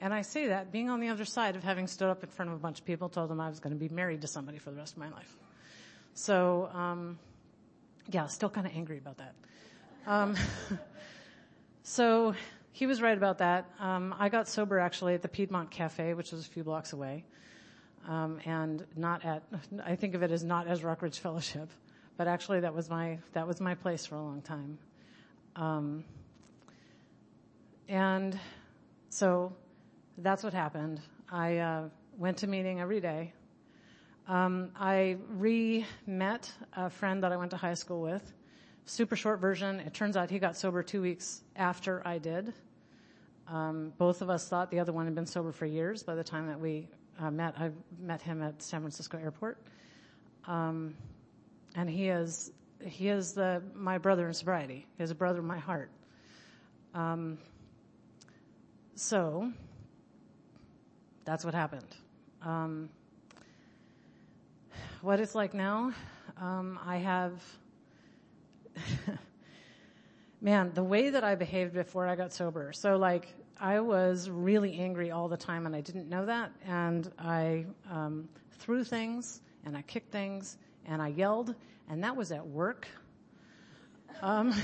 And 0.00 0.12
I 0.12 0.22
say 0.22 0.48
that 0.48 0.72
being 0.72 0.90
on 0.90 1.00
the 1.00 1.08
other 1.08 1.24
side 1.24 1.56
of 1.56 1.62
having 1.62 1.86
stood 1.86 2.08
up 2.08 2.24
in 2.24 2.30
front 2.30 2.50
of 2.50 2.56
a 2.56 2.58
bunch 2.58 2.80
of 2.80 2.84
people, 2.84 3.08
told 3.08 3.30
them 3.30 3.40
I 3.40 3.48
was 3.48 3.60
going 3.60 3.72
to 3.72 3.78
be 3.78 3.88
married 3.88 4.22
to 4.22 4.26
somebody 4.26 4.58
for 4.58 4.70
the 4.70 4.76
rest 4.76 4.94
of 4.94 4.98
my 4.98 5.10
life. 5.10 5.36
So, 6.14 6.68
um, 6.72 7.18
yeah, 8.10 8.26
still 8.26 8.50
kind 8.50 8.66
of 8.66 8.74
angry 8.74 8.98
about 8.98 9.18
that. 9.18 9.34
Um, 10.06 10.36
so 11.82 12.34
he 12.72 12.86
was 12.86 13.02
right 13.02 13.16
about 13.16 13.38
that. 13.38 13.66
Um, 13.78 14.14
I 14.18 14.28
got 14.28 14.48
sober 14.48 14.78
actually 14.78 15.14
at 15.14 15.22
the 15.22 15.28
Piedmont 15.28 15.70
Cafe, 15.70 16.14
which 16.14 16.32
was 16.32 16.46
a 16.46 16.48
few 16.48 16.64
blocks 16.64 16.92
away, 16.92 17.24
um, 18.08 18.40
and 18.44 18.84
not 18.96 19.24
at. 19.24 19.42
I 19.84 19.96
think 19.96 20.14
of 20.14 20.22
it 20.22 20.30
as 20.30 20.44
not 20.44 20.66
as 20.66 20.82
Rockridge 20.82 21.18
Fellowship, 21.18 21.68
but 22.16 22.28
actually 22.28 22.60
that 22.60 22.74
was 22.74 22.88
my 22.88 23.18
that 23.32 23.46
was 23.46 23.60
my 23.60 23.74
place 23.74 24.06
for 24.06 24.14
a 24.14 24.22
long 24.22 24.42
time. 24.42 24.78
Um, 25.56 26.04
and 27.88 28.38
so 29.08 29.52
that's 30.18 30.42
what 30.44 30.54
happened. 30.54 31.00
I 31.30 31.58
uh, 31.58 31.88
went 32.16 32.38
to 32.38 32.46
meeting 32.46 32.80
every 32.80 33.00
day. 33.00 33.32
Um, 34.28 34.70
I 34.76 35.16
re-met 35.28 36.52
a 36.76 36.88
friend 36.88 37.24
that 37.24 37.32
I 37.32 37.36
went 37.36 37.50
to 37.50 37.56
high 37.56 37.74
school 37.74 38.00
with 38.00 38.32
super 38.90 39.14
short 39.14 39.38
version, 39.40 39.78
it 39.80 39.94
turns 39.94 40.16
out 40.16 40.30
he 40.30 40.38
got 40.40 40.56
sober 40.56 40.82
two 40.82 41.00
weeks 41.00 41.42
after 41.54 42.02
I 42.04 42.18
did. 42.18 42.52
Um, 43.46 43.92
both 43.98 44.20
of 44.20 44.28
us 44.28 44.48
thought 44.48 44.70
the 44.70 44.80
other 44.80 44.92
one 44.92 45.04
had 45.04 45.14
been 45.14 45.26
sober 45.26 45.52
for 45.52 45.64
years 45.64 46.02
by 46.02 46.16
the 46.16 46.24
time 46.24 46.48
that 46.48 46.58
we 46.58 46.88
uh, 47.20 47.30
met. 47.30 47.54
I 47.56 47.70
met 48.00 48.20
him 48.20 48.42
at 48.42 48.60
San 48.60 48.80
Francisco 48.80 49.16
airport. 49.16 49.58
Um, 50.46 50.94
and 51.76 51.88
he 51.88 52.08
is 52.08 52.50
he 52.84 53.08
is 53.08 53.32
the 53.32 53.62
my 53.74 53.96
brother 53.98 54.26
in 54.26 54.34
sobriety. 54.34 54.86
He 54.96 55.04
is 55.04 55.10
a 55.12 55.14
brother 55.14 55.38
in 55.38 55.46
my 55.46 55.58
heart. 55.58 55.90
Um, 56.92 57.38
so 58.96 59.52
that's 61.24 61.44
what 61.44 61.54
happened. 61.54 61.94
Um, 62.42 62.88
what 65.00 65.20
it's 65.20 65.36
like 65.36 65.54
now, 65.54 65.92
um, 66.40 66.78
I 66.84 66.96
have. 66.96 67.40
man, 70.40 70.72
the 70.74 70.84
way 70.84 71.10
that 71.10 71.24
I 71.24 71.34
behaved 71.34 71.74
before 71.74 72.06
I 72.06 72.16
got 72.16 72.32
sober. 72.32 72.72
So 72.72 72.96
like, 72.96 73.34
I 73.58 73.80
was 73.80 74.30
really 74.30 74.78
angry 74.78 75.10
all 75.10 75.28
the 75.28 75.36
time 75.36 75.66
and 75.66 75.76
I 75.76 75.80
didn't 75.80 76.08
know 76.08 76.26
that. 76.26 76.52
And 76.66 77.10
I, 77.18 77.66
um, 77.90 78.28
threw 78.60 78.84
things 78.84 79.40
and 79.64 79.76
I 79.76 79.82
kicked 79.82 80.12
things 80.12 80.56
and 80.86 81.02
I 81.02 81.08
yelled 81.08 81.54
and 81.88 82.04
that 82.04 82.16
was 82.16 82.30
at 82.30 82.46
work. 82.46 82.86
Um, 84.22 84.54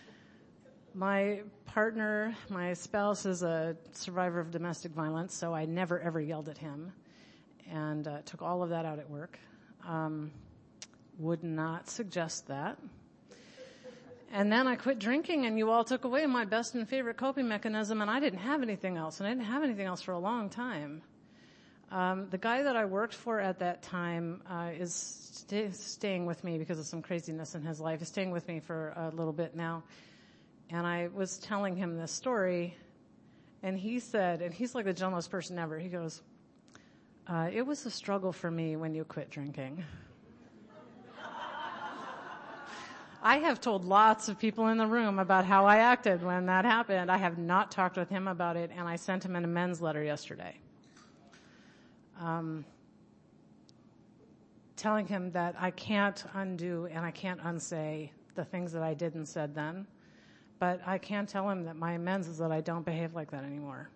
my 0.94 1.40
partner, 1.66 2.34
my 2.48 2.74
spouse 2.74 3.26
is 3.26 3.42
a 3.42 3.76
survivor 3.92 4.40
of 4.40 4.50
domestic 4.50 4.92
violence, 4.92 5.34
so 5.34 5.54
I 5.54 5.64
never 5.64 6.00
ever 6.00 6.20
yelled 6.20 6.48
at 6.48 6.58
him 6.58 6.92
and 7.70 8.06
uh, 8.06 8.18
took 8.24 8.42
all 8.42 8.62
of 8.62 8.70
that 8.70 8.84
out 8.84 8.98
at 8.98 9.08
work. 9.08 9.38
Um, 9.86 10.30
would 11.18 11.42
not 11.42 11.88
suggest 11.88 12.48
that. 12.48 12.78
And 14.32 14.50
then 14.50 14.66
I 14.66 14.76
quit 14.76 14.98
drinking 14.98 15.46
and 15.46 15.56
you 15.58 15.70
all 15.70 15.84
took 15.84 16.04
away 16.04 16.26
my 16.26 16.44
best 16.44 16.74
and 16.74 16.88
favorite 16.88 17.16
coping 17.16 17.48
mechanism 17.48 18.02
and 18.02 18.10
I 18.10 18.20
didn't 18.20 18.40
have 18.40 18.62
anything 18.62 18.96
else 18.96 19.20
and 19.20 19.26
I 19.26 19.30
didn't 19.30 19.46
have 19.46 19.62
anything 19.62 19.86
else 19.86 20.02
for 20.02 20.12
a 20.12 20.18
long 20.18 20.50
time. 20.50 21.02
Um, 21.92 22.28
the 22.30 22.38
guy 22.38 22.64
that 22.64 22.74
I 22.74 22.84
worked 22.84 23.14
for 23.14 23.38
at 23.38 23.60
that 23.60 23.82
time 23.82 24.42
uh, 24.50 24.70
is 24.76 24.92
st- 24.92 25.74
staying 25.74 26.26
with 26.26 26.42
me 26.42 26.58
because 26.58 26.80
of 26.80 26.86
some 26.86 27.00
craziness 27.00 27.54
in 27.54 27.62
his 27.62 27.80
life. 27.80 28.00
He's 28.00 28.08
staying 28.08 28.32
with 28.32 28.48
me 28.48 28.58
for 28.58 28.92
a 28.96 29.14
little 29.14 29.32
bit 29.32 29.54
now. 29.54 29.84
And 30.70 30.84
I 30.84 31.08
was 31.14 31.38
telling 31.38 31.76
him 31.76 31.96
this 31.96 32.10
story 32.10 32.76
and 33.62 33.78
he 33.78 34.00
said, 34.00 34.42
and 34.42 34.52
he's 34.52 34.74
like 34.74 34.84
the 34.84 34.92
gentlest 34.92 35.30
person 35.30 35.58
ever, 35.58 35.78
he 35.78 35.88
goes, 35.88 36.20
uh, 37.28 37.48
it 37.52 37.62
was 37.62 37.86
a 37.86 37.90
struggle 37.90 38.32
for 38.32 38.50
me 38.50 38.76
when 38.76 38.94
you 38.94 39.04
quit 39.04 39.30
drinking. 39.30 39.84
I 43.26 43.38
have 43.38 43.60
told 43.60 43.84
lots 43.84 44.28
of 44.28 44.38
people 44.38 44.68
in 44.68 44.78
the 44.78 44.86
room 44.86 45.18
about 45.18 45.44
how 45.44 45.66
I 45.66 45.78
acted 45.78 46.22
when 46.22 46.46
that 46.46 46.64
happened. 46.64 47.10
I 47.10 47.16
have 47.16 47.38
not 47.38 47.72
talked 47.72 47.96
with 47.96 48.08
him 48.08 48.28
about 48.28 48.56
it, 48.56 48.70
and 48.72 48.86
I 48.86 48.94
sent 48.94 49.24
him 49.24 49.34
an 49.34 49.42
amends 49.42 49.80
letter 49.82 50.00
yesterday. 50.00 50.54
Um, 52.20 52.64
telling 54.76 55.08
him 55.08 55.32
that 55.32 55.56
I 55.58 55.72
can't 55.72 56.24
undo 56.34 56.86
and 56.86 57.04
I 57.04 57.10
can't 57.10 57.40
unsay 57.42 58.12
the 58.36 58.44
things 58.44 58.70
that 58.74 58.84
I 58.84 58.94
did 58.94 59.16
and 59.16 59.26
said 59.26 59.56
then, 59.56 59.88
but 60.60 60.80
I 60.86 60.96
can 60.96 61.26
tell 61.26 61.50
him 61.50 61.64
that 61.64 61.74
my 61.74 61.94
amends 61.94 62.28
is 62.28 62.38
that 62.38 62.52
I 62.52 62.60
don't 62.60 62.86
behave 62.86 63.16
like 63.16 63.32
that 63.32 63.42
anymore. 63.42 63.90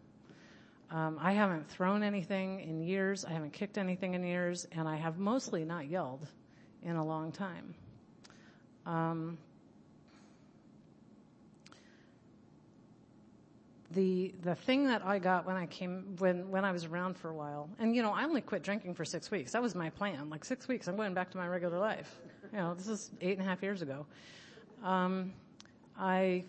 Um, 0.91 1.20
I 1.22 1.35
haven't 1.35 1.70
thrown 1.70 2.03
anything 2.03 2.59
in 2.62 2.83
years, 2.83 3.24
I 3.24 3.31
haven't 3.31 3.53
kicked 3.53 3.78
anything 3.78 4.14
in 4.14 4.24
years, 4.24 4.66
and 4.72 4.89
I 4.89 4.97
have 4.97 5.18
mostly 5.18 5.64
not 5.64 5.87
yelled 5.87 6.26
in 6.83 6.97
a 6.97 7.05
long 7.05 7.31
time. 7.31 7.76
Um, 8.87 9.39
the 13.93 14.33
the 14.43 14.55
thing 14.55 14.87
that 14.87 15.05
I 15.05 15.18
got 15.18 15.47
when 15.47 15.57
I 15.57 15.66
came 15.66 16.16
when 16.18 16.51
when 16.51 16.64
I 16.64 16.72
was 16.72 16.85
around 16.85 17.16
for 17.16 17.31
a 17.31 17.35
while, 17.35 17.68
and 17.78 17.95
you 17.95 18.03
know, 18.03 18.12
I 18.12 18.24
only 18.24 18.41
quit 18.41 18.62
drinking 18.62 18.95
for 18.95 19.05
six 19.05 19.31
weeks. 19.31 19.53
That 19.53 19.62
was 19.62 19.74
my 19.74 19.91
plan. 19.91 20.31
Like 20.31 20.45
six 20.45 20.68
weeks, 20.68 20.87
I'm 20.87 20.97
going 20.97 21.14
back 21.14 21.31
to 21.33 21.37
my 21.37 21.49
regular 21.49 21.78
life. 21.78 22.20
You 22.53 22.59
know, 22.59 22.74
this 22.74 22.89
is 22.89 23.11
eight 23.20 23.39
and 23.39 23.47
a 23.47 23.49
half 23.49 23.62
years 23.62 23.83
ago. 23.83 24.07
Um, 24.83 25.33
I 25.99 26.45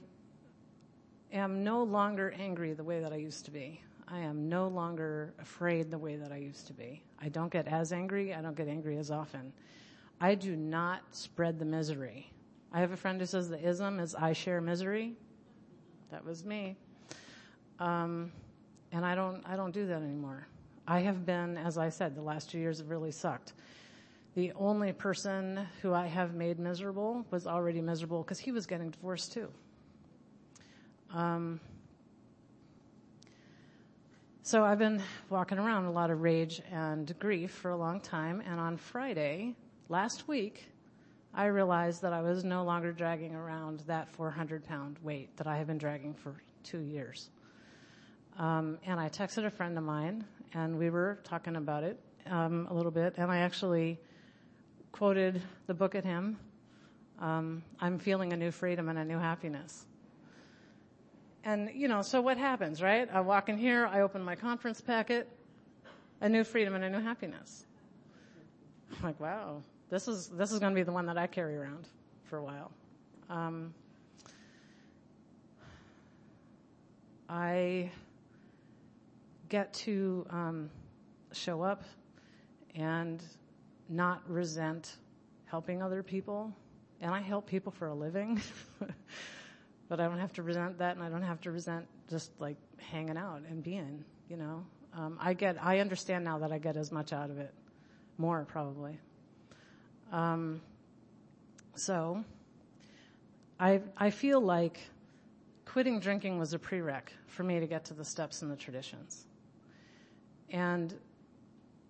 am 1.34 1.64
no 1.64 1.84
longer 1.84 2.34
angry 2.40 2.74
the 2.74 2.84
way 2.84 3.00
that 3.02 3.12
I 3.12 3.18
used 3.18 3.46
to 3.46 3.52
be. 3.52 3.82
I 4.08 4.20
am 4.20 4.50
no 4.50 4.68
longer 4.68 5.34
afraid 5.40 5.90
the 5.90 5.98
way 5.98 6.18
that 6.18 6.32
I 6.32 6.38
used 6.38 6.68
to 6.68 6.74
be. 6.74 7.02
I 7.22 7.30
don't 7.30 7.52
get 7.52 7.68
as 7.68 7.94
angry. 7.94 8.34
I 8.34 8.42
don't 8.42 8.56
get 8.56 8.68
angry 8.68 8.98
as 8.98 9.10
often. 9.10 9.54
I 10.24 10.36
do 10.36 10.56
not 10.56 11.02
spread 11.10 11.58
the 11.58 11.66
misery. 11.66 12.32
I 12.72 12.80
have 12.80 12.92
a 12.92 12.98
friend 12.98 13.20
who 13.20 13.26
says 13.26 13.50
the 13.50 13.60
ism 13.60 14.00
is 14.00 14.14
I 14.14 14.34
share 14.34 14.62
misery. 14.62 15.16
That 16.12 16.24
was 16.24 16.46
me. 16.46 16.78
Um, 17.80 18.32
and 18.92 19.04
I 19.04 19.16
don't, 19.16 19.44
I 19.48 19.56
don't 19.56 19.72
do 19.72 19.88
that 19.88 20.04
anymore. 20.04 20.46
I 20.88 21.00
have 21.00 21.26
been, 21.26 21.58
as 21.58 21.80
I 21.80 21.90
said, 21.90 22.16
the 22.16 22.22
last 22.22 22.52
two 22.52 22.60
years 22.60 22.78
have 22.78 22.92
really 22.92 23.12
sucked. 23.12 23.54
The 24.36 24.52
only 24.54 24.94
person 24.94 25.68
who 25.82 25.92
I 25.92 26.06
have 26.06 26.36
made 26.36 26.60
miserable 26.60 27.26
was 27.32 27.48
already 27.48 27.82
miserable 27.82 28.22
because 28.22 28.38
he 28.38 28.52
was 28.52 28.68
getting 28.68 28.92
divorced 28.92 29.34
too. 29.34 29.48
Um, 31.12 31.60
so 34.44 34.64
I've 34.64 34.80
been 34.80 35.02
walking 35.30 35.58
around 35.58 35.86
a 35.86 35.92
lot 35.92 36.12
of 36.12 36.22
rage 36.22 36.62
and 36.72 37.18
grief 37.18 37.52
for 37.52 37.72
a 37.72 37.78
long 37.78 38.00
time, 38.00 38.44
and 38.46 38.60
on 38.60 38.78
Friday, 38.78 39.56
last 39.92 40.26
week, 40.26 40.72
I 41.34 41.48
realized 41.48 42.02
that 42.04 42.14
I 42.14 42.22
was 42.22 42.46
no 42.46 42.64
longer 42.64 42.94
dragging 42.94 43.36
around 43.36 43.82
that 43.88 44.10
400 44.14 44.64
pound 44.64 44.98
weight 45.04 45.36
that 45.36 45.48
I 45.48 45.58
have 45.58 45.68
been 45.68 45.78
dragging 45.78 46.14
for 46.14 46.34
two 46.64 46.80
years. 46.80 47.30
Um, 48.40 48.78
and 48.86 49.02
I 49.02 49.10
texted 49.10 49.46
a 49.46 49.50
friend 49.50 49.78
of 49.78 49.84
mine 49.84 50.24
and 50.54 50.80
we 50.80 50.90
were 50.90 51.20
talking 51.26 51.58
about 51.58 51.84
it 51.84 52.00
um, 52.26 52.68
a 52.72 52.74
little 52.74 52.92
bit 52.92 53.16
and 53.18 53.30
I 53.30 53.40
actually 53.40 54.00
quoted 54.94 55.42
the 55.68 55.74
book 55.74 55.94
at 55.94 56.06
him. 56.06 56.38
Um, 57.20 57.62
I'm 57.82 58.00
feeling 58.00 58.32
a 58.32 58.38
new 58.38 58.52
freedom 58.52 58.88
and 58.88 58.98
a 58.98 59.04
new 59.04 59.20
happiness. 59.20 59.86
And, 61.44 61.70
you 61.76 61.90
know, 61.90 62.02
so 62.02 62.22
what 62.22 62.38
happens, 62.38 62.82
right? 62.82 63.10
I 63.12 63.20
walk 63.20 63.50
in 63.50 63.58
here, 63.58 63.86
I 63.88 64.02
open 64.02 64.24
my 64.24 64.36
conference 64.36 64.80
packet, 64.80 65.28
a 66.22 66.30
new 66.30 66.46
freedom 66.46 66.76
and 66.76 66.84
a 66.86 66.90
new 66.90 67.02
happiness. 67.02 67.66
I'm 68.98 69.04
like, 69.04 69.20
wow, 69.20 69.64
this 69.92 70.08
is 70.08 70.30
this 70.30 70.54
is 70.54 70.58
going 70.58 70.72
to 70.72 70.76
be 70.76 70.84
the 70.84 70.92
one 70.92 71.06
that 71.06 71.18
I 71.18 71.28
carry 71.28 71.58
around 71.58 71.90
for 72.24 72.38
a 72.38 72.44
while. 72.44 72.72
Um, 73.30 73.74
I 77.30 77.92
get 79.50 79.74
to 79.74 80.26
um, 80.30 80.70
show 81.34 81.62
up 81.62 81.84
and 82.74 83.22
not 83.90 84.22
resent 84.30 84.96
helping 85.46 85.84
other 85.84 86.02
people, 86.02 86.56
and 87.02 87.14
I 87.14 87.20
help 87.20 87.46
people 87.46 87.74
for 87.74 87.88
a 87.88 87.94
living. 87.94 88.42
but 89.90 90.00
I 90.00 90.08
don't 90.08 90.20
have 90.20 90.32
to 90.34 90.42
resent 90.42 90.78
that, 90.78 90.96
and 90.96 91.04
I 91.04 91.10
don't 91.10 91.22
have 91.22 91.42
to 91.42 91.52
resent 91.52 91.86
just 92.10 92.32
like 92.40 92.56
hanging 92.78 93.18
out 93.18 93.42
and 93.50 93.62
being. 93.62 94.06
You 94.30 94.38
know, 94.38 94.66
um, 94.96 95.18
I 95.20 95.34
get. 95.34 95.62
I 95.62 95.80
understand 95.80 96.24
now 96.24 96.38
that 96.38 96.54
I 96.54 96.60
get 96.60 96.78
as 96.78 96.94
much 96.94 97.12
out 97.12 97.30
of 97.30 97.40
it, 97.40 97.54
more 98.18 98.46
probably. 98.46 98.98
Um, 100.12 100.62
so, 101.76 102.24
I 103.60 103.82
I 103.98 104.10
feel 104.10 104.42
like 104.42 104.80
quitting 105.66 106.00
drinking 106.00 106.38
was 106.38 106.54
a 106.54 106.60
prereq 106.60 107.04
for 107.28 107.44
me 107.44 107.60
to 107.60 107.68
get 107.68 107.86
to 107.86 107.94
the 107.94 108.04
steps 108.04 108.42
and 108.42 108.52
the 108.52 108.56
traditions, 108.58 109.26
and 110.50 110.94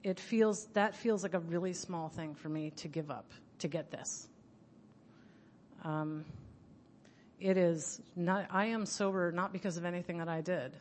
it 0.03 0.19
feels 0.19 0.65
that 0.73 0.95
feels 0.95 1.23
like 1.23 1.33
a 1.33 1.39
really 1.39 1.73
small 1.73 2.09
thing 2.09 2.35
for 2.35 2.49
me 2.49 2.71
to 2.71 2.87
give 2.87 3.09
up 3.09 3.31
to 3.59 3.67
get 3.67 3.89
this. 3.91 4.27
Um, 5.83 6.25
it 7.39 7.57
is 7.57 8.01
not. 8.15 8.45
I 8.51 8.65
am 8.65 8.85
sober 8.85 9.31
not 9.31 9.51
because 9.51 9.77
of 9.77 9.85
anything 9.85 10.19
that 10.19 10.29
I 10.29 10.41
did. 10.41 10.77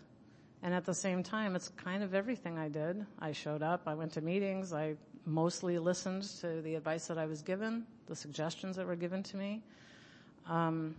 And 0.63 0.75
at 0.75 0.85
the 0.85 0.95
same 0.95 1.23
time, 1.23 1.57
it's 1.57 1.69
kind 1.69 2.03
of 2.03 2.15
everything 2.15 2.59
I 2.59 2.69
did. 2.69 3.07
I 3.19 3.33
showed 3.33 3.63
up, 3.63 3.83
I 3.87 3.95
went 3.95 4.13
to 4.13 4.21
meetings, 4.21 4.73
I 4.73 4.97
mostly 5.25 5.79
listened 5.79 6.25
to 6.41 6.61
the 6.63 6.75
advice 6.75 7.07
that 7.07 7.19
I 7.19 7.27
was 7.27 7.43
given, 7.43 7.87
the 8.07 8.17
suggestions 8.17 8.77
that 8.77 8.87
were 8.87 8.97
given 8.97 9.23
to 9.25 9.37
me. 9.37 9.63
Um, 10.47 10.97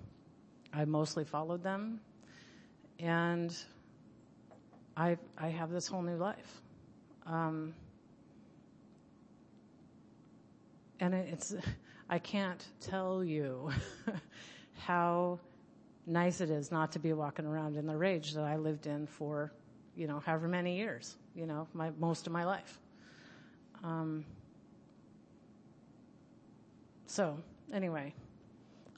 I 0.73 0.85
mostly 0.85 1.25
followed 1.25 1.63
them, 1.63 1.99
and 2.99 3.55
I 4.95 5.17
I 5.37 5.49
have 5.49 5.69
this 5.69 5.87
whole 5.87 6.01
new 6.01 6.15
life. 6.15 6.61
Um, 7.25 7.73
and 10.99 11.13
it's 11.13 11.53
I 12.09 12.19
can't 12.19 12.63
tell 12.79 13.23
you 13.23 13.71
how 14.85 15.39
nice 16.05 16.41
it 16.41 16.49
is 16.49 16.71
not 16.71 16.91
to 16.91 16.99
be 16.99 17.13
walking 17.13 17.45
around 17.45 17.77
in 17.77 17.85
the 17.85 17.95
rage 17.95 18.33
that 18.33 18.43
I 18.43 18.57
lived 18.57 18.87
in 18.87 19.07
for, 19.07 19.51
you 19.95 20.07
know, 20.07 20.19
however 20.19 20.47
many 20.47 20.77
years, 20.77 21.17
you 21.35 21.45
know, 21.45 21.67
my 21.73 21.91
most 21.99 22.27
of 22.27 22.33
my 22.33 22.43
life. 22.45 22.79
Um, 23.83 24.25
so, 27.05 27.37
anyway, 27.73 28.13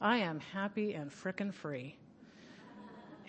I 0.02 0.18
am 0.18 0.40
happy 0.40 0.94
and 0.94 1.12
frickin' 1.12 1.54
free. 1.54 1.96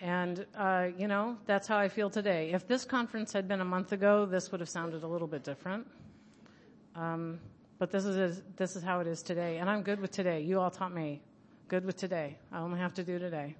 And, 0.01 0.45
uh, 0.57 0.89
you 0.97 1.07
know, 1.07 1.37
that's 1.45 1.67
how 1.67 1.77
I 1.77 1.87
feel 1.87 2.09
today. 2.09 2.51
If 2.51 2.67
this 2.67 2.85
conference 2.85 3.31
had 3.31 3.47
been 3.47 3.61
a 3.61 3.65
month 3.65 3.93
ago, 3.93 4.25
this 4.25 4.51
would 4.51 4.59
have 4.59 4.69
sounded 4.69 5.03
a 5.03 5.07
little 5.07 5.27
bit 5.27 5.43
different. 5.43 5.87
Um, 6.95 7.39
But 7.77 7.91
this 7.91 8.05
is 8.05 8.41
this 8.55 8.75
is 8.77 8.83
how 8.83 9.01
it 9.01 9.07
is 9.07 9.21
today, 9.21 9.57
and 9.59 9.69
I'm 9.69 9.83
good 9.83 9.99
with 9.99 10.11
today. 10.11 10.39
You 10.41 10.61
all 10.61 10.71
taught 10.71 10.93
me, 10.93 11.21
good 11.67 11.83
with 11.85 11.97
today. 11.97 12.37
I 12.51 12.59
only 12.59 12.79
have 12.79 12.93
to 12.93 13.03
do 13.03 13.19
today. 13.19 13.55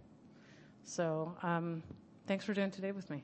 So 0.85 1.35
um, 1.41 1.81
thanks 2.27 2.45
for 2.45 2.53
doing 2.53 2.71
today 2.71 2.91
with 2.91 3.09
me. 3.09 3.23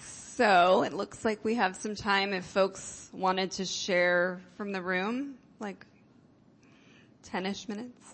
So 0.00 0.84
it 0.84 0.94
looks 0.94 1.22
like 1.22 1.44
we 1.44 1.56
have 1.56 1.76
some 1.76 1.94
time 1.94 2.32
if 2.32 2.46
folks 2.46 3.10
wanted 3.12 3.50
to 3.52 3.66
share 3.66 4.40
from 4.56 4.72
the 4.72 4.80
room, 4.80 5.34
like 5.58 5.84
10-ish 7.30 7.68
minutes. 7.68 8.09